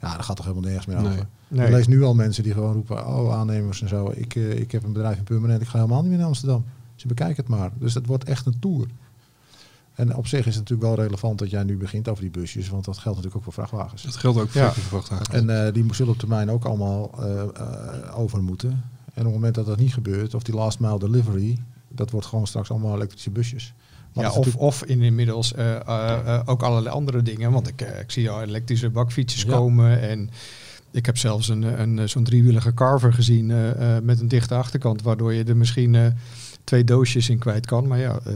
Ja, 0.00 0.16
dat 0.16 0.24
gaat 0.24 0.36
toch 0.36 0.46
helemaal 0.46 0.70
nergens 0.70 0.86
meer 0.86 0.98
over. 0.98 1.26
Nee. 1.48 1.66
Je 1.66 1.72
leest 1.72 1.88
nu 1.88 2.02
al 2.02 2.14
mensen 2.14 2.42
die 2.42 2.52
gewoon 2.52 2.72
roepen, 2.72 3.06
oh, 3.06 3.34
aannemers 3.34 3.82
en 3.82 3.88
zo. 3.88 4.10
Ik, 4.14 4.34
eh, 4.34 4.58
ik 4.58 4.72
heb 4.72 4.84
een 4.84 4.92
bedrijf 4.92 5.18
in 5.18 5.24
Permanent, 5.24 5.62
ik 5.62 5.68
ga 5.68 5.76
helemaal 5.78 6.00
niet 6.00 6.08
meer 6.08 6.18
naar 6.18 6.26
Amsterdam. 6.26 6.64
Ze 6.94 7.06
bekijken 7.06 7.36
het 7.36 7.48
maar. 7.48 7.70
Dus 7.78 7.94
het 7.94 8.06
wordt 8.06 8.24
echt 8.24 8.46
een 8.46 8.58
tour. 8.58 8.86
En 9.94 10.16
op 10.16 10.26
zich 10.26 10.46
is 10.46 10.54
het 10.54 10.68
natuurlijk 10.68 10.96
wel 10.96 11.04
relevant 11.06 11.38
dat 11.38 11.50
jij 11.50 11.62
nu 11.62 11.76
begint 11.76 12.08
over 12.08 12.22
die 12.22 12.30
busjes, 12.30 12.68
want 12.68 12.84
dat 12.84 12.98
geldt 12.98 13.18
natuurlijk 13.18 13.36
ook 13.36 13.42
voor 13.54 13.64
vrachtwagens. 13.64 14.02
Dat 14.02 14.16
geldt 14.16 14.38
ook 14.38 14.48
voor 14.48 14.60
Ja. 14.60 14.72
vrachtwagens. 14.72 15.28
En 15.28 15.66
eh, 15.66 15.72
die 15.72 15.94
zullen 15.94 16.12
op 16.12 16.18
termijn 16.18 16.50
ook 16.50 16.64
allemaal 16.64 17.10
eh, 17.24 18.18
over 18.18 18.42
moeten. 18.42 18.70
En 19.14 19.24
op 19.26 19.32
het 19.32 19.34
moment 19.34 19.54
dat 19.54 19.66
dat 19.66 19.78
niet 19.78 19.92
gebeurt, 19.92 20.34
of 20.34 20.42
die 20.42 20.54
last 20.54 20.80
mile 20.80 20.98
delivery, 20.98 21.58
dat 21.88 22.10
wordt 22.10 22.26
gewoon 22.26 22.46
straks 22.46 22.70
allemaal 22.70 22.94
elektrische 22.94 23.30
busjes. 23.30 23.74
Ja, 24.12 24.30
of, 24.32 24.56
of 24.56 24.84
in 24.84 25.02
inmiddels 25.02 25.54
eh, 25.54 25.74
eh, 25.74 26.18
eh, 26.34 26.40
ook 26.44 26.62
allerlei 26.62 26.94
andere 26.94 27.22
dingen. 27.22 27.52
Want 27.52 27.68
ik, 27.68 27.80
ik 27.80 28.10
zie 28.10 28.30
al 28.30 28.42
elektrische 28.42 28.90
bakfietsjes 28.90 29.42
Ja. 29.42 29.48
komen. 29.48 30.00
En 30.00 30.30
ik 30.90 31.06
heb 31.06 31.16
zelfs 31.18 31.48
een, 31.48 31.80
een, 31.80 32.08
zo'n 32.08 32.24
driewielige 32.24 32.74
carver 32.74 33.12
gezien 33.12 33.50
eh, 33.50 33.96
eh, 33.96 34.02
met 34.02 34.20
een 34.20 34.28
dichte 34.28 34.54
achterkant. 34.54 35.02
Waardoor 35.02 35.32
je 35.34 35.44
er 35.44 35.56
misschien 35.56 35.94
eh, 35.94 36.06
twee 36.64 36.84
doosjes 36.84 37.28
in 37.28 37.38
kwijt 37.38 37.66
kan. 37.66 37.86
Maar 37.86 37.98
ja, 37.98 38.18
eh, 38.24 38.32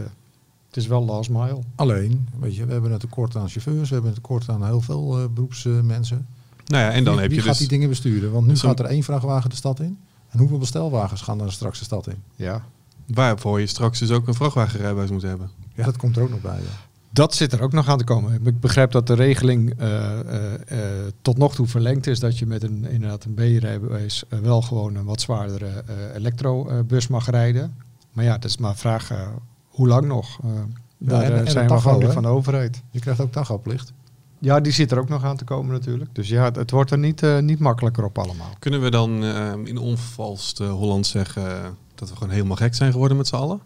het 0.67 0.77
is 0.77 0.87
wel 0.87 1.05
last 1.05 1.31
mile. 1.31 1.59
Alleen, 1.75 2.29
weet 2.41 2.57
je, 2.57 2.67
we 2.67 2.73
hebben 2.73 2.93
een 2.93 2.99
tekort 2.99 3.37
aan 3.37 3.49
chauffeurs, 3.49 3.89
we 3.89 3.95
hebben 3.95 4.11
een 4.11 4.17
tekort 4.23 4.49
aan 4.49 4.65
heel 4.67 4.81
veel 4.81 5.19
eh, 5.19 5.25
beroepsmensen. 5.35 6.27
nou 6.67 6.83
ja, 6.83 6.91
en 6.91 7.05
dan 7.05 7.13
wie 7.13 7.23
heb 7.23 7.31
wie 7.31 7.39
je 7.39 7.45
gaat 7.45 7.51
dus... 7.59 7.61
die 7.61 7.69
dingen 7.69 7.89
besturen? 7.89 8.33
Want 8.33 8.47
nu 8.47 8.57
gaat 8.57 8.79
er 8.79 8.85
één 8.87 9.03
vrachtwagen 9.03 9.51
de 9.51 9.57
stad 9.57 9.81
in. 9.81 9.99
En 10.29 10.39
hoeveel 10.39 10.59
bestelwagens 10.59 11.21
gaan 11.23 11.41
er 11.43 11.53
straks 11.53 11.79
de 11.79 11.85
stad 11.85 12.07
in? 12.07 12.17
Ja. 12.37 12.65
Waarvoor 13.07 13.61
je 13.61 13.67
straks 13.67 13.99
dus 13.99 14.11
ook 14.11 14.27
een 14.29 14.35
vrachtwagenrijbewijs 14.35 15.11
moet 15.11 15.23
hebben. 15.23 15.51
Ja, 15.75 15.85
dat 15.85 15.97
komt 15.97 16.17
er 16.17 16.23
ook 16.23 16.31
nog 16.31 16.41
bij. 16.41 16.57
Ja. 16.57 16.91
Dat 17.11 17.35
zit 17.35 17.53
er 17.53 17.61
ook 17.63 17.73
nog 17.73 17.89
aan 17.89 17.99
te 17.99 18.05
komen. 18.05 18.41
Ik 18.47 18.61
begrijp 18.61 18.91
dat 18.93 19.07
de 19.07 19.15
regeling 19.15 19.75
eh, 19.79 20.21
eh, 20.21 20.53
eh, 20.67 21.13
tot 21.23 21.39
nog 21.39 21.55
toe 21.55 21.67
verlengd 21.67 22.07
is. 22.07 22.21
Dat 22.21 22.39
je 22.39 22.47
met 22.47 22.63
een, 22.63 22.85
inderdaad 22.91 23.25
een 23.25 23.35
B-rijbewijs 23.35 24.23
wel 24.43 24.63
gewoon 24.63 24.95
een 24.95 25.05
wat 25.05 25.21
zwaardere 25.21 25.67
eh, 25.67 25.95
elektrobus 26.15 27.09
mag 27.09 27.31
rijden. 27.31 27.75
Maar 28.13 28.25
ja, 28.25 28.33
het 28.33 28.45
is 28.45 28.57
maar 28.57 28.71
een 28.71 28.77
vraag 28.77 29.11
eh, 29.11 29.29
hoe 29.69 29.89
lang 29.89 30.07
nog. 30.07 30.39
Eh, 30.45 30.51
daar 30.99 31.23
en- 31.23 31.37
en 31.39 31.45
de 31.45 31.51
zijn 31.51 31.67
we 31.69 31.75
afhankelijk 31.75 32.13
van 32.13 32.23
de 32.23 32.29
overheid. 32.29 32.83
Je 32.91 33.01
krijgt 33.01 33.21
ook 33.21 33.33
tachoplicht. 33.33 33.93
Ja, 34.39 34.61
die 34.61 34.73
zit 34.73 34.91
er 34.93 34.99
ook 34.99 35.09
nog 35.09 35.25
aan 35.25 35.37
te 35.37 35.45
komen 35.45 35.73
natuurlijk. 35.73 36.15
Dus 36.15 36.29
ja, 36.29 36.51
het, 36.53 36.71
wordt 36.71 36.91
er 36.91 36.99
niet, 36.99 37.23
eh, 37.23 37.39
niet 37.39 37.59
makkelijker 37.59 38.05
op 38.05 38.19
allemaal. 38.19 38.51
Kunnen 38.59 38.81
we 38.83 38.91
dan 38.91 39.25
in 39.67 39.79
onvervalst 39.79 40.61
eh, 40.61 40.71
Holland 40.71 41.07
zeggen 41.07 41.77
dat 42.03 42.11
we 42.11 42.17
gewoon 42.17 42.35
helemaal 42.35 42.57
gek 42.57 42.75
zijn 42.75 42.93
geworden 42.93 43.17
met 43.17 43.27
z'n 43.27 43.35
allen? 43.35 43.61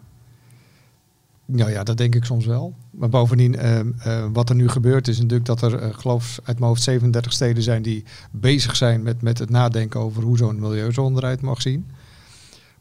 Nou 1.45 1.71
ja, 1.71 1.83
dat 1.83 1.97
denk 1.97 2.15
ik 2.15 2.23
soms 2.23 2.45
wel. 2.45 2.73
Maar 2.91 3.09
bovendien, 3.09 3.55
eh, 3.55 3.79
eh, 3.79 3.85
wat 4.33 4.49
er 4.49 4.55
nu 4.55 4.69
gebeurt 4.69 5.07
is 5.07 5.17
natuurlijk 5.17 5.45
dat 5.45 5.61
er, 5.61 5.75
eh, 5.75 5.93
geloof 5.93 6.39
uit 6.43 6.57
mijn 6.59 6.69
hoofd, 6.69 6.81
37 6.81 7.33
steden 7.33 7.63
zijn 7.63 7.81
die 7.81 8.03
bezig 8.31 8.75
zijn 8.75 9.03
met, 9.03 9.21
met 9.21 9.39
het 9.39 9.49
nadenken 9.49 9.99
over 9.99 10.23
hoe 10.23 10.37
zo'n 10.37 10.59
milieuzone 10.59 11.17
eruit 11.17 11.41
mag 11.41 11.61
zien. 11.61 11.87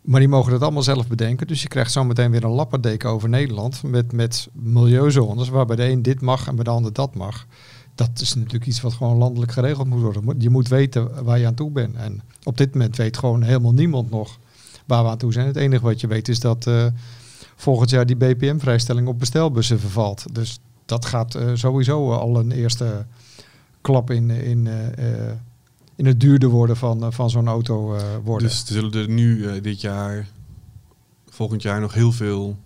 Maar 0.00 0.20
die 0.20 0.28
mogen 0.28 0.52
dat 0.52 0.62
allemaal 0.62 0.82
zelf 0.82 1.08
bedenken. 1.08 1.46
Dus 1.46 1.62
je 1.62 1.68
krijgt 1.68 1.92
zometeen 1.92 2.30
weer 2.30 2.44
een 2.44 2.50
lapperdeken 2.50 3.10
over 3.10 3.28
Nederland 3.28 3.82
met, 3.82 4.12
met 4.12 4.48
milieuzones 4.52 5.48
waarbij 5.48 5.76
de 5.76 5.88
een 5.88 6.02
dit 6.02 6.20
mag 6.20 6.48
en 6.48 6.54
bij 6.54 6.64
de 6.64 6.70
ander 6.70 6.92
dat 6.92 7.14
mag. 7.14 7.46
Dat 7.94 8.20
is 8.20 8.34
natuurlijk 8.34 8.66
iets 8.66 8.80
wat 8.80 8.92
gewoon 8.92 9.16
landelijk 9.16 9.52
geregeld 9.52 9.86
moet 9.86 10.00
worden. 10.00 10.34
Je 10.38 10.50
moet 10.50 10.68
weten 10.68 11.24
waar 11.24 11.38
je 11.38 11.46
aan 11.46 11.54
toe 11.54 11.70
bent. 11.70 11.94
En 11.94 12.20
op 12.42 12.56
dit 12.56 12.72
moment 12.72 12.96
weet 12.96 13.16
gewoon 13.16 13.42
helemaal 13.42 13.72
niemand 13.72 14.10
nog 14.10 14.38
waar 14.86 15.02
we 15.02 15.10
aan 15.10 15.18
toe 15.18 15.32
zijn. 15.32 15.46
Het 15.46 15.56
enige 15.56 15.84
wat 15.84 16.00
je 16.00 16.06
weet 16.06 16.28
is 16.28 16.40
dat 16.40 16.66
eh, 16.66 16.86
volgend 17.56 17.90
jaar 17.90 18.06
die 18.06 18.16
BPM-vrijstelling 18.16 19.08
op 19.08 19.18
bestelbussen 19.18 19.80
vervalt. 19.80 20.24
Dus 20.32 20.58
dat 20.84 21.04
gaat 21.04 21.34
eh, 21.34 21.50
sowieso 21.54 22.12
al 22.12 22.38
een 22.38 22.50
eerste 22.52 23.06
klap 23.80 24.10
in, 24.10 24.30
in, 24.30 24.66
eh, 24.66 25.28
eh, 25.28 25.32
in 25.96 26.06
het 26.06 26.20
duurder 26.20 26.48
worden 26.48 26.76
van, 26.76 27.02
eh, 27.04 27.10
van 27.10 27.30
zo'n 27.30 27.48
auto 27.48 27.94
eh, 27.94 28.02
worden. 28.24 28.48
Dus 28.48 28.60
er 28.60 28.72
zullen 28.72 28.92
er 28.92 29.08
nu 29.08 29.46
eh, 29.46 29.62
dit 29.62 29.80
jaar, 29.80 30.28
volgend 31.28 31.62
jaar 31.62 31.80
nog 31.80 31.94
heel 31.94 32.12
veel... 32.12 32.56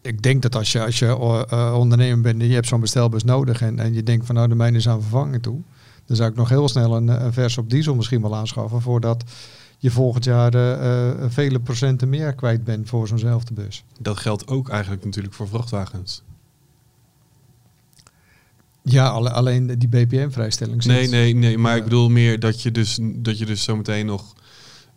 ik 0.00 0.22
denk 0.22 0.42
dat 0.42 0.54
als 0.54 0.72
je, 0.72 0.84
als 0.84 0.98
je 0.98 1.06
eh, 1.06 1.42
eh, 1.48 1.74
ondernemer 1.78 2.20
bent 2.20 2.40
en 2.40 2.48
je 2.48 2.54
hebt 2.54 2.66
zo'n 2.66 2.80
bestelbus 2.80 3.24
nodig 3.24 3.62
en, 3.62 3.78
en 3.78 3.94
je 3.94 4.02
denkt 4.02 4.26
van 4.26 4.34
nou 4.34 4.48
de 4.48 4.54
mijne 4.54 4.76
is 4.76 4.88
aan 4.88 5.00
vervanging 5.00 5.42
toe, 5.42 5.60
dan 6.06 6.16
zou 6.16 6.30
ik 6.30 6.36
nog 6.36 6.48
heel 6.48 6.68
snel 6.68 6.96
een, 6.96 7.08
een 7.24 7.32
vers 7.32 7.58
op 7.58 7.70
diesel 7.70 7.94
misschien 7.94 8.22
wel 8.22 8.36
aanschaffen 8.36 8.80
voordat 8.80 9.24
je 9.84 9.90
volgend 9.90 10.24
jaar 10.24 10.54
eh, 10.54 11.10
eh, 11.10 11.30
vele 11.30 11.60
procenten 11.60 12.08
meer 12.08 12.34
kwijt 12.34 12.64
bent 12.64 12.88
voor 12.88 13.08
zo'nzelfde 13.08 13.54
bus. 13.54 13.84
Dat 14.00 14.16
geldt 14.16 14.48
ook 14.48 14.68
eigenlijk 14.68 15.04
natuurlijk 15.04 15.34
voor 15.34 15.48
vrachtwagens. 15.48 16.22
Ja, 18.82 19.06
alle- 19.08 19.30
alleen 19.30 19.78
die 19.78 19.88
BPM-vrijstelling. 19.88 20.84
Nee, 20.84 21.08
nee, 21.08 21.34
nee. 21.34 21.58
Maar 21.58 21.76
ik 21.76 21.84
bedoel 21.84 22.08
meer 22.08 22.40
dat 22.40 22.62
je 22.62 22.70
dus, 22.70 22.98
dat 23.02 23.38
je 23.38 23.46
dus 23.46 23.62
zometeen 23.62 24.06
nog 24.06 24.34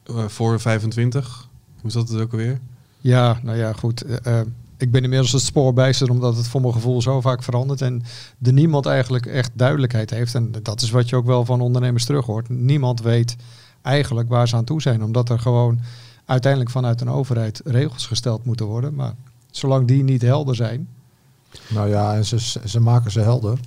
eh, 0.04 0.28
voor 0.28 0.60
25... 0.60 1.48
Hoe 1.82 1.92
zat 1.92 2.10
het 2.10 2.22
ook 2.22 2.32
alweer? 2.32 2.60
Ja, 3.00 3.40
nou 3.44 3.58
ja, 3.58 3.74
goed. 3.74 4.06
ik 4.78 4.92
ben 4.92 5.04
inmiddels 5.04 5.32
het 5.32 5.42
spoor 5.42 5.74
bijster 5.74 6.10
omdat 6.10 6.38
het 6.38 6.48
voor 6.48 6.62
mijn 6.62 6.74
gevoel 6.74 7.02
zo 7.02 7.22
vaak 7.22 7.44
verandert 7.44 7.82
en 7.82 8.04
er 8.42 8.54
niemand 8.54 8.86
eigenlijk 8.86 9.26
echt 9.26 9.52
duidelijkheid 9.54 10.10
heeft. 10.10 10.36
En 10.36 10.52
dat 10.62 10.82
is 10.82 10.90
wat 10.90 11.10
je 11.10 11.16
ook 11.16 11.26
wel 11.26 11.46
van 11.46 11.62
ondernemers 11.62 12.06
terug 12.06 12.26
hoort. 12.26 12.50
Niemand 12.50 13.02
weet 13.02 13.36
eigenlijk 13.82 14.30
waar 14.30 14.48
ze 14.48 14.56
aan 14.56 14.64
toe 14.64 14.82
zijn, 14.82 15.04
omdat 15.04 15.30
er 15.30 15.40
gewoon 15.40 15.80
uiteindelijk 16.26 16.72
vanuit 16.72 17.02
een 17.02 17.10
overheid 17.10 17.62
regels 17.66 18.06
gesteld 18.06 18.46
moeten 18.46 18.66
worden. 18.66 18.96
Maar 18.96 19.14
zolang 19.52 19.88
die 19.88 20.04
niet 20.04 20.22
helder 20.22 20.56
zijn, 20.56 20.88
Nou 21.68 21.90
ja, 21.90 22.16
en 22.16 22.26
ze, 22.26 22.60
ze 22.66 22.80
maken 22.80 23.12
ze 23.12 23.20
helder 23.20 23.60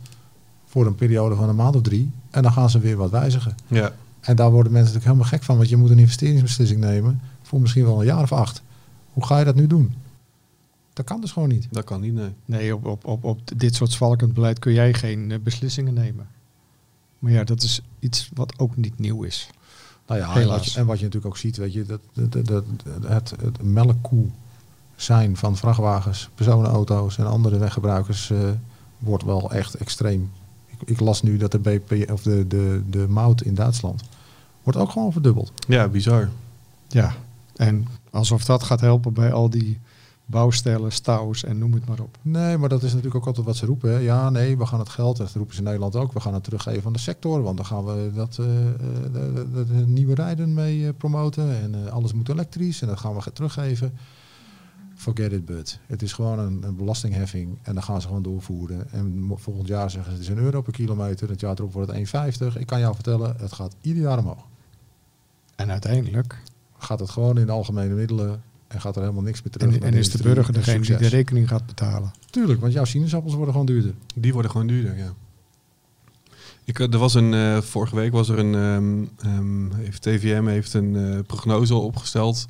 voor 0.66 0.86
een 0.86 0.94
periode 0.94 1.34
van 1.34 1.48
een 1.48 1.56
maand 1.56 1.76
of 1.76 1.82
drie. 1.82 2.10
En 2.30 2.42
dan 2.42 2.52
gaan 2.52 2.70
ze 2.70 2.78
weer 2.78 2.96
wat 2.96 3.10
wijzigen. 3.10 3.54
Ja. 3.66 3.92
En 4.20 4.36
daar 4.36 4.50
worden 4.50 4.72
mensen 4.72 4.94
natuurlijk 4.94 5.04
helemaal 5.04 5.38
gek 5.38 5.42
van. 5.42 5.56
Want 5.56 5.68
je 5.68 5.76
moet 5.76 5.90
een 5.90 5.98
investeringsbeslissing 5.98 6.80
nemen 6.80 7.20
voor 7.42 7.60
misschien 7.60 7.84
wel 7.84 8.00
een 8.00 8.06
jaar 8.06 8.22
of 8.22 8.32
acht. 8.32 8.62
Hoe 9.12 9.26
ga 9.26 9.38
je 9.38 9.44
dat 9.44 9.54
nu 9.54 9.66
doen? 9.66 9.94
Dat 10.92 11.06
kan 11.06 11.20
dus 11.20 11.32
gewoon 11.32 11.48
niet. 11.48 11.66
Dat 11.70 11.84
kan 11.84 12.00
niet, 12.00 12.14
nee. 12.14 12.30
nee, 12.44 12.74
op, 12.74 12.86
op, 12.86 13.04
op, 13.04 13.24
op 13.24 13.40
dit 13.56 13.74
soort 13.74 13.90
zwalkend 13.90 14.34
beleid 14.34 14.58
kun 14.58 14.72
jij 14.72 14.94
geen 14.94 15.30
eh, 15.30 15.38
beslissingen 15.38 15.94
nemen. 15.94 16.28
Maar 17.18 17.32
ja, 17.32 17.44
dat 17.44 17.62
is 17.62 17.80
iets 17.98 18.30
wat 18.34 18.58
ook 18.58 18.76
niet 18.76 18.98
nieuw 18.98 19.22
is. 19.22 19.50
Nou 20.10 20.22
ja, 20.22 20.40
en 20.40 20.48
wat, 20.48 20.64
je, 20.64 20.78
en 20.78 20.86
wat 20.86 20.98
je 20.98 21.04
natuurlijk 21.04 21.34
ook 21.34 21.38
ziet, 21.38 21.56
weet 21.56 21.72
je, 21.72 21.84
dat, 21.84 22.00
dat, 22.12 22.64
dat, 23.00 23.34
het 23.42 23.62
melkkoe 23.62 24.26
zijn 24.96 25.36
van 25.36 25.56
vrachtwagens, 25.56 26.30
personenauto's 26.34 27.18
en 27.18 27.26
andere 27.26 27.58
weggebruikers 27.58 28.30
eh, 28.30 28.38
wordt 28.98 29.24
wel 29.24 29.50
echt 29.52 29.74
extreem. 29.74 30.30
Ik, 30.66 30.88
ik 30.88 31.00
las 31.00 31.22
nu 31.22 31.36
dat 31.36 31.52
de 31.52 31.58
BP 31.58 32.10
of 32.10 32.22
de, 32.22 32.46
de, 32.46 32.82
de 32.90 33.08
mout 33.08 33.42
in 33.42 33.54
Duitsland 33.54 34.02
wordt 34.62 34.78
ook 34.78 34.90
gewoon 34.90 35.12
verdubbeld. 35.12 35.52
Ja, 35.68 35.88
bizar. 35.88 36.28
Ja, 36.88 37.14
en 37.56 37.86
alsof 38.10 38.44
dat 38.44 38.62
gaat 38.62 38.80
helpen 38.80 39.12
bij 39.12 39.32
al 39.32 39.50
die 39.50 39.78
bouwstellen, 40.30 40.92
stouws 40.92 41.44
en 41.44 41.58
noem 41.58 41.72
het 41.72 41.86
maar 41.86 42.00
op. 42.00 42.18
Nee, 42.22 42.56
maar 42.58 42.68
dat 42.68 42.82
is 42.82 42.88
natuurlijk 42.88 43.14
ook 43.16 43.26
altijd 43.26 43.46
wat 43.46 43.56
ze 43.56 43.66
roepen. 43.66 43.90
Hè. 43.90 43.98
Ja, 43.98 44.30
nee, 44.30 44.58
we 44.58 44.66
gaan 44.66 44.78
het 44.78 44.88
geld, 44.88 45.16
dat 45.16 45.32
roepen 45.32 45.52
ze 45.54 45.58
in 45.58 45.64
Nederland 45.66 45.96
ook, 45.96 46.12
we 46.12 46.20
gaan 46.20 46.34
het 46.34 46.44
teruggeven 46.44 46.86
aan 46.86 46.92
de 46.92 46.98
sector. 46.98 47.42
Want 47.42 47.56
dan 47.56 47.66
gaan 47.66 47.84
we 47.84 48.10
dat, 48.14 48.36
eh, 48.40 48.46
eh, 48.68 48.74
de- 49.12 49.46
de- 49.52 49.66
de 49.66 49.86
nieuwe 49.86 50.14
rijden 50.14 50.54
mee 50.54 50.86
eh, 50.86 50.92
promoten. 50.96 51.60
En 51.62 51.90
alles 51.90 52.12
moet 52.12 52.28
elektrisch 52.28 52.82
en 52.82 52.88
dat 52.88 52.98
gaan 53.00 53.14
we 53.14 53.20
ge- 53.20 53.32
teruggeven. 53.32 53.92
Forget 54.94 55.32
it, 55.32 55.44
but. 55.44 55.78
Het 55.86 56.02
is 56.02 56.12
gewoon 56.12 56.38
een, 56.38 56.62
een 56.62 56.76
belastingheffing 56.76 57.58
en 57.62 57.74
dan 57.74 57.82
gaan 57.82 58.00
ze 58.00 58.06
gewoon 58.06 58.22
doorvoeren. 58.22 58.90
En 58.92 59.30
volgend 59.34 59.66
jaar 59.68 59.90
zeggen 59.90 60.12
ze 60.12 60.18
het 60.18 60.28
is 60.28 60.34
een 60.34 60.42
euro 60.44 60.60
per 60.62 60.72
kilometer. 60.72 61.28
Het 61.28 61.40
jaar 61.40 61.54
erop 61.58 61.72
wordt 61.72 61.88
het 61.92 61.96
1,50. 61.96 62.56
Ik 62.58 62.66
kan 62.66 62.80
jou 62.80 62.94
vertellen, 62.94 63.34
het 63.38 63.52
gaat 63.52 63.74
ieder 63.80 64.02
jaar 64.02 64.18
omhoog. 64.18 64.44
En 65.56 65.70
uiteindelijk. 65.70 66.42
Gaat 66.78 67.00
het 67.00 67.10
gewoon 67.10 67.38
in 67.38 67.46
de 67.46 67.52
algemene 67.52 67.94
middelen 67.94 68.42
en 68.70 68.80
gaat 68.80 68.96
er 68.96 69.02
helemaal 69.02 69.22
niks 69.22 69.42
meer 69.42 69.52
terug. 69.52 69.74
En, 69.76 69.82
en 69.82 69.94
is 69.94 70.10
de 70.10 70.22
burger 70.22 70.52
degene 70.52 70.80
die 70.80 70.96
de 70.96 71.06
rekening 71.06 71.48
gaat 71.48 71.66
betalen. 71.66 72.12
Tuurlijk, 72.30 72.60
want 72.60 72.72
jouw 72.72 72.84
sinaasappels 72.84 73.34
worden 73.34 73.52
gewoon 73.52 73.66
duurder. 73.66 73.94
Die 74.14 74.32
worden 74.32 74.50
gewoon 74.50 74.66
duurder, 74.66 74.96
ja. 74.96 75.12
Ik, 76.64 76.78
eh, 76.78 76.92
er 76.92 76.98
was 76.98 77.14
een, 77.14 77.34
eh, 77.34 77.60
vorige 77.60 77.94
week 77.96 78.12
was 78.12 78.28
er 78.28 78.38
een, 78.38 78.54
ehm, 78.54 79.04
ehm, 79.28 79.72
heeft 79.74 80.02
TVM 80.02 80.46
heeft 80.46 80.74
een 80.74 80.96
eh, 80.96 81.18
prognose 81.26 81.74
opgesteld, 81.74 82.44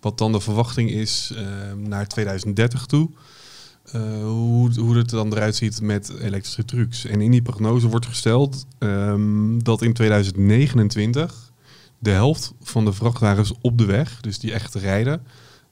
wat 0.00 0.18
dan 0.18 0.32
de 0.32 0.40
verwachting 0.40 0.90
is 0.90 1.32
ehm, 1.36 1.88
naar 1.88 2.06
2030 2.06 2.86
toe. 2.86 3.10
eh, 3.92 4.02
hoe, 4.22 4.80
hoe 4.80 4.96
het 4.96 5.10
er 5.10 5.16
dan 5.16 5.32
eruit 5.32 5.56
ziet 5.56 5.80
met 5.80 6.12
elektrische 6.20 6.64
trucks. 6.64 7.04
En 7.04 7.20
in 7.20 7.30
die 7.30 7.42
prognose 7.42 7.88
wordt 7.88 8.06
gesteld 8.06 8.66
ehm, 8.78 9.58
dat 9.58 9.82
in 9.82 9.92
2029 9.92 11.52
de 11.98 12.10
helft 12.10 12.52
van 12.62 12.84
de 12.84 12.92
vrachtwagens 12.92 13.52
op 13.60 13.78
de 13.78 13.84
weg, 13.84 14.20
dus 14.20 14.38
die 14.38 14.52
echt 14.52 14.74
rijden, 14.74 15.22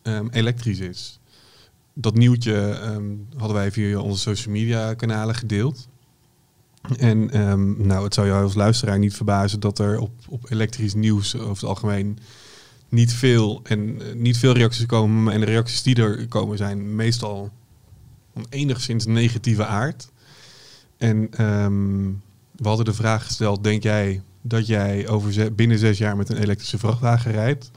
ehm, 0.07 0.27
elektrisch 0.31 0.79
is. 0.79 1.21
Dat 1.95 2.15
nieuwtje 2.15 2.69
ehm, 2.69 3.15
hadden 3.37 3.57
wij 3.57 3.73
via 3.73 3.99
onze 3.99 4.21
social 4.21 4.55
media 4.55 4.95
kanalen 4.95 5.35
gedeeld. 5.35 5.89
En 6.99 7.31
ehm, 7.31 7.87
nou, 7.87 8.05
het 8.05 8.15
zou 8.15 8.27
jou 8.27 8.43
als 8.43 8.55
luisteraar 8.55 8.99
niet 8.99 9.15
verbazen 9.15 9.61
dat 9.61 9.79
er 9.79 9.99
op, 9.99 10.13
op 10.29 10.51
elektrisch 10.51 10.95
nieuws 10.95 11.35
over 11.35 11.49
het 11.49 11.65
algemeen 11.65 12.19
niet 12.89 13.13
veel 13.13 13.61
en 13.63 14.01
eh, 14.01 14.15
niet 14.15 14.39
veel 14.39 14.53
reacties 14.53 14.87
komen. 14.87 15.33
En 15.33 15.41
de 15.41 15.47
reacties 15.47 15.83
die 15.83 15.97
er 15.97 16.29
komen 16.29 16.57
zijn 16.57 16.95
meestal 16.95 17.51
van 18.33 18.47
enigszins 18.49 19.07
negatieve 19.07 19.67
aard. 19.67 20.09
En 20.97 21.29
we 22.57 22.69
hadden 22.69 22.85
de 22.85 22.95
vraag 22.95 23.25
gesteld: 23.25 23.65
denk 23.65 23.83
jij 23.83 24.23
dat 24.43 24.67
jij 24.67 25.09
over 25.09 25.55
binnen 25.55 25.79
zes 25.79 25.99
jaar 25.99 26.17
met 26.17 26.29
een 26.29 26.43
elektrische 26.43 26.79
vrachtwagen 26.79 27.33
rijdt? 27.33 27.71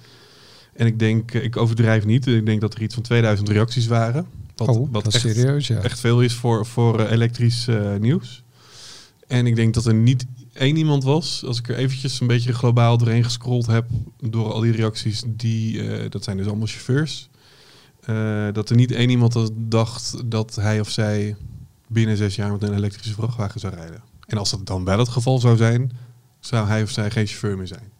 En 0.79 0.85
ik 0.85 0.99
denk, 0.99 1.33
eh, 1.33 1.43
ik 1.43 1.57
overdrijf 1.57 2.05
niet. 2.05 2.27
Ik 2.27 2.45
denk 2.45 2.61
dat 2.61 2.73
er 2.73 2.81
iets 2.81 2.93
van 2.93 3.03
2000 3.03 3.49
reacties 3.49 3.87
waren. 3.87 4.27
Wat, 4.55 4.67
oh, 4.67 4.87
wat 4.91 5.13
echt, 5.13 5.19
serieus, 5.19 5.67
ja. 5.67 5.81
echt 5.81 5.99
veel 5.99 6.21
is 6.21 6.33
voor, 6.33 6.65
voor 6.65 6.99
eh, 6.99 7.11
elektrisch 7.11 7.67
eh, 7.67 7.95
nieuws. 7.95 8.43
En 9.27 9.47
ik 9.47 9.55
denk 9.55 9.73
dat 9.73 9.85
er 9.85 9.93
niet 9.93 10.25
één 10.53 10.75
iemand 10.75 11.03
was, 11.03 11.43
als 11.45 11.59
ik 11.59 11.69
er 11.69 11.75
eventjes 11.75 12.19
een 12.19 12.27
beetje 12.27 12.53
globaal 12.53 12.97
doorheen 12.97 13.23
gescrolld 13.23 13.65
heb, 13.65 13.85
door 14.19 14.53
al 14.53 14.59
die 14.59 14.71
reacties, 14.71 15.23
die, 15.27 16.09
dat 16.09 16.23
zijn 16.23 16.37
dus 16.37 16.47
allemaal 16.47 16.67
chauffeurs, 16.67 17.29
dat 18.53 18.69
er 18.69 18.75
niet 18.75 18.91
één 18.91 19.09
iemand 19.09 19.51
dacht 19.55 20.21
dat 20.25 20.55
hij 20.55 20.79
of 20.79 20.89
zij 20.89 21.35
binnen 21.87 22.17
zes 22.17 22.35
jaar 22.35 22.51
met 22.51 22.63
een 22.63 22.73
elektrische 22.73 23.13
vrachtwagen 23.13 23.59
zou 23.59 23.73
rijden. 23.73 24.01
En 24.25 24.37
als 24.37 24.49
dat 24.49 24.65
dan 24.65 24.83
wel 24.83 24.99
het 24.99 25.09
geval 25.09 25.39
zou 25.39 25.57
zijn, 25.57 25.91
zou 26.39 26.67
hij 26.67 26.81
of 26.81 26.89
zij 26.89 27.11
geen 27.11 27.27
chauffeur 27.27 27.57
meer 27.57 27.67
zijn. 27.67 27.91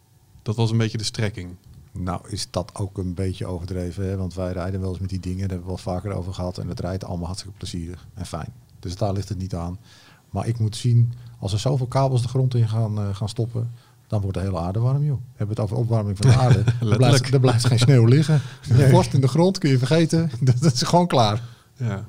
Dat 0.41 0.55
was 0.55 0.71
een 0.71 0.77
beetje 0.77 0.97
de 0.97 1.03
strekking. 1.03 1.55
Nou 1.99 2.21
is 2.27 2.47
dat 2.49 2.71
ook 2.73 2.97
een 2.97 3.13
beetje 3.13 3.45
overdreven, 3.45 4.07
hè? 4.09 4.17
want 4.17 4.33
wij 4.33 4.51
rijden 4.51 4.79
wel 4.79 4.89
eens 4.89 4.99
met 4.99 5.09
die 5.09 5.19
dingen, 5.19 5.39
daar 5.39 5.49
hebben 5.49 5.67
we 5.67 5.81
wel 5.83 5.93
vaker 5.93 6.11
over 6.11 6.33
gehad 6.33 6.57
en 6.57 6.67
het 6.67 6.79
rijdt 6.79 7.03
allemaal 7.03 7.25
hartstikke 7.25 7.57
plezierig 7.57 8.07
en 8.13 8.25
fijn. 8.25 8.53
Dus 8.79 8.95
daar 8.95 9.13
ligt 9.13 9.29
het 9.29 9.37
niet 9.37 9.55
aan. 9.55 9.77
Maar 10.29 10.47
ik 10.47 10.59
moet 10.59 10.75
zien, 10.75 11.13
als 11.39 11.53
er 11.53 11.59
zoveel 11.59 11.85
kabels 11.85 12.21
de 12.21 12.27
grond 12.27 12.55
in 12.55 12.69
gaan, 12.69 12.97
eh, 12.97 13.15
gaan 13.15 13.29
stoppen, 13.29 13.71
dan 14.07 14.21
wordt 14.21 14.37
de 14.37 14.43
hele 14.43 14.59
aarde 14.59 14.79
warm, 14.79 15.03
joh. 15.03 15.19
Hebben 15.35 15.55
we 15.55 15.61
het 15.61 15.71
over 15.71 15.83
opwarming 15.83 16.17
van 16.17 16.31
de 16.31 16.37
aarde. 16.43 16.63
er, 16.89 16.97
blijft, 16.97 17.33
er 17.33 17.39
blijft 17.39 17.65
geen 17.65 17.79
sneeuw 17.79 18.05
liggen. 18.05 18.41
De 18.77 18.89
vorst 18.89 19.13
in 19.13 19.21
de 19.21 19.27
grond 19.27 19.57
kun 19.57 19.69
je 19.69 19.77
vergeten. 19.77 20.31
Dat, 20.39 20.61
dat 20.61 20.73
is 20.73 20.81
gewoon 20.81 21.07
klaar. 21.07 21.41
Ja. 21.77 22.05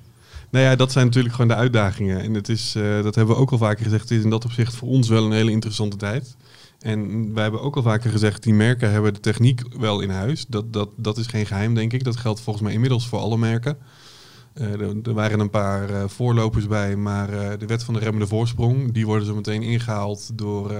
Nou 0.50 0.64
ja, 0.64 0.76
dat 0.76 0.92
zijn 0.92 1.06
natuurlijk 1.06 1.34
gewoon 1.34 1.50
de 1.50 1.56
uitdagingen. 1.56 2.20
En 2.20 2.34
het 2.34 2.48
is, 2.48 2.74
eh, 2.74 3.02
dat 3.02 3.14
hebben 3.14 3.34
we 3.34 3.40
ook 3.40 3.50
al 3.50 3.58
vaker 3.58 3.84
gezegd, 3.84 4.02
het 4.02 4.18
is 4.18 4.24
in 4.24 4.30
dat 4.30 4.44
opzicht 4.44 4.74
voor 4.74 4.88
ons 4.88 5.08
wel 5.08 5.24
een 5.24 5.32
hele 5.32 5.50
interessante 5.50 5.96
tijd. 5.96 6.36
En 6.80 7.32
wij 7.34 7.42
hebben 7.42 7.60
ook 7.60 7.76
al 7.76 7.82
vaker 7.82 8.10
gezegd, 8.10 8.42
die 8.42 8.54
merken 8.54 8.90
hebben 8.90 9.14
de 9.14 9.20
techniek 9.20 9.62
wel 9.78 10.00
in 10.00 10.10
huis. 10.10 10.46
Dat, 10.48 10.72
dat, 10.72 10.88
dat 10.96 11.18
is 11.18 11.26
geen 11.26 11.46
geheim, 11.46 11.74
denk 11.74 11.92
ik. 11.92 12.04
Dat 12.04 12.16
geldt 12.16 12.40
volgens 12.40 12.64
mij 12.64 12.74
inmiddels 12.74 13.08
voor 13.08 13.18
alle 13.18 13.38
merken. 13.38 13.78
Eh, 14.52 14.72
er, 14.72 14.96
er 15.02 15.14
waren 15.14 15.40
een 15.40 15.50
paar 15.50 15.90
eh, 15.90 16.08
voorlopers 16.08 16.66
bij, 16.66 16.96
maar 16.96 17.32
eh, 17.32 17.58
de 17.58 17.66
wet 17.66 17.84
van 17.84 17.94
de 17.94 18.00
remmende 18.00 18.26
voorsprong, 18.26 18.92
die 18.92 19.06
worden 19.06 19.26
zo 19.26 19.34
meteen 19.34 19.62
ingehaald 19.62 20.30
door, 20.34 20.74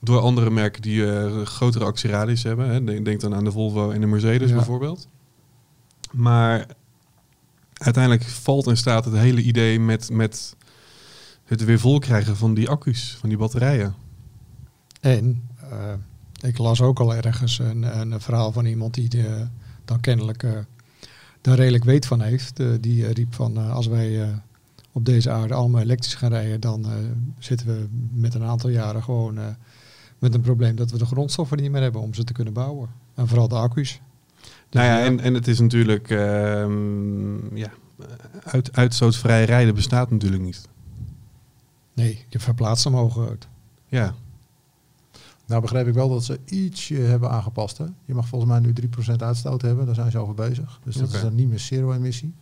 door 0.00 0.20
andere 0.20 0.50
merken 0.50 0.82
die 0.82 1.04
grotere 1.46 1.84
actieradius 1.84 2.42
hebben. 2.42 2.68
Hè. 2.68 2.84
Denk, 2.84 3.04
denk 3.04 3.20
dan 3.20 3.34
aan 3.34 3.44
de 3.44 3.52
Volvo 3.52 3.90
en 3.90 4.00
de 4.00 4.06
Mercedes 4.06 4.48
Ja. 4.48 4.56
bijvoorbeeld. 4.56 5.08
Maar 6.12 6.66
uiteindelijk 7.72 8.24
valt 8.24 8.66
en 8.66 8.76
staat 8.76 9.04
het 9.04 9.14
hele 9.14 9.42
idee 9.42 9.80
met, 9.80 10.10
met 10.10 10.56
het 11.44 11.64
weer 11.64 11.78
vol 11.78 11.98
krijgen 11.98 12.36
van 12.36 12.54
die 12.54 12.68
accu's, 12.68 13.16
van 13.20 13.28
die 13.28 13.38
batterijen. 13.38 13.94
En 15.00 15.48
eh, 15.70 15.92
ik 16.40 16.58
las 16.58 16.80
ook 16.80 17.00
al 17.00 17.14
ergens 17.14 17.58
een, 17.58 18.00
een 18.00 18.20
verhaal 18.20 18.52
van 18.52 18.64
iemand 18.64 18.94
die 18.94 19.08
de, 19.08 19.46
dan 19.84 20.00
kennelijk 20.00 20.42
eh, 20.42 20.58
daar 21.40 21.56
redelijk 21.56 21.84
weet 21.84 22.06
van 22.06 22.20
heeft. 22.20 22.60
Eh, 22.60 22.66
die 22.80 23.12
riep 23.12 23.34
van 23.34 23.56
als 23.56 23.86
wij 23.86 24.40
op 24.92 25.04
deze 25.04 25.30
aarde 25.30 25.54
allemaal 25.54 25.80
elektrisch 25.80 26.14
gaan 26.14 26.30
rijden, 26.30 26.60
dan 26.60 26.86
zitten 27.38 27.66
we 27.66 27.88
met 28.12 28.34
een 28.34 28.44
aantal 28.44 28.70
jaren 28.70 29.02
gewoon 29.02 29.38
met 30.18 30.34
een 30.34 30.40
probleem 30.40 30.76
dat 30.76 30.90
we 30.90 30.98
de 30.98 31.06
grondstoffen 31.06 31.58
niet 31.58 31.70
meer 31.70 31.82
hebben 31.82 32.00
om 32.00 32.14
ze 32.14 32.24
te 32.24 32.32
kunnen 32.32 32.52
bouwen. 32.52 32.88
En 33.14 33.28
vooral 33.28 33.48
de 33.48 33.54
accu's. 33.54 34.00
Nou 34.70 34.86
ja, 34.86 34.98
ja. 34.98 35.04
en, 35.04 35.20
en 35.20 35.34
het 35.34 35.48
is 35.48 35.60
natuurlijk, 35.60 36.10
ehm, 36.10 37.56
ja, 37.56 37.70
uit, 38.44 38.76
uitstootvrij 38.76 39.44
rijden 39.44 39.74
bestaat 39.74 40.10
natuurlijk 40.10 40.42
niet. 40.42 40.68
Nee, 41.94 42.24
je 42.28 42.38
verplaatst 42.38 42.84
hem 42.84 42.94
hooguit. 42.94 43.48
Ja, 43.86 44.14
Nou 45.50 45.62
begreep 45.62 45.86
ik 45.86 45.94
wel 45.94 46.08
dat 46.08 46.24
ze 46.24 46.38
ietsje 46.44 46.94
hebben 46.94 47.30
aangepast. 47.30 47.78
Hè? 47.78 47.84
Je 48.04 48.14
mag 48.14 48.28
volgens 48.28 48.50
mij 48.50 48.60
nu 48.60 48.72
3% 49.08 49.16
uitstoot 49.16 49.62
hebben. 49.62 49.86
Daar 49.86 49.94
zijn 49.94 50.10
ze 50.10 50.18
over 50.18 50.34
bezig. 50.34 50.80
Dus 50.84 50.96
dat 50.96 51.12
is 51.12 51.20
dan 51.20 51.34
niet 51.34 51.48
meer 51.48 51.58
zero-emissie. 51.58 52.34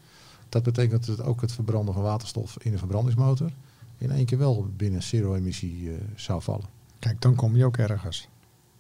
Dat 0.48 0.62
betekent 0.62 1.06
dat 1.06 1.22
ook 1.22 1.40
het 1.40 1.52
verbranden 1.52 1.94
van 1.94 2.02
waterstof 2.02 2.56
in 2.60 2.72
een 2.72 2.78
verbrandingsmotor... 2.78 3.50
in 3.98 4.10
één 4.10 4.24
keer 4.24 4.38
wel 4.38 4.68
binnen 4.76 5.02
zero-emissie 5.02 5.90
eh, 5.90 5.96
zou 6.14 6.42
vallen. 6.42 6.66
Kijk, 6.98 7.20
dan 7.20 7.34
kom 7.34 7.56
je 7.56 7.64
ook 7.64 7.76
ergens. 7.76 8.28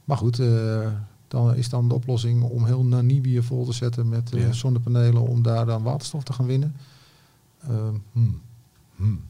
Maar 0.04 0.16
goed, 0.16 0.38
eh, 0.38 0.90
dan 1.28 1.54
is 1.54 1.68
dan 1.68 1.88
de 1.88 1.94
oplossing 1.94 2.42
om 2.42 2.64
heel 2.64 2.84
Namibië 2.84 3.42
vol 3.42 3.64
te 3.64 3.72
zetten 3.72 4.08
met 4.08 4.30
Ja. 4.30 4.52
zonnepanelen... 4.52 5.22
om 5.22 5.42
daar 5.42 5.66
dan 5.66 5.82
waterstof 5.82 6.22
te 6.22 6.32
gaan 6.32 6.46
winnen. 6.46 6.74
Ehm, 7.62 7.94
hmm, 8.12 8.40
hmm. 8.96 9.20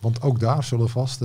Want 0.00 0.22
ook 0.22 0.40
daar 0.40 0.64
zullen 0.64 0.88
vast 0.88 1.20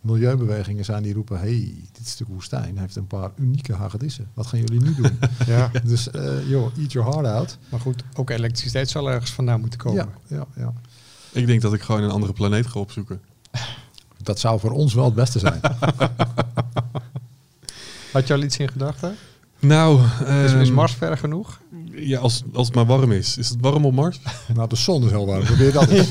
milieubewegingen 0.00 0.84
zijn 0.84 1.02
die 1.02 1.14
roepen... 1.14 1.38
hey, 1.38 1.74
dit 1.92 2.08
stuk 2.08 2.26
woestijn 2.28 2.78
heeft 2.78 2.96
een 2.96 3.06
paar 3.06 3.30
unieke 3.36 3.74
hagedissen. 3.74 4.28
Wat 4.34 4.46
gaan 4.46 4.58
jullie 4.58 4.80
nu 4.80 4.94
doen? 4.94 5.18
Ja. 5.46 5.70
dus 5.84 6.10
eh, 6.10 6.48
joh, 6.48 6.78
eat 6.78 6.92
your 6.92 7.12
heart 7.12 7.26
out. 7.26 7.58
Maar 7.68 7.80
goed, 7.80 8.02
ook 8.14 8.30
elektriciteit 8.30 8.88
zal 8.90 9.10
ergens 9.10 9.30
vandaan 9.30 9.60
moeten 9.60 9.78
komen. 9.78 10.08
Ja, 10.26 10.36
ja, 10.36 10.46
ja. 10.56 10.72
ik 11.32 11.46
denk 11.46 11.62
dat 11.62 11.74
ik 11.74 11.82
gewoon 11.82 12.02
een 12.02 12.10
andere 12.10 12.32
planeet 12.32 12.66
ga 12.66 12.80
opzoeken. 12.80 13.20
Dat 14.22 14.38
zou 14.38 14.60
voor 14.60 14.70
ons 14.70 14.94
wel 14.94 15.04
het 15.04 15.14
beste 15.14 15.38
zijn. 15.38 15.60
Had 18.12 18.26
je 18.26 18.34
al 18.34 18.42
iets 18.42 18.56
in 18.56 18.68
gedachten? 18.68 19.16
Nou, 19.58 20.00
Is, 20.44 20.52
is 20.52 20.68
ehm, 20.68 20.72
Mars 20.72 20.92
ver 20.92 21.16
genoeg? 21.18 21.60
Ja, 21.92 22.18
als, 22.18 22.42
als 22.52 22.66
het 22.66 22.76
maar 22.76 22.86
warm 22.86 23.12
is. 23.12 23.36
Is 23.36 23.48
het 23.48 23.58
warm 23.60 23.84
op 23.84 23.92
Mars? 23.92 24.20
nou, 24.54 24.68
de 24.68 24.76
zon 24.76 25.04
is 25.04 25.10
heel 25.10 25.26
warm. 25.26 25.44
Probeer 25.44 25.72
dat 25.72 25.88
eens. 25.88 26.10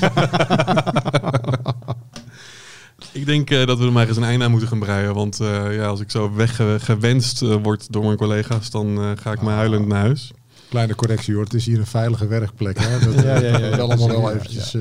Ik 3.11 3.25
denk 3.25 3.49
eh, 3.49 3.65
dat 3.65 3.77
we 3.79 3.85
er 3.85 3.91
maar 3.91 4.07
eens 4.07 4.17
een 4.17 4.23
einde 4.23 4.45
aan 4.45 4.51
moeten 4.51 4.69
gaan 4.69 4.79
breien. 4.79 5.13
Want 5.13 5.39
eh, 5.39 5.75
ja, 5.75 5.85
als 5.85 5.99
ik 5.99 6.11
zo 6.11 6.33
weggewenst 6.33 7.41
eh, 7.41 7.55
word 7.63 7.91
door 7.93 8.03
mijn 8.05 8.17
collega's, 8.17 8.69
dan 8.69 8.97
eh, 8.97 9.11
ga 9.15 9.31
ik 9.31 9.41
maar 9.41 9.55
huilend 9.55 9.87
naar 9.87 9.99
huis. 9.99 10.31
Kleine 10.69 10.95
correctie 10.95 11.33
hoor, 11.33 11.43
het 11.43 11.53
is 11.53 11.65
hier 11.65 11.79
een 11.79 11.85
veilige 11.85 12.27
werkplek. 12.27 12.77
Hè? 12.79 12.99
Dat, 13.05 13.13
Ja, 13.23 13.39
ja, 13.39 13.39
ja, 13.39 13.57
ja. 13.57 13.69
dat 13.69 13.79
allemaal 13.79 14.07
wel 14.07 14.31
eventjes... 14.31 14.71
ja. 14.71 14.79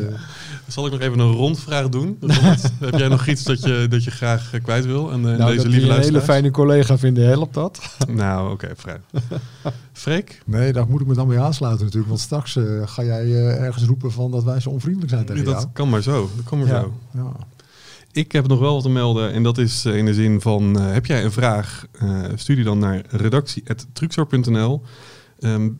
Zal 0.66 0.86
ik 0.86 0.92
nog 0.92 1.00
even 1.00 1.18
een 1.18 1.32
rondvraag 1.32 1.88
doen? 1.88 2.18
Heb 2.80 2.98
jij 2.98 3.08
nog 3.08 3.26
iets 3.26 3.42
dat 3.44 3.62
je, 3.62 3.86
dat 3.90 4.04
je 4.04 4.10
graag 4.10 4.50
kwijt 4.62 4.84
wil? 4.86 5.10
En, 5.12 5.18
eh, 5.32 5.38
nou, 5.38 5.50
deze 5.50 5.62
dat 5.62 5.72
lieve 5.72 5.88
een 5.88 6.00
hele 6.00 6.20
fijne 6.20 6.50
collega 6.50 6.98
vinden, 6.98 7.26
helpt 7.26 7.54
dat? 7.54 7.80
Nou, 8.08 8.52
oké, 8.52 8.68
vrij. 8.76 9.00
Freek? 9.92 10.42
Nee, 10.44 10.72
daar 10.72 10.86
moet 10.88 11.00
ik 11.00 11.06
me 11.06 11.14
dan 11.14 11.28
bij 11.28 11.40
aansluiten 11.40 11.84
natuurlijk. 11.84 12.08
Want 12.10 12.20
straks 12.20 12.56
eh, 12.56 12.64
ga 12.84 13.04
jij 13.04 13.22
eh, 13.24 13.62
ergens 13.62 13.84
roepen 13.84 14.12
van 14.12 14.30
dat 14.30 14.44
wij 14.44 14.60
zo 14.60 14.70
onvriendelijk 14.70 15.12
zijn 15.12 15.24
tegen 15.24 15.44
dat 15.44 15.54
jou. 15.54 15.66
kan 15.72 15.88
maar 15.88 16.02
zo. 16.02 16.30
Dat 16.36 16.44
kan 16.44 16.58
maar 16.58 16.66
Ja. 16.68 16.80
zo. 16.80 16.92
Ja. 17.14 17.32
Ik 18.12 18.32
heb 18.32 18.48
nog 18.48 18.58
wel 18.58 18.74
wat 18.74 18.82
te 18.82 18.88
melden 18.88 19.32
en 19.32 19.42
dat 19.42 19.58
is 19.58 19.84
eh, 19.84 19.96
in 19.96 20.04
de 20.04 20.14
zin 20.14 20.40
van, 20.40 20.78
eh, 20.78 20.92
heb 20.92 21.06
jij 21.06 21.24
een 21.24 21.32
vraag, 21.32 21.86
eh, 21.92 22.24
stuur 22.34 22.56
die 22.56 22.64
dan 22.64 22.78
naar 22.78 23.02
redactie.truxor.nl. 23.10 24.82
Ehm, 25.38 25.70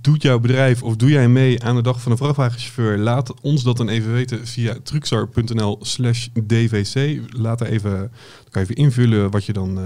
doet 0.00 0.22
jouw 0.22 0.38
bedrijf 0.38 0.82
of 0.82 0.96
doe 0.96 1.10
jij 1.10 1.28
mee 1.28 1.62
aan 1.62 1.76
de 1.76 1.82
dag 1.82 2.02
van 2.02 2.12
de 2.12 2.18
vrachtwagenchauffeur? 2.18 2.98
Laat 2.98 3.40
ons 3.40 3.62
dat 3.62 3.76
dan 3.76 3.88
even 3.88 4.12
weten 4.12 4.46
via 4.46 4.76
truxor.nl 4.82 5.78
slash 5.80 6.28
dvc. 6.46 7.20
Laat 7.28 7.60
er 7.60 7.66
even, 7.66 8.10
kan 8.50 8.62
je 8.62 8.68
even 8.68 8.82
invullen 8.82 9.30
wat 9.30 9.44
je 9.44 9.52
dan, 9.52 9.78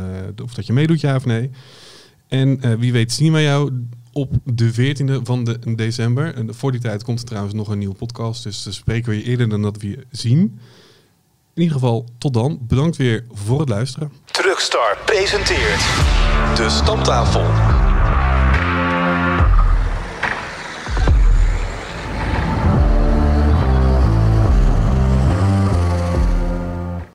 of 0.42 0.54
dat 0.54 0.66
je 0.66 0.72
meedoet, 0.72 1.00
ja 1.00 1.16
of 1.16 1.24
nee. 1.24 1.50
En 2.28 2.78
wie 2.78 2.92
weet 2.92 3.12
zien 3.12 3.32
wij 3.32 3.42
jou 3.42 3.86
op 4.12 4.34
de 4.44 4.72
14e 4.72 5.22
van 5.22 5.44
de 5.44 5.74
december. 5.74 6.34
En 6.34 6.54
voor 6.54 6.72
die 6.72 6.80
tijd 6.80 7.04
komt 7.04 7.18
er 7.18 7.26
trouwens 7.26 7.54
nog 7.54 7.68
een 7.68 7.78
nieuwe 7.78 7.94
podcast, 7.94 8.42
dus 8.42 8.66
spreken 8.70 9.10
we 9.10 9.16
je 9.16 9.24
eerder 9.24 9.48
dan 9.48 9.62
dat 9.62 9.76
we 9.76 9.88
je 9.88 10.06
zien. 10.10 10.58
In 11.54 11.62
ieder 11.62 11.74
geval, 11.74 12.08
tot 12.18 12.34
dan. 12.34 12.58
Bedankt 12.60 12.96
weer 12.96 13.26
voor 13.32 13.60
het 13.60 13.68
luisteren. 13.68 14.12
Truckstar 14.24 14.98
presenteert 15.04 15.80
de 16.56 16.66
Stamtafel. 16.68 17.81